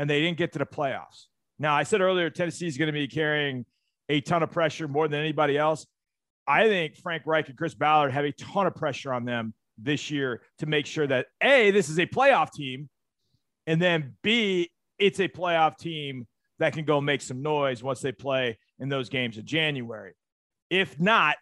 And 0.00 0.10
they 0.10 0.20
didn't 0.20 0.38
get 0.38 0.54
to 0.54 0.58
the 0.58 0.66
playoffs. 0.66 1.26
Now, 1.60 1.76
I 1.76 1.84
said 1.84 2.00
earlier, 2.00 2.30
Tennessee 2.30 2.66
is 2.66 2.76
going 2.76 2.88
to 2.88 2.92
be 2.92 3.06
carrying 3.06 3.64
a 4.08 4.20
ton 4.20 4.42
of 4.42 4.50
pressure 4.50 4.88
more 4.88 5.06
than 5.06 5.20
anybody 5.20 5.56
else. 5.56 5.86
I 6.48 6.66
think 6.66 6.96
Frank 6.96 7.22
Reich 7.26 7.48
and 7.48 7.56
Chris 7.56 7.74
Ballard 7.74 8.12
have 8.12 8.24
a 8.24 8.32
ton 8.32 8.66
of 8.66 8.74
pressure 8.74 9.12
on 9.12 9.24
them 9.24 9.54
this 9.78 10.10
year 10.10 10.42
to 10.58 10.66
make 10.66 10.86
sure 10.86 11.06
that 11.06 11.26
A, 11.40 11.70
this 11.70 11.88
is 11.88 12.00
a 12.00 12.06
playoff 12.06 12.50
team, 12.50 12.88
and 13.68 13.80
then 13.80 14.16
B, 14.22 14.70
it's 14.98 15.20
a 15.20 15.28
playoff 15.28 15.76
team 15.78 16.26
that 16.58 16.72
can 16.72 16.84
go 16.84 17.00
make 17.00 17.20
some 17.20 17.42
noise 17.42 17.82
once 17.82 18.00
they 18.00 18.12
play 18.12 18.58
in 18.78 18.88
those 18.88 19.08
games 19.08 19.36
in 19.38 19.46
January. 19.46 20.14
If 20.70 20.98
not, 20.98 21.36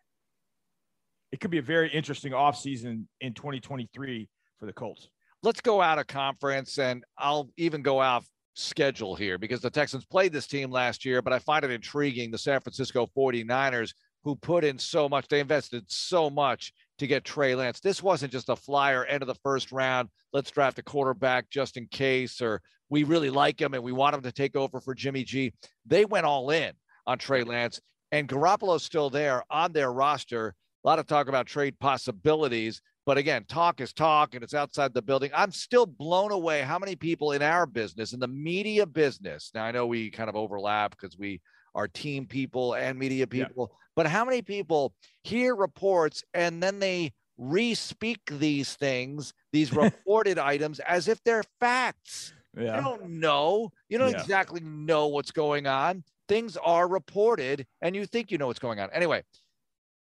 it 1.32 1.40
could 1.40 1.50
be 1.50 1.58
a 1.58 1.62
very 1.62 1.90
interesting 1.90 2.32
offseason 2.32 3.04
in 3.20 3.34
2023 3.34 4.28
for 4.58 4.66
the 4.66 4.72
Colts. 4.72 5.08
Let's 5.42 5.60
go 5.60 5.80
out 5.80 5.98
of 5.98 6.06
conference 6.06 6.78
and 6.78 7.04
I'll 7.18 7.50
even 7.56 7.82
go 7.82 8.00
out 8.00 8.24
schedule 8.54 9.14
here 9.14 9.36
because 9.36 9.60
the 9.60 9.70
Texans 9.70 10.04
played 10.04 10.32
this 10.32 10.46
team 10.46 10.70
last 10.70 11.04
year, 11.04 11.22
but 11.22 11.32
I 11.32 11.38
find 11.38 11.64
it 11.64 11.70
intriguing. 11.70 12.30
The 12.30 12.38
San 12.38 12.60
Francisco 12.60 13.08
49ers 13.16 13.92
who 14.24 14.34
put 14.36 14.64
in 14.64 14.78
so 14.78 15.08
much. 15.08 15.28
They 15.28 15.40
invested 15.40 15.84
so 15.88 16.30
much 16.30 16.72
to 16.98 17.06
get 17.06 17.24
Trey 17.24 17.54
Lance. 17.54 17.80
This 17.80 18.02
wasn't 18.02 18.32
just 18.32 18.48
a 18.48 18.56
flyer 18.56 19.04
end 19.04 19.22
of 19.22 19.26
the 19.26 19.34
first 19.42 19.70
round. 19.70 20.08
Let's 20.32 20.50
draft 20.50 20.78
a 20.78 20.82
quarterback 20.82 21.50
just 21.50 21.76
in 21.76 21.86
case, 21.88 22.40
or 22.40 22.62
we 22.94 23.02
really 23.02 23.28
like 23.28 23.60
him 23.60 23.74
and 23.74 23.82
we 23.82 23.90
want 23.90 24.14
him 24.14 24.22
to 24.22 24.30
take 24.30 24.54
over 24.54 24.80
for 24.80 24.94
Jimmy 24.94 25.24
G. 25.24 25.52
They 25.84 26.04
went 26.04 26.26
all 26.26 26.50
in 26.50 26.70
on 27.08 27.18
Trey 27.18 27.42
Lance, 27.42 27.80
and 28.12 28.28
Garoppolo's 28.28 28.84
still 28.84 29.10
there 29.10 29.42
on 29.50 29.72
their 29.72 29.92
roster. 29.92 30.54
A 30.84 30.86
lot 30.86 31.00
of 31.00 31.08
talk 31.08 31.26
about 31.26 31.48
trade 31.48 31.76
possibilities. 31.80 32.80
But 33.04 33.18
again, 33.18 33.46
talk 33.48 33.80
is 33.80 33.92
talk 33.92 34.36
and 34.36 34.44
it's 34.44 34.54
outside 34.54 34.94
the 34.94 35.02
building. 35.02 35.32
I'm 35.34 35.50
still 35.50 35.86
blown 35.86 36.30
away 36.30 36.62
how 36.62 36.78
many 36.78 36.94
people 36.94 37.32
in 37.32 37.42
our 37.42 37.66
business, 37.66 38.12
in 38.12 38.20
the 38.20 38.28
media 38.28 38.86
business. 38.86 39.50
Now, 39.52 39.64
I 39.64 39.72
know 39.72 39.88
we 39.88 40.08
kind 40.08 40.28
of 40.28 40.36
overlap 40.36 40.92
because 40.92 41.18
we 41.18 41.40
are 41.74 41.88
team 41.88 42.26
people 42.26 42.74
and 42.74 42.96
media 42.96 43.26
people. 43.26 43.70
Yeah. 43.72 43.76
But 43.96 44.06
how 44.06 44.24
many 44.24 44.40
people 44.40 44.94
hear 45.24 45.56
reports 45.56 46.22
and 46.32 46.62
then 46.62 46.78
they 46.78 47.12
re-speak 47.38 48.20
these 48.30 48.74
things, 48.74 49.34
these 49.52 49.72
reported 49.74 50.38
items, 50.38 50.78
as 50.78 51.08
if 51.08 51.20
they're 51.24 51.44
facts? 51.58 52.32
Yeah. 52.56 52.76
You 52.76 52.82
don't 52.82 53.10
know. 53.10 53.70
You 53.88 53.98
don't 53.98 54.12
yeah. 54.12 54.20
exactly 54.20 54.60
know 54.60 55.08
what's 55.08 55.30
going 55.30 55.66
on. 55.66 56.04
Things 56.28 56.56
are 56.56 56.88
reported, 56.88 57.66
and 57.82 57.94
you 57.94 58.06
think 58.06 58.30
you 58.30 58.38
know 58.38 58.46
what's 58.46 58.58
going 58.58 58.80
on. 58.80 58.88
Anyway, 58.92 59.22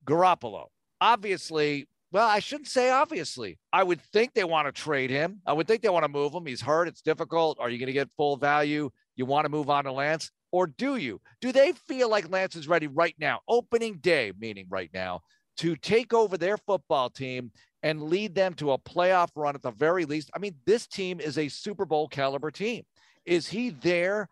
Garoppolo. 0.04 0.66
Obviously, 1.00 1.88
well, 2.12 2.28
I 2.28 2.40
shouldn't 2.40 2.68
say 2.68 2.90
obviously. 2.90 3.58
I 3.72 3.82
would 3.82 4.00
think 4.00 4.34
they 4.34 4.44
want 4.44 4.66
to 4.66 4.72
trade 4.72 5.10
him. 5.10 5.40
I 5.46 5.52
would 5.52 5.68
think 5.68 5.82
they 5.82 5.88
want 5.88 6.04
to 6.04 6.08
move 6.08 6.34
him. 6.34 6.44
He's 6.44 6.60
hurt. 6.60 6.88
It's 6.88 7.02
difficult. 7.02 7.58
Are 7.60 7.70
you 7.70 7.78
going 7.78 7.86
to 7.86 7.92
get 7.92 8.10
full 8.16 8.36
value? 8.36 8.90
You 9.16 9.26
want 9.26 9.44
to 9.44 9.50
move 9.50 9.70
on 9.70 9.84
to 9.84 9.92
Lance? 9.92 10.30
Or 10.52 10.66
do 10.66 10.96
you? 10.96 11.20
Do 11.40 11.52
they 11.52 11.72
feel 11.72 12.10
like 12.10 12.28
Lance 12.28 12.56
is 12.56 12.66
ready 12.66 12.88
right 12.88 13.14
now, 13.18 13.40
opening 13.46 13.98
day, 13.98 14.32
meaning 14.38 14.66
right 14.68 14.90
now, 14.92 15.20
to 15.60 15.76
take 15.76 16.14
over 16.14 16.38
their 16.38 16.56
football 16.56 17.10
team 17.10 17.52
and 17.82 18.02
lead 18.02 18.34
them 18.34 18.54
to 18.54 18.72
a 18.72 18.78
playoff 18.78 19.28
run 19.34 19.54
at 19.54 19.62
the 19.62 19.70
very 19.70 20.06
least? 20.06 20.30
I 20.34 20.38
mean, 20.38 20.54
this 20.64 20.86
team 20.86 21.20
is 21.20 21.36
a 21.36 21.48
Super 21.48 21.84
Bowl 21.84 22.08
caliber 22.08 22.50
team. 22.50 22.84
Is 23.26 23.46
he 23.46 23.68
there 23.68 24.28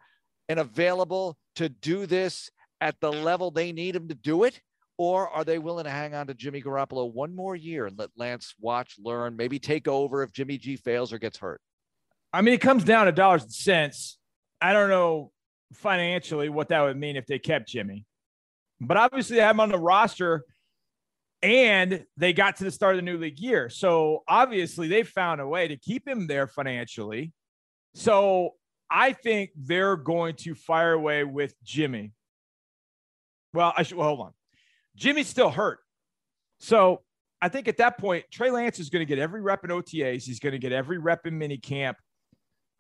and 0.49 0.59
available 0.59 1.37
to 1.57 1.69
do 1.69 2.07
this 2.07 2.51
at 2.81 2.99
the 3.01 3.13
level 3.13 3.51
they 3.51 3.73
need 3.73 3.95
him 3.95 4.09
to 4.09 4.15
do 4.15 4.45
it? 4.45 4.61
Or 4.97 5.29
are 5.29 5.45
they 5.45 5.59
willing 5.59 5.85
to 5.85 5.91
hang 5.91 6.15
on 6.15 6.27
to 6.29 6.35
Jimmy 6.35 6.63
Garoppolo 6.63 7.13
one 7.13 7.37
more 7.37 7.55
year 7.55 7.87
and 7.87 7.99
let 7.99 8.09
Lance 8.17 8.55
watch, 8.59 8.95
learn, 8.99 9.37
maybe 9.37 9.59
take 9.59 9.87
over 9.87 10.23
if 10.23 10.33
Jimmy 10.33 10.57
G 10.57 10.77
fails 10.77 11.13
or 11.13 11.19
gets 11.19 11.39
hurt? 11.39 11.61
I 12.33 12.41
mean, 12.41 12.55
it 12.55 12.61
comes 12.63 12.85
down 12.85 13.07
to 13.07 13.13
dollars 13.13 13.43
and 13.43 13.53
cents. 13.53 14.19
I 14.61 14.73
don't 14.73 14.89
know 14.89 15.31
financially 15.75 16.49
what 16.49 16.69
that 16.69 16.81
would 16.81 16.97
mean 16.97 17.17
if 17.17 17.27
they 17.27 17.39
kept 17.39 17.69
Jimmy. 17.69 18.07
But 18.81 18.97
obviously, 18.97 19.37
they 19.37 19.43
have 19.43 19.57
him 19.57 19.61
on 19.61 19.69
the 19.69 19.79
roster 19.79 20.45
and 21.43 22.05
they 22.17 22.33
got 22.33 22.57
to 22.57 22.65
the 22.65 22.71
start 22.71 22.95
of 22.95 22.99
the 22.99 23.03
new 23.03 23.17
league 23.17 23.39
year. 23.39 23.69
So 23.69 24.25
obviously, 24.29 24.89
they 24.89 25.03
found 25.03 25.41
a 25.41 25.47
way 25.47 25.69
to 25.69 25.77
keep 25.77 26.07
him 26.07 26.27
there 26.27 26.47
financially. 26.47 27.33
So 27.95 28.55
I 28.91 29.13
think 29.13 29.51
they're 29.57 29.97
going 29.97 30.35
to 30.37 30.55
fire 30.55 30.93
away 30.93 31.25
with 31.25 31.55
Jimmy. 31.65 32.13
Well, 33.55 33.73
I 33.77 33.83
should 33.83 33.97
well, 33.97 34.09
hold 34.09 34.21
on. 34.21 34.33
Jimmy's 34.97 35.29
still 35.29 35.51
hurt. 35.51 35.79
So 36.61 37.03
I 37.41 37.49
think 37.49 37.69
at 37.69 37.77
that 37.77 37.99
point, 37.99 38.25
Trey 38.33 38.51
Lance 38.51 38.79
is 38.79 38.91
going 38.91 39.01
to 39.01 39.09
get 39.09 39.19
every 39.19 39.41
rep 39.41 39.65
in 39.65 39.71
OTAs. 39.71 40.25
He's 40.25 40.41
going 40.41 40.53
to 40.53 40.59
get 40.59 40.73
every 40.73 40.99
rep 40.99 41.27
in 41.27 41.39
mini 41.39 41.57
camp. 41.57 41.99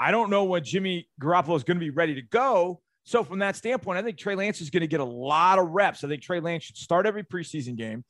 I 0.01 0.11
don't 0.11 0.31
know 0.31 0.44
when 0.44 0.64
Jimmy 0.64 1.09
Garoppolo 1.21 1.57
is 1.57 1.64
going 1.64 1.77
to 1.77 1.85
be 1.85 1.90
ready 1.90 2.14
to 2.14 2.23
go. 2.23 2.81
So 3.05 3.25
from 3.25 3.38
that 3.38 3.57
standpoint, 3.57 3.99
I 3.99 4.03
think 4.03 4.18
Trey 4.18 4.35
Lance 4.35 4.61
is 4.61 4.71
going 4.71 4.83
to 4.83 4.87
get 4.87 5.01
a 5.01 5.05
lot 5.05 5.59
of 5.59 5.68
reps. 5.71 6.05
I 6.05 6.09
think 6.09 6.23
Trey 6.23 6.40
Lance 6.40 6.64
should 6.64 6.77
start 6.77 7.07
every 7.07 7.25
preseason 7.25 7.77
game, 7.77 8.05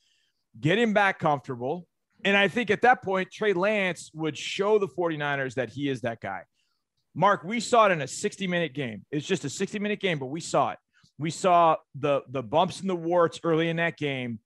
get 0.61 0.79
him 0.79 0.92
back 0.92 1.18
comfortable. 1.18 1.87
And 2.25 2.37
I 2.37 2.49
think 2.49 2.71
at 2.71 2.83
that 2.83 3.03
point, 3.03 3.31
Trey 3.31 3.53
Lance 3.53 4.11
would 4.14 4.37
show 4.37 4.79
the 4.79 4.88
49ers 4.88 5.55
that 5.55 5.71
he 5.71 5.88
is 5.88 6.01
that 6.01 6.21
guy. 6.21 6.42
Mark, 7.14 7.44
we 7.44 7.61
saw 7.61 7.87
it 7.87 7.92
in 7.92 8.01
a 8.01 8.09
60 8.09 8.47
minute 8.47 8.75
game. 8.75 9.05
It's 9.11 9.27
just 9.27 9.44
a 9.44 9.51
60 9.51 9.79
minute 9.79 10.01
game, 10.01 10.18
but 10.18 10.27
we 10.27 10.40
saw 10.40 10.71
it. 10.71 10.79
We 11.18 11.31
saw 11.31 11.77
the 11.99 12.23
the 12.29 12.42
bumps 12.42 12.81
and 12.81 12.88
the 12.88 12.97
warts 12.97 13.40
early 13.42 13.68
in 13.68 13.77
that 13.77 13.97
game. 13.97 14.38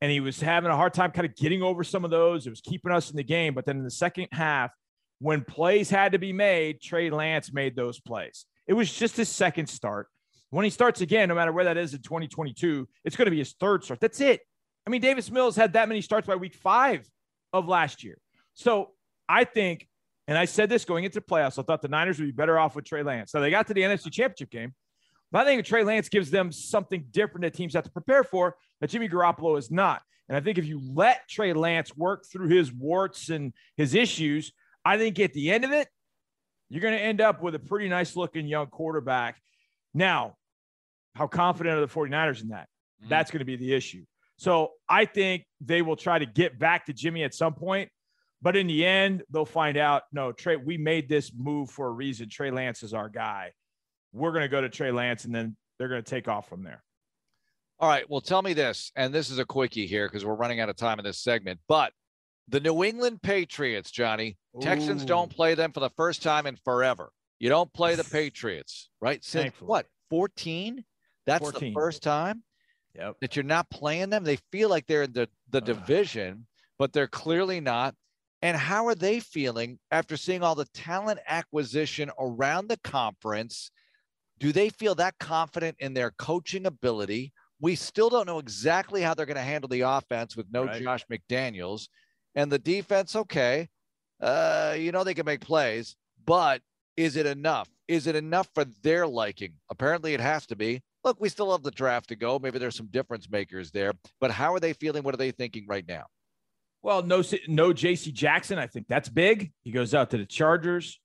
And 0.00 0.12
he 0.12 0.20
was 0.20 0.40
having 0.40 0.70
a 0.70 0.76
hard 0.76 0.94
time 0.94 1.10
kind 1.10 1.26
of 1.26 1.34
getting 1.34 1.62
over 1.62 1.82
some 1.82 2.04
of 2.04 2.10
those. 2.10 2.46
It 2.46 2.50
was 2.50 2.60
keeping 2.60 2.92
us 2.92 3.10
in 3.10 3.16
the 3.16 3.24
game. 3.24 3.54
But 3.54 3.66
then 3.66 3.78
in 3.78 3.84
the 3.84 3.90
second 3.90 4.28
half, 4.30 4.70
when 5.18 5.42
plays 5.42 5.90
had 5.90 6.12
to 6.12 6.18
be 6.18 6.32
made, 6.32 6.80
Trey 6.80 7.10
Lance 7.10 7.52
made 7.52 7.74
those 7.74 7.98
plays. 7.98 8.46
It 8.68 8.74
was 8.74 8.92
just 8.92 9.16
his 9.16 9.28
second 9.28 9.66
start. 9.66 10.08
When 10.50 10.64
he 10.64 10.70
starts 10.70 11.00
again, 11.00 11.28
no 11.28 11.34
matter 11.34 11.52
where 11.52 11.64
that 11.64 11.76
is 11.76 11.94
in 11.94 12.02
2022, 12.02 12.88
it's 13.04 13.16
going 13.16 13.26
to 13.26 13.30
be 13.30 13.38
his 13.38 13.54
third 13.54 13.82
start. 13.82 14.00
That's 14.00 14.20
it. 14.20 14.40
I 14.86 14.90
mean, 14.90 15.00
Davis 15.00 15.30
Mills 15.30 15.56
had 15.56 15.74
that 15.74 15.88
many 15.88 16.00
starts 16.00 16.26
by 16.26 16.36
week 16.36 16.54
five 16.54 17.08
of 17.52 17.68
last 17.68 18.02
year. 18.02 18.18
So 18.54 18.90
I 19.28 19.44
think, 19.44 19.86
and 20.26 20.36
I 20.36 20.44
said 20.44 20.68
this 20.68 20.84
going 20.84 21.04
into 21.04 21.20
playoffs, 21.20 21.58
I 21.58 21.62
thought 21.62 21.82
the 21.82 21.88
Niners 21.88 22.18
would 22.18 22.26
be 22.26 22.32
better 22.32 22.58
off 22.58 22.74
with 22.74 22.84
Trey 22.84 23.02
Lance. 23.02 23.30
So 23.30 23.40
they 23.40 23.50
got 23.50 23.66
to 23.68 23.74
the 23.74 23.82
NFC 23.82 24.10
Championship 24.10 24.50
game. 24.50 24.74
But 25.30 25.42
I 25.42 25.44
think 25.44 25.64
Trey 25.64 25.84
Lance 25.84 26.08
gives 26.08 26.30
them 26.30 26.52
something 26.52 27.04
different 27.10 27.42
that 27.42 27.54
teams 27.54 27.74
have 27.74 27.84
to 27.84 27.90
prepare 27.90 28.24
for 28.24 28.56
that 28.80 28.88
Jimmy 28.88 29.08
Garoppolo 29.08 29.58
is 29.58 29.70
not. 29.70 30.02
And 30.28 30.36
I 30.36 30.40
think 30.40 30.58
if 30.58 30.66
you 30.66 30.80
let 30.94 31.28
Trey 31.28 31.52
Lance 31.52 31.96
work 31.96 32.24
through 32.30 32.48
his 32.48 32.72
warts 32.72 33.28
and 33.30 33.52
his 33.76 33.94
issues, 33.94 34.52
I 34.84 34.96
think 34.98 35.18
at 35.18 35.32
the 35.32 35.50
end 35.50 35.64
of 35.64 35.72
it, 35.72 35.88
you're 36.68 36.82
going 36.82 36.96
to 36.96 37.02
end 37.02 37.20
up 37.20 37.42
with 37.42 37.54
a 37.54 37.58
pretty 37.58 37.88
nice 37.88 38.14
looking 38.14 38.46
young 38.46 38.66
quarterback. 38.66 39.40
Now, 39.94 40.36
how 41.14 41.26
confident 41.26 41.76
are 41.76 41.80
the 41.80 41.92
49ers 41.92 42.42
in 42.42 42.48
that? 42.48 42.68
Mm-hmm. 43.00 43.08
That's 43.08 43.30
going 43.30 43.40
to 43.40 43.46
be 43.46 43.56
the 43.56 43.74
issue. 43.74 44.04
So 44.38 44.70
I 44.88 45.04
think 45.04 45.44
they 45.60 45.82
will 45.82 45.96
try 45.96 46.18
to 46.18 46.26
get 46.26 46.58
back 46.58 46.86
to 46.86 46.92
Jimmy 46.92 47.24
at 47.24 47.34
some 47.34 47.54
point. 47.54 47.90
But 48.40 48.56
in 48.56 48.68
the 48.68 48.86
end, 48.86 49.24
they'll 49.30 49.44
find 49.44 49.76
out 49.76 50.04
no, 50.12 50.30
Trey, 50.30 50.56
we 50.56 50.78
made 50.78 51.08
this 51.08 51.32
move 51.36 51.70
for 51.70 51.88
a 51.88 51.90
reason. 51.90 52.28
Trey 52.28 52.52
Lance 52.52 52.84
is 52.84 52.94
our 52.94 53.08
guy. 53.08 53.52
We're 54.12 54.30
going 54.30 54.42
to 54.42 54.48
go 54.48 54.60
to 54.60 54.68
Trey 54.68 54.92
Lance 54.92 55.24
and 55.24 55.34
then 55.34 55.56
they're 55.78 55.88
going 55.88 56.02
to 56.02 56.08
take 56.08 56.28
off 56.28 56.48
from 56.48 56.62
there. 56.62 56.82
All 57.80 57.88
right. 57.88 58.08
Well, 58.08 58.20
tell 58.20 58.42
me 58.42 58.54
this, 58.54 58.90
and 58.96 59.12
this 59.12 59.30
is 59.30 59.38
a 59.38 59.44
quickie 59.44 59.86
here 59.86 60.08
because 60.08 60.24
we're 60.24 60.34
running 60.34 60.60
out 60.60 60.68
of 60.68 60.76
time 60.76 60.98
in 61.00 61.04
this 61.04 61.18
segment. 61.18 61.60
But 61.68 61.92
the 62.48 62.60
New 62.60 62.84
England 62.84 63.22
Patriots, 63.22 63.90
Johnny. 63.90 64.36
Ooh. 64.56 64.60
Texans 64.60 65.04
don't 65.04 65.30
play 65.30 65.54
them 65.54 65.72
for 65.72 65.80
the 65.80 65.90
first 65.90 66.22
time 66.22 66.46
in 66.46 66.56
forever. 66.64 67.10
You 67.40 67.48
don't 67.48 67.72
play 67.72 67.96
the 67.96 68.04
Patriots, 68.10 68.88
right? 69.00 69.22
Since 69.24 69.42
Thankfully. 69.42 69.68
what, 69.68 69.86
14? 70.10 70.84
That's 71.26 71.42
14. 71.42 71.60
the 71.68 71.74
first 71.74 72.02
time 72.02 72.42
Yep. 72.98 73.16
that 73.20 73.36
you're 73.36 73.44
not 73.44 73.70
playing 73.70 74.10
them. 74.10 74.24
They 74.24 74.38
feel 74.50 74.68
like 74.68 74.86
they're 74.86 75.04
in 75.04 75.12
the, 75.12 75.28
the 75.50 75.60
division, 75.60 76.46
but 76.78 76.92
they're 76.92 77.06
clearly 77.06 77.60
not. 77.60 77.94
And 78.42 78.56
how 78.56 78.86
are 78.86 78.94
they 78.94 79.20
feeling 79.20 79.78
after 79.90 80.16
seeing 80.16 80.42
all 80.42 80.54
the 80.54 80.68
talent 80.74 81.20
acquisition 81.26 82.10
around 82.18 82.68
the 82.68 82.76
conference? 82.78 83.70
Do 84.38 84.52
they 84.52 84.68
feel 84.68 84.94
that 84.96 85.18
confident 85.18 85.76
in 85.80 85.94
their 85.94 86.12
coaching 86.12 86.66
ability? 86.66 87.32
We 87.60 87.74
still 87.74 88.08
don't 88.08 88.26
know 88.26 88.38
exactly 88.38 89.02
how 89.02 89.14
they're 89.14 89.26
going 89.26 89.36
to 89.36 89.42
handle 89.42 89.68
the 89.68 89.80
offense 89.80 90.36
with 90.36 90.46
no 90.52 90.64
Right. 90.64 90.82
Josh 90.82 91.04
McDaniels. 91.10 91.88
And 92.34 92.50
the 92.50 92.58
defense, 92.58 93.16
okay. 93.16 93.68
Uh, 94.20 94.76
you 94.78 94.92
know 94.92 95.04
they 95.04 95.14
can 95.14 95.26
make 95.26 95.40
plays, 95.40 95.96
but 96.24 96.62
is 96.96 97.16
it 97.16 97.26
enough? 97.26 97.68
Is 97.86 98.06
it 98.06 98.16
enough 98.16 98.48
for 98.54 98.64
their 98.82 99.06
liking? 99.06 99.54
Apparently 99.70 100.14
it 100.14 100.20
has 100.20 100.46
to 100.46 100.56
be. 100.56 100.82
Look, 101.08 101.22
we 101.22 101.30
still 101.30 101.52
have 101.52 101.62
the 101.62 101.70
draft 101.70 102.10
to 102.10 102.16
go. 102.16 102.38
Maybe 102.38 102.58
there's 102.58 102.76
some 102.76 102.88
difference 102.88 103.30
makers 103.30 103.70
there, 103.70 103.94
but 104.20 104.30
how 104.30 104.52
are 104.52 104.60
they 104.60 104.74
feeling? 104.74 105.02
What 105.02 105.14
are 105.14 105.16
they 105.16 105.30
thinking 105.30 105.64
right 105.66 105.88
now? 105.88 106.04
Well, 106.82 107.02
no, 107.02 107.22
no 107.46 107.72
J.C. 107.72 108.12
Jackson. 108.12 108.58
I 108.58 108.66
think 108.66 108.88
that's 108.90 109.08
big. 109.08 109.50
He 109.62 109.70
goes 109.70 109.94
out 109.94 110.10
to 110.10 110.18
the 110.18 110.26
Chargers. 110.26 111.00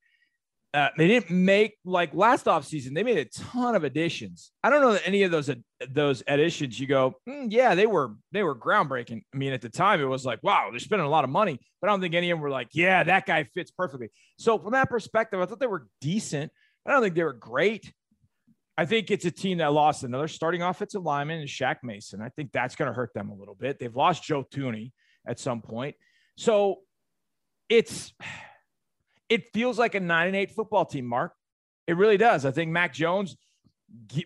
Uh, 0.73 0.89
they 0.97 1.07
didn't 1.07 1.29
make 1.31 1.77
like 1.85 2.13
last 2.13 2.47
offseason, 2.47 2.93
they 2.93 3.03
made 3.03 3.17
a 3.17 3.23
ton 3.23 3.75
of 3.75 3.85
additions. 3.85 4.51
I 4.61 4.69
don't 4.69 4.81
know 4.81 4.91
that 4.91 5.07
any 5.07 5.23
of 5.23 5.31
those 5.31 5.49
those 5.89 6.21
additions 6.27 6.77
you 6.77 6.85
go, 6.85 7.15
"Mm, 7.29 7.47
yeah, 7.49 7.73
they 7.73 7.85
were 7.85 8.15
they 8.33 8.43
were 8.43 8.55
groundbreaking. 8.55 9.21
I 9.33 9.37
mean, 9.37 9.53
at 9.53 9.61
the 9.61 9.69
time 9.69 10.01
it 10.01 10.05
was 10.05 10.25
like, 10.25 10.43
wow, 10.43 10.67
they're 10.69 10.79
spending 10.81 11.05
a 11.05 11.09
lot 11.09 11.23
of 11.23 11.29
money, 11.29 11.61
but 11.79 11.89
I 11.89 11.93
don't 11.93 12.01
think 12.01 12.13
any 12.13 12.29
of 12.29 12.39
them 12.39 12.43
were 12.43 12.49
like, 12.49 12.67
yeah, 12.73 13.05
that 13.05 13.25
guy 13.25 13.45
fits 13.53 13.71
perfectly. 13.71 14.09
So 14.37 14.59
from 14.59 14.73
that 14.73 14.89
perspective, 14.89 15.39
I 15.39 15.45
thought 15.45 15.61
they 15.61 15.67
were 15.67 15.87
decent. 16.01 16.51
I 16.85 16.91
don't 16.91 17.01
think 17.01 17.15
they 17.15 17.23
were 17.23 17.31
great. 17.31 17.93
I 18.77 18.85
think 18.85 19.11
it's 19.11 19.25
a 19.25 19.31
team 19.31 19.59
that 19.59 19.71
lost 19.71 20.03
another 20.03 20.27
starting 20.27 20.63
offensive 20.63 21.03
lineman 21.03 21.39
and 21.39 21.47
Shaq 21.47 21.77
Mason. 21.83 22.21
I 22.21 22.29
think 22.29 22.51
that's 22.51 22.75
going 22.75 22.89
to 22.89 22.93
hurt 22.93 23.13
them 23.13 23.29
a 23.29 23.35
little 23.35 23.55
bit. 23.55 23.77
They've 23.79 23.95
lost 23.95 24.23
Joe 24.23 24.43
Thuney 24.43 24.91
at 25.27 25.39
some 25.39 25.61
point. 25.61 25.95
So 26.37 26.79
it's 27.69 28.13
it 29.29 29.51
feels 29.53 29.77
like 29.77 29.95
a 29.95 29.99
nine 29.99 30.27
and 30.27 30.35
eight 30.35 30.51
football 30.51 30.85
team, 30.85 31.05
Mark. 31.05 31.33
It 31.87 31.97
really 31.97 32.17
does. 32.17 32.45
I 32.45 32.51
think 32.51 32.71
Mac 32.71 32.93
Jones 32.93 33.35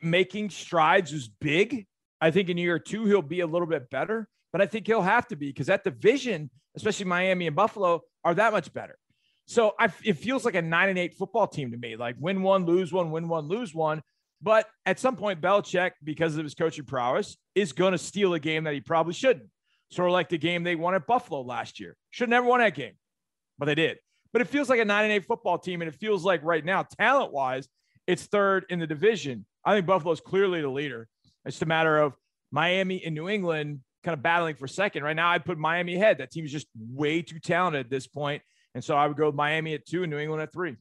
making 0.01 0.49
strides 0.49 1.11
is 1.11 1.27
big. 1.27 1.85
I 2.21 2.31
think 2.31 2.49
in 2.49 2.57
year 2.57 2.79
two 2.79 3.05
he'll 3.05 3.21
be 3.21 3.41
a 3.41 3.47
little 3.47 3.67
bit 3.67 3.89
better, 3.89 4.27
but 4.51 4.61
I 4.61 4.65
think 4.65 4.87
he'll 4.87 5.01
have 5.01 5.27
to 5.27 5.35
be 5.35 5.47
because 5.47 5.67
that 5.67 5.83
division, 5.83 6.49
especially 6.75 7.05
Miami 7.05 7.47
and 7.47 7.55
Buffalo, 7.55 8.01
are 8.23 8.33
that 8.33 8.53
much 8.53 8.73
better. 8.73 8.97
So 9.45 9.73
I, 9.79 9.89
it 10.03 10.17
feels 10.17 10.43
like 10.45 10.55
a 10.55 10.61
nine 10.61 10.89
and 10.89 10.99
eight 10.99 11.15
football 11.15 11.47
team 11.47 11.71
to 11.71 11.77
me. 11.77 11.95
Like 11.95 12.15
win 12.19 12.41
one, 12.43 12.65
lose 12.65 12.91
one, 12.91 13.11
win 13.11 13.27
one, 13.27 13.47
lose 13.47 13.73
one. 13.73 14.01
But 14.41 14.67
at 14.85 14.99
some 14.99 15.15
point, 15.15 15.41
Belichick, 15.41 15.91
because 16.03 16.37
of 16.37 16.43
his 16.43 16.53
coaching 16.53 16.85
prowess, 16.85 17.37
is 17.55 17.73
going 17.73 17.93
to 17.93 17.97
steal 17.97 18.33
a 18.33 18.39
game 18.39 18.65
that 18.65 18.73
he 18.73 18.81
probably 18.81 19.13
shouldn't. 19.13 19.49
Sort 19.91 20.09
of 20.09 20.13
like 20.13 20.29
the 20.29 20.37
game 20.37 20.63
they 20.63 20.75
won 20.75 20.95
at 20.95 21.07
Buffalo 21.07 21.41
last 21.41 21.79
year. 21.79 21.95
Should 22.11 22.29
never 22.29 22.45
won 22.45 22.59
that 22.59 22.75
game, 22.75 22.93
but 23.57 23.65
they 23.65 23.75
did. 23.75 23.97
But 24.33 24.41
it 24.41 24.49
feels 24.49 24.69
like 24.69 24.79
a 24.79 24.85
nine 24.85 25.05
and 25.05 25.13
eight 25.13 25.25
football 25.25 25.57
team, 25.57 25.81
and 25.81 25.87
it 25.87 25.95
feels 25.95 26.23
like 26.23 26.43
right 26.43 26.63
now, 26.63 26.83
talent 26.83 27.31
wise, 27.31 27.67
it's 28.05 28.25
third 28.25 28.65
in 28.69 28.79
the 28.79 28.87
division. 28.87 29.45
I 29.65 29.73
think 29.73 29.85
Buffalo's 29.85 30.21
clearly 30.21 30.61
the 30.61 30.69
leader. 30.69 31.07
It's 31.45 31.61
a 31.61 31.65
matter 31.65 31.97
of 31.97 32.13
Miami 32.51 33.03
and 33.03 33.15
New 33.15 33.29
England 33.29 33.79
kind 34.03 34.13
of 34.13 34.21
battling 34.21 34.55
for 34.55 34.67
second. 34.67 35.03
Right 35.03 35.15
now, 35.15 35.29
I'd 35.29 35.45
put 35.45 35.57
Miami 35.57 35.95
ahead. 35.95 36.19
That 36.19 36.31
team 36.31 36.45
is 36.45 36.51
just 36.51 36.67
way 36.77 37.21
too 37.21 37.39
talented 37.39 37.85
at 37.85 37.89
this 37.89 38.07
point. 38.07 38.41
And 38.75 38.83
so 38.83 38.95
I 38.95 39.07
would 39.07 39.17
go 39.17 39.27
with 39.27 39.35
Miami 39.35 39.73
at 39.73 39.85
two 39.85 40.03
and 40.03 40.11
New 40.11 40.17
England 40.17 40.41
at 40.41 40.53
three. 40.53 40.75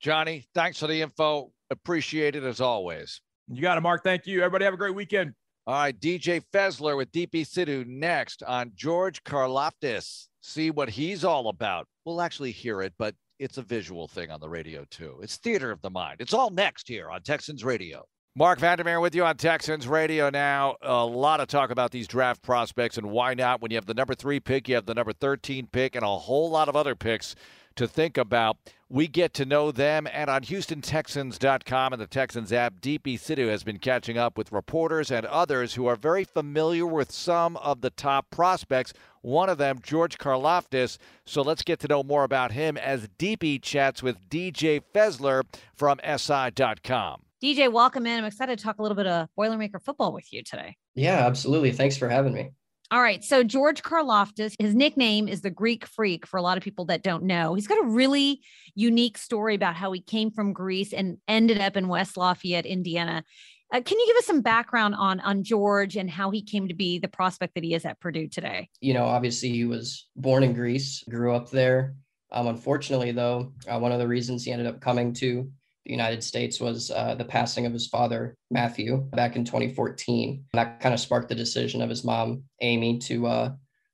Johnny, 0.00 0.46
thanks 0.54 0.78
for 0.78 0.86
the 0.86 1.00
info. 1.00 1.52
Appreciate 1.70 2.36
it 2.36 2.44
as 2.44 2.60
always. 2.60 3.20
You 3.48 3.62
got 3.62 3.78
it, 3.78 3.80
Mark. 3.80 4.02
Thank 4.02 4.26
you. 4.26 4.40
Everybody 4.40 4.64
have 4.64 4.74
a 4.74 4.78
great 4.78 4.94
weekend. 4.94 5.34
All 5.66 5.74
right, 5.74 5.98
DJ 5.98 6.42
Fessler 6.52 6.96
with 6.96 7.10
DP 7.10 7.42
Sidhu 7.42 7.84
next 7.86 8.44
on 8.44 8.70
George 8.76 9.24
Karlaftis. 9.24 10.28
See 10.40 10.70
what 10.70 10.88
he's 10.88 11.24
all 11.24 11.48
about. 11.48 11.88
We'll 12.04 12.20
actually 12.20 12.52
hear 12.52 12.82
it, 12.82 12.94
but 12.98 13.16
it's 13.40 13.58
a 13.58 13.62
visual 13.62 14.06
thing 14.06 14.30
on 14.30 14.38
the 14.40 14.48
radio 14.48 14.84
too. 14.90 15.18
It's 15.22 15.38
theater 15.38 15.72
of 15.72 15.82
the 15.82 15.90
mind. 15.90 16.20
It's 16.20 16.32
all 16.32 16.50
next 16.50 16.86
here 16.86 17.10
on 17.10 17.22
Texans 17.22 17.64
Radio. 17.64 18.04
Mark 18.36 18.58
Vandermeer 18.58 19.00
with 19.00 19.14
you 19.14 19.24
on 19.24 19.36
Texans 19.38 19.88
Radio 19.88 20.30
now. 20.30 20.76
A 20.82 21.04
lot 21.04 21.40
of 21.40 21.48
talk 21.48 21.70
about 21.70 21.90
these 21.90 22.06
draft 22.06 22.42
prospects 22.42 22.98
and 22.98 23.10
why 23.10 23.34
not 23.34 23.60
when 23.60 23.70
you 23.70 23.76
have 23.76 23.86
the 23.86 23.94
number 23.94 24.14
three 24.14 24.38
pick, 24.38 24.68
you 24.68 24.74
have 24.74 24.86
the 24.86 24.94
number 24.94 25.12
13 25.12 25.68
pick, 25.72 25.96
and 25.96 26.04
a 26.04 26.18
whole 26.18 26.50
lot 26.50 26.68
of 26.68 26.76
other 26.76 26.94
picks 26.94 27.34
to 27.76 27.88
think 27.88 28.18
about. 28.18 28.56
We 28.88 29.08
get 29.08 29.34
to 29.34 29.44
know 29.44 29.72
them, 29.72 30.06
and 30.12 30.30
on 30.30 30.42
HoustonTexans.com 30.42 31.92
and 31.92 32.00
the 32.00 32.06
Texans 32.06 32.52
app, 32.52 32.80
DP 32.80 33.14
Sidhu 33.14 33.48
has 33.48 33.64
been 33.64 33.78
catching 33.78 34.16
up 34.16 34.38
with 34.38 34.52
reporters 34.52 35.10
and 35.10 35.26
others 35.26 35.74
who 35.74 35.86
are 35.86 35.96
very 35.96 36.24
familiar 36.24 36.86
with 36.86 37.10
some 37.10 37.56
of 37.56 37.80
the 37.80 37.90
top 37.90 38.30
prospects. 38.30 38.92
One 39.22 39.48
of 39.48 39.58
them, 39.58 39.80
George 39.82 40.18
Karlaftis. 40.18 40.98
So 41.24 41.42
let's 41.42 41.62
get 41.62 41.80
to 41.80 41.88
know 41.88 42.04
more 42.04 42.22
about 42.22 42.52
him 42.52 42.76
as 42.76 43.08
DP 43.18 43.60
chats 43.60 44.02
with 44.02 44.28
DJ 44.28 44.80
Fessler 44.94 45.42
from 45.74 45.98
SI.com. 46.04 47.22
DJ, 47.42 47.70
welcome 47.70 48.06
in. 48.06 48.18
I'm 48.18 48.24
excited 48.24 48.58
to 48.58 48.64
talk 48.64 48.78
a 48.78 48.82
little 48.82 48.96
bit 48.96 49.06
of 49.06 49.28
Boilermaker 49.38 49.82
football 49.82 50.12
with 50.12 50.32
you 50.32 50.42
today. 50.42 50.76
Yeah, 50.94 51.26
absolutely. 51.26 51.72
Thanks 51.72 51.96
for 51.96 52.08
having 52.08 52.32
me. 52.32 52.50
All 52.92 53.02
right. 53.02 53.24
So 53.24 53.42
George 53.42 53.82
Karlaftis, 53.82 54.54
his 54.60 54.74
nickname 54.74 55.26
is 55.26 55.40
the 55.40 55.50
Greek 55.50 55.86
Freak 55.86 56.24
for 56.24 56.36
a 56.36 56.42
lot 56.42 56.56
of 56.56 56.62
people 56.62 56.84
that 56.86 57.02
don't 57.02 57.24
know. 57.24 57.54
He's 57.54 57.66
got 57.66 57.82
a 57.82 57.86
really 57.86 58.40
unique 58.74 59.18
story 59.18 59.56
about 59.56 59.74
how 59.74 59.90
he 59.90 60.00
came 60.00 60.30
from 60.30 60.52
Greece 60.52 60.92
and 60.92 61.18
ended 61.26 61.60
up 61.60 61.76
in 61.76 61.88
West 61.88 62.16
Lafayette, 62.16 62.64
Indiana. 62.64 63.24
Uh, 63.72 63.80
can 63.80 63.98
you 63.98 64.06
give 64.06 64.16
us 64.16 64.26
some 64.26 64.40
background 64.40 64.94
on 64.94 65.18
on 65.20 65.42
George 65.42 65.96
and 65.96 66.08
how 66.08 66.30
he 66.30 66.40
came 66.40 66.68
to 66.68 66.74
be 66.74 67.00
the 67.00 67.08
prospect 67.08 67.54
that 67.54 67.64
he 67.64 67.74
is 67.74 67.84
at 67.84 67.98
Purdue 67.98 68.28
today? 68.28 68.68
You 68.80 68.94
know, 68.94 69.04
obviously 69.04 69.48
he 69.48 69.64
was 69.64 70.08
born 70.14 70.44
in 70.44 70.52
Greece, 70.52 71.02
grew 71.10 71.34
up 71.34 71.50
there. 71.50 71.96
Um, 72.30 72.46
unfortunately, 72.46 73.10
though, 73.10 73.52
uh, 73.68 73.78
one 73.78 73.90
of 73.90 73.98
the 73.98 74.06
reasons 74.06 74.44
he 74.44 74.52
ended 74.52 74.68
up 74.68 74.80
coming 74.80 75.12
to 75.14 75.50
the 75.86 75.92
United 75.92 76.22
States 76.22 76.60
was 76.60 76.90
uh, 76.90 77.14
the 77.14 77.24
passing 77.24 77.64
of 77.64 77.72
his 77.72 77.86
father, 77.86 78.36
Matthew, 78.50 78.98
back 79.12 79.36
in 79.36 79.44
2014. 79.44 80.44
That 80.52 80.80
kind 80.80 80.92
of 80.92 81.00
sparked 81.00 81.28
the 81.28 81.34
decision 81.34 81.80
of 81.80 81.88
his 81.88 82.04
mom, 82.04 82.42
Amy, 82.60 82.98
to 83.00 83.26
uh, 83.26 83.52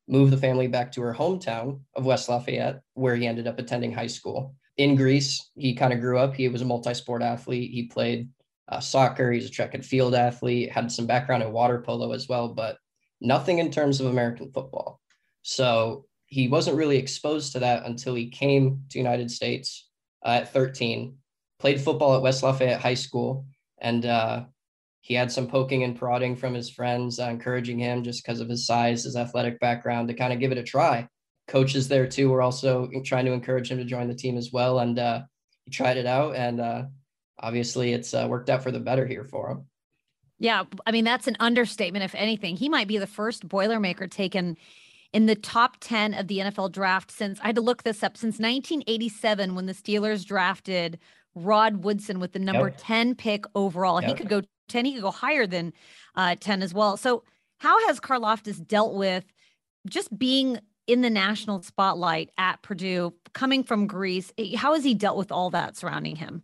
move 0.09 0.31
the 0.31 0.39
family 0.39 0.69
back 0.69 0.91
to 0.93 1.03
her 1.03 1.15
hometown 1.15 1.81
of 1.95 2.07
West 2.07 2.31
Lafayette, 2.31 2.81
where 2.95 3.15
he 3.15 3.27
ended 3.27 3.47
up 3.47 3.59
attending 3.59 3.93
high 3.93 4.07
school. 4.07 4.55
In 4.79 4.97
Greece, 4.97 5.51
he 5.55 5.75
kind 5.75 5.93
of 5.93 6.01
grew 6.01 6.19
up. 6.19 6.35
He 6.35 6.49
was 6.49 6.63
a 6.63 6.65
multi 6.65 6.95
sport 6.95 7.21
athlete. 7.21 7.71
He 7.71 7.85
played 7.85 8.31
uh, 8.69 8.81
soccer, 8.81 9.31
he's 9.31 9.47
a 9.47 9.51
track 9.51 9.75
and 9.75 9.85
field 9.85 10.15
athlete, 10.15 10.73
had 10.73 10.91
some 10.91 11.07
background 11.07 11.43
in 11.43 11.53
water 11.53 11.83
polo 11.83 12.13
as 12.13 12.27
well, 12.27 12.49
but 12.49 12.79
nothing 13.21 13.59
in 13.59 13.71
terms 13.71 14.01
of 14.01 14.07
American 14.07 14.51
football. 14.51 14.99
So 15.43 16.07
he 16.25 16.49
wasn't 16.49 16.79
really 16.79 16.97
exposed 16.97 17.53
to 17.53 17.59
that 17.59 17.85
until 17.85 18.15
he 18.15 18.31
came 18.31 18.85
to 18.89 18.99
United 18.99 19.31
States 19.31 19.91
uh, 20.25 20.31
at 20.31 20.53
13 20.55 21.19
played 21.63 21.81
football 21.81 22.17
at 22.17 22.23
West 22.23 22.43
Lafayette 22.43 22.81
High 22.81 22.95
School, 22.95 23.47
and 23.81 24.05
uh, 24.05 24.45
he 25.01 25.15
had 25.15 25.31
some 25.31 25.47
poking 25.47 25.85
and 25.85 25.97
prodding 25.97 26.35
from 26.35 26.55
his 26.55 26.69
friends, 26.69 27.21
uh, 27.21 27.29
encouraging 27.29 27.79
him 27.79 28.03
just 28.03 28.25
because 28.25 28.41
of 28.41 28.49
his 28.49 28.67
size, 28.67 29.05
his 29.05 29.15
athletic 29.15 29.61
background, 29.61 30.09
to 30.09 30.15
kind 30.15 30.33
of 30.33 30.41
give 30.41 30.51
it 30.51 30.59
a 30.59 30.65
try. 30.65 31.09
Coaches 31.47 31.87
there 31.87 32.09
too 32.09 32.31
were 32.31 32.43
also 32.43 32.91
trying 33.05 33.27
to 33.27 33.33
encourage 33.33 33.71
him 33.71 33.79
to 33.79 33.85
join 33.85 34.09
the 34.09 34.15
team 34.15 34.37
as 34.37 34.51
well, 34.53 34.81
and 34.81 34.99
uh, 34.99 35.23
he 35.65 35.71
tried 35.71 35.99
it 35.99 36.07
out, 36.07 36.35
and 36.35 36.61
uh, 36.61 36.83
obviously 37.39 37.93
it's 37.93 38.13
uh, 38.13 38.27
worked 38.29 38.51
out 38.51 38.65
for 38.65 38.73
the 38.73 38.81
better 38.81 39.07
here 39.07 39.25
for 39.25 39.53
him. 39.53 39.67
Yeah, 40.41 40.65
I 40.85 40.91
mean 40.91 41.05
that's 41.05 41.29
an 41.29 41.37
understatement 41.39 42.05
if 42.05 42.17
anything. 42.17 42.57
He 42.57 42.69
might 42.69 42.89
be 42.89 42.99
the 42.99 43.07
first 43.07 43.47
Boilermaker 43.47 44.11
taken 44.11 44.57
in 45.13 45.27
the 45.27 45.37
top 45.37 45.77
10 45.79 46.15
of 46.15 46.27
the 46.27 46.39
NFL 46.39 46.73
draft 46.73 47.13
since 47.13 47.39
I 47.41 47.47
had 47.47 47.55
to 47.55 47.61
look 47.61 47.85
this 47.85 48.03
up 48.03 48.17
since 48.17 48.41
1987 48.41 49.55
when 49.55 49.67
the 49.67 49.75
Steelers 49.75 50.25
drafted 50.25 50.99
Rod 51.35 51.85
Woodson 51.85 52.21
with 52.21 52.33
the 52.33 52.39
number 52.39 52.69
Yep. 52.69 52.77
10 52.79 53.15
pick 53.15 53.45
overall. 53.55 53.99
He 53.99 54.15
could 54.15 54.29
go 54.29 54.43
10, 54.69 54.85
he 54.85 54.93
could 54.95 55.03
go 55.03 55.11
higher 55.11 55.47
than 55.47 55.73
uh, 56.15 56.37
10 56.39 56.63
as 56.63 56.73
well. 56.75 56.97
So, 56.97 57.25
how 57.59 57.87
has 57.87 58.01
Karlaftis 58.01 58.67
dealt 58.67 58.95
with 58.95 59.25
just 59.89 60.17
being 60.19 60.59
in 60.89 61.01
the 61.01 61.11
national 61.11 61.63
spotlight 61.63 62.31
at 62.37 62.61
Purdue, 62.63 63.15
coming 63.35 63.63
from 63.63 63.87
Greece? 63.87 64.33
Eh, 64.37 64.57
How 64.57 64.75
has 64.75 64.83
he 64.83 64.95
dealt 64.95 65.17
with 65.17 65.31
all 65.31 65.51
that 65.51 65.77
surrounding 65.77 66.17
him? 66.17 66.43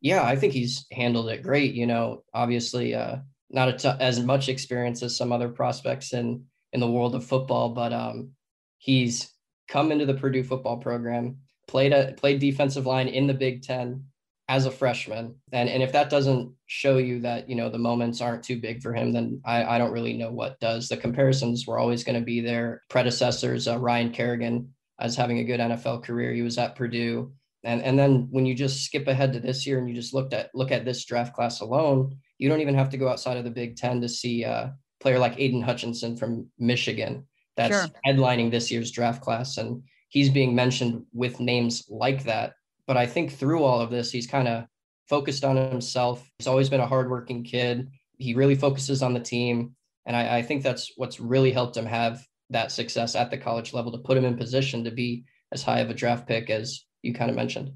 Yeah, 0.00 0.22
I 0.22 0.36
think 0.36 0.52
he's 0.54 0.86
handled 0.92 1.28
it 1.28 1.42
great. 1.42 1.74
You 1.74 1.86
know, 1.86 2.22
obviously, 2.32 2.94
uh, 2.94 3.16
not 3.50 3.78
t- 3.78 3.88
as 4.00 4.20
much 4.20 4.48
experience 4.48 5.02
as 5.02 5.16
some 5.16 5.32
other 5.32 5.48
prospects 5.48 6.12
in 6.12 6.44
in 6.72 6.80
the 6.80 6.90
world 6.90 7.14
of 7.14 7.24
football, 7.24 7.70
but 7.70 7.92
um, 7.92 8.30
he's 8.78 9.32
come 9.68 9.90
into 9.92 10.06
the 10.06 10.14
Purdue 10.14 10.44
football 10.44 10.76
program, 10.78 11.38
played 11.68 11.92
a 11.92 12.14
played 12.16 12.40
defensive 12.40 12.86
line 12.86 13.08
in 13.08 13.26
the 13.28 13.34
Big 13.34 13.62
Ten 13.62 14.04
as 14.48 14.66
a 14.66 14.70
freshman, 14.70 15.34
and 15.52 15.68
and 15.68 15.82
if 15.82 15.92
that 15.92 16.10
doesn't 16.10 16.52
show 16.66 16.96
you 16.98 17.20
that 17.20 17.48
you 17.48 17.54
know 17.54 17.68
the 17.70 17.78
moments 17.78 18.20
aren't 18.20 18.42
too 18.42 18.60
big 18.60 18.82
for 18.82 18.92
him, 18.94 19.12
then 19.12 19.40
I 19.44 19.64
I 19.64 19.78
don't 19.78 19.92
really 19.92 20.14
know 20.16 20.32
what 20.32 20.58
does. 20.60 20.88
The 20.88 20.96
comparisons 20.96 21.66
were 21.66 21.78
always 21.78 22.02
going 22.04 22.18
to 22.18 22.24
be 22.24 22.40
there. 22.40 22.82
Predecessors, 22.88 23.68
uh, 23.68 23.78
Ryan 23.78 24.10
Kerrigan, 24.10 24.74
as 24.98 25.16
having 25.16 25.38
a 25.38 25.44
good 25.44 25.60
NFL 25.60 26.02
career, 26.02 26.32
he 26.32 26.42
was 26.42 26.58
at 26.58 26.74
Purdue 26.76 27.32
And 27.64 27.82
and 27.82 27.98
then 27.98 28.28
when 28.30 28.46
you 28.46 28.54
just 28.54 28.84
skip 28.84 29.06
ahead 29.08 29.32
to 29.34 29.40
this 29.40 29.66
year 29.66 29.78
and 29.78 29.88
you 29.88 29.94
just 29.94 30.14
looked 30.14 30.32
at 30.32 30.50
look 30.54 30.72
at 30.72 30.84
this 30.84 31.04
draft 31.04 31.34
class 31.34 31.60
alone, 31.60 32.16
you 32.38 32.48
don't 32.48 32.60
even 32.60 32.74
have 32.74 32.90
to 32.90 32.96
go 32.98 33.08
outside 33.08 33.36
of 33.36 33.44
the 33.44 33.50
Big 33.50 33.76
Ten 33.76 34.00
to 34.00 34.08
see 34.08 34.44
a 34.44 34.74
player 35.00 35.18
like 35.18 35.38
Aidan 35.38 35.62
Hutchinson 35.62 36.16
from 36.16 36.48
Michigan 36.58 37.26
that's 37.56 37.74
Sure. 37.74 37.88
headlining 38.06 38.50
this 38.50 38.70
year's 38.70 38.90
draft 38.92 39.20
class, 39.22 39.58
and 39.58 39.82
he's 40.08 40.30
being 40.30 40.54
mentioned 40.54 41.04
with 41.12 41.40
names 41.40 41.84
like 41.88 42.24
that. 42.24 42.54
But 42.86 42.96
I 42.96 43.06
think 43.06 43.32
through 43.32 43.64
all 43.64 43.80
of 43.80 43.90
this, 43.90 44.10
he's 44.10 44.26
kind 44.26 44.48
of 44.48 44.64
focused 45.08 45.44
on 45.44 45.56
himself. 45.56 46.28
He's 46.38 46.46
always 46.46 46.68
been 46.68 46.80
a 46.80 46.86
hardworking 46.86 47.44
kid. 47.44 47.90
He 48.18 48.34
really 48.34 48.54
focuses 48.54 49.02
on 49.02 49.14
the 49.14 49.20
team, 49.20 49.74
and 50.06 50.16
I, 50.16 50.38
I 50.38 50.42
think 50.42 50.62
that's 50.62 50.92
what's 50.96 51.20
really 51.20 51.52
helped 51.52 51.76
him 51.76 51.86
have 51.86 52.26
that 52.50 52.72
success 52.72 53.14
at 53.14 53.30
the 53.30 53.38
college 53.38 53.72
level 53.72 53.92
to 53.92 53.98
put 53.98 54.16
him 54.16 54.24
in 54.24 54.36
position 54.36 54.84
to 54.84 54.90
be 54.90 55.24
as 55.52 55.62
high 55.62 55.80
of 55.80 55.90
a 55.90 55.94
draft 55.94 56.26
pick 56.26 56.50
as 56.50 56.84
you 57.02 57.14
kind 57.14 57.30
of 57.30 57.36
mentioned. 57.36 57.72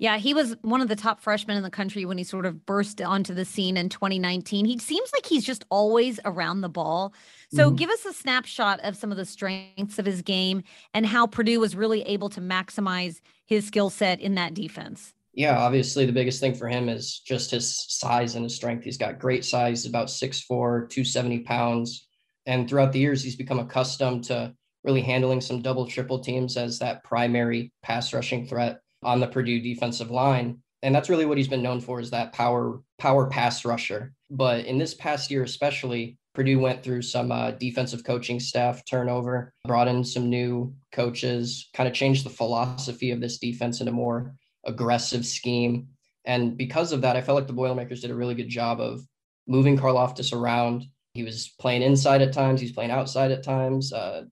Yeah, 0.00 0.16
he 0.16 0.32
was 0.32 0.56
one 0.62 0.80
of 0.80 0.88
the 0.88 0.96
top 0.96 1.20
freshmen 1.20 1.58
in 1.58 1.62
the 1.62 1.68
country 1.68 2.06
when 2.06 2.16
he 2.16 2.24
sort 2.24 2.46
of 2.46 2.64
burst 2.64 3.02
onto 3.02 3.34
the 3.34 3.44
scene 3.44 3.76
in 3.76 3.90
2019. 3.90 4.64
He 4.64 4.78
seems 4.78 5.12
like 5.12 5.26
he's 5.26 5.44
just 5.44 5.66
always 5.70 6.18
around 6.24 6.62
the 6.62 6.70
ball. 6.70 7.12
So 7.50 7.70
Mhm. 7.70 7.76
give 7.76 7.90
us 7.90 8.06
a 8.06 8.14
snapshot 8.14 8.80
of 8.80 8.96
some 8.96 9.10
of 9.10 9.18
the 9.18 9.26
strengths 9.26 9.98
of 9.98 10.06
his 10.06 10.22
game 10.22 10.62
and 10.94 11.04
how 11.04 11.26
Purdue 11.26 11.60
was 11.60 11.76
really 11.76 12.00
able 12.02 12.30
to 12.30 12.40
maximize 12.40 13.20
his 13.44 13.66
skill 13.66 13.90
set 13.90 14.20
in 14.20 14.36
that 14.36 14.54
defense. 14.54 15.12
Yeah, 15.34 15.58
obviously 15.58 16.06
the 16.06 16.12
biggest 16.12 16.40
thing 16.40 16.54
for 16.54 16.66
him 16.66 16.88
is 16.88 17.20
just 17.20 17.50
his 17.50 17.84
size 17.92 18.36
and 18.36 18.44
his 18.44 18.56
strength. 18.56 18.84
He's 18.84 18.96
got 18.96 19.18
great 19.18 19.44
size, 19.44 19.84
about 19.84 20.08
6'4, 20.08 20.86
270 20.86 21.40
pounds. 21.40 22.08
And 22.46 22.66
throughout 22.66 22.92
the 22.92 23.00
years, 23.00 23.22
he's 23.22 23.36
become 23.36 23.58
accustomed 23.58 24.24
to 24.24 24.54
really 24.82 25.02
handling 25.02 25.42
some 25.42 25.60
double, 25.60 25.86
triple 25.86 26.20
teams 26.20 26.56
as 26.56 26.78
that 26.78 27.04
primary 27.04 27.70
pass 27.82 28.14
rushing 28.14 28.46
threat 28.46 28.80
on 29.02 29.20
the 29.20 29.26
Purdue 29.26 29.60
defensive 29.60 30.10
line. 30.10 30.62
And 30.82 30.94
that's 30.94 31.10
really 31.10 31.26
what 31.26 31.38
he's 31.38 31.48
been 31.48 31.62
known 31.62 31.80
for 31.80 32.00
is 32.00 32.10
that 32.10 32.32
power, 32.32 32.80
power 32.98 33.28
pass 33.28 33.64
rusher. 33.64 34.12
But 34.30 34.64
in 34.64 34.78
this 34.78 34.94
past 34.94 35.30
year, 35.30 35.42
especially, 35.42 36.18
Purdue 36.34 36.60
went 36.60 36.82
through 36.82 37.02
some 37.02 37.32
uh, 37.32 37.50
defensive 37.52 38.04
coaching 38.04 38.40
staff 38.40 38.82
turnover, 38.88 39.52
brought 39.66 39.88
in 39.88 40.04
some 40.04 40.30
new 40.30 40.74
coaches, 40.92 41.68
kind 41.74 41.88
of 41.88 41.94
changed 41.94 42.24
the 42.24 42.30
philosophy 42.30 43.10
of 43.10 43.20
this 43.20 43.38
defense 43.38 43.80
in 43.80 43.88
a 43.88 43.92
more 43.92 44.34
aggressive 44.64 45.26
scheme. 45.26 45.88
And 46.24 46.56
because 46.56 46.92
of 46.92 47.00
that, 47.02 47.16
I 47.16 47.22
felt 47.22 47.36
like 47.36 47.46
the 47.46 47.52
Boilermakers 47.52 48.00
did 48.00 48.10
a 48.10 48.14
really 48.14 48.34
good 48.34 48.48
job 48.48 48.80
of 48.80 49.00
moving 49.48 49.76
Karlaftis 49.76 50.32
around. 50.32 50.84
He 51.14 51.24
was 51.24 51.52
playing 51.58 51.82
inside 51.82 52.22
at 52.22 52.32
times, 52.32 52.60
he's 52.60 52.72
playing 52.72 52.92
outside 52.92 53.32
at 53.32 53.42
times, 53.42 53.92
uh, 53.92 54.24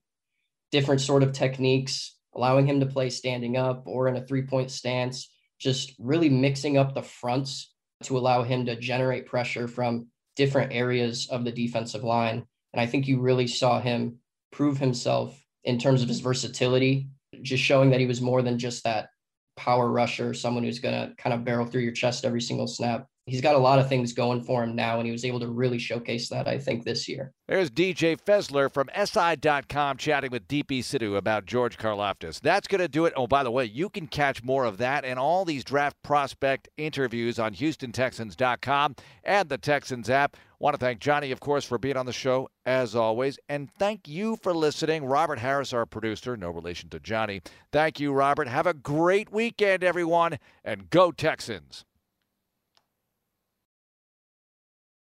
different 0.71 1.01
sort 1.01 1.23
of 1.23 1.33
techniques, 1.33 2.15
allowing 2.35 2.67
him 2.67 2.79
to 2.79 2.85
play 2.85 3.09
standing 3.09 3.57
up 3.57 3.83
or 3.85 4.07
in 4.07 4.15
a 4.15 4.25
three 4.25 4.43
point 4.43 4.71
stance, 4.71 5.29
just 5.59 5.93
really 5.99 6.29
mixing 6.29 6.77
up 6.77 6.93
the 6.93 7.01
fronts 7.01 7.73
to 8.03 8.17
allow 8.17 8.43
him 8.43 8.65
to 8.65 8.75
generate 8.75 9.25
pressure 9.25 9.67
from 9.67 10.07
different 10.35 10.71
areas 10.71 11.27
of 11.29 11.43
the 11.43 11.51
defensive 11.51 12.03
line. 12.03 12.45
And 12.73 12.79
I 12.79 12.85
think 12.85 13.07
you 13.07 13.19
really 13.19 13.47
saw 13.47 13.81
him 13.81 14.19
prove 14.51 14.77
himself 14.77 15.37
in 15.63 15.77
terms 15.77 16.01
of 16.01 16.07
his 16.07 16.21
versatility, 16.21 17.09
just 17.41 17.63
showing 17.63 17.89
that 17.89 17.99
he 17.99 18.05
was 18.05 18.21
more 18.21 18.41
than 18.41 18.57
just 18.57 18.83
that 18.83 19.09
power 19.57 19.91
rusher, 19.91 20.33
someone 20.33 20.63
who's 20.63 20.79
going 20.79 20.93
to 20.93 21.13
kind 21.17 21.33
of 21.33 21.43
barrel 21.43 21.65
through 21.65 21.81
your 21.81 21.91
chest 21.91 22.23
every 22.23 22.41
single 22.41 22.67
snap. 22.67 23.05
He's 23.29 23.41
got 23.41 23.55
a 23.55 23.59
lot 23.59 23.79
of 23.79 23.87
things 23.87 24.13
going 24.13 24.43
for 24.43 24.63
him 24.63 24.75
now, 24.75 24.97
and 24.97 25.05
he 25.05 25.11
was 25.11 25.23
able 25.23 25.39
to 25.39 25.47
really 25.47 25.77
showcase 25.77 26.29
that, 26.29 26.47
I 26.47 26.57
think, 26.57 26.83
this 26.83 27.07
year. 27.07 27.33
There's 27.47 27.69
DJ 27.69 28.19
Fessler 28.19 28.71
from 28.71 28.89
SI.com 28.95 29.97
chatting 29.97 30.31
with 30.31 30.47
DP 30.47 30.79
Sidhu 30.79 31.15
about 31.15 31.45
George 31.45 31.77
Karlaftis. 31.77 32.39
That's 32.39 32.67
going 32.67 32.81
to 32.81 32.87
do 32.87 33.05
it. 33.05 33.13
Oh, 33.15 33.27
by 33.27 33.43
the 33.43 33.51
way, 33.51 33.65
you 33.65 33.89
can 33.89 34.07
catch 34.07 34.43
more 34.43 34.65
of 34.65 34.77
that 34.77 35.05
and 35.05 35.17
all 35.17 35.45
these 35.45 35.63
draft 35.63 35.97
prospect 36.03 36.69
interviews 36.77 37.39
on 37.39 37.53
HoustonTexans.com 37.53 38.95
and 39.23 39.49
the 39.49 39.57
Texans 39.57 40.09
app. 40.09 40.35
Want 40.59 40.73
to 40.73 40.77
thank 40.77 40.99
Johnny, 40.99 41.31
of 41.31 41.39
course, 41.39 41.63
for 41.63 41.77
being 41.77 41.95
on 41.95 42.05
the 42.05 42.13
show 42.13 42.49
as 42.65 42.93
always. 42.95 43.39
And 43.47 43.71
thank 43.79 44.07
you 44.07 44.35
for 44.35 44.53
listening. 44.53 45.05
Robert 45.05 45.39
Harris, 45.39 45.71
our 45.71 45.85
producer, 45.85 46.35
no 46.35 46.49
relation 46.49 46.89
to 46.89 46.99
Johnny. 46.99 47.41
Thank 47.71 47.99
you, 47.99 48.11
Robert. 48.11 48.47
Have 48.47 48.67
a 48.67 48.73
great 48.73 49.31
weekend, 49.31 49.83
everyone, 49.83 50.37
and 50.65 50.89
go 50.89 51.11
Texans. 51.11 51.85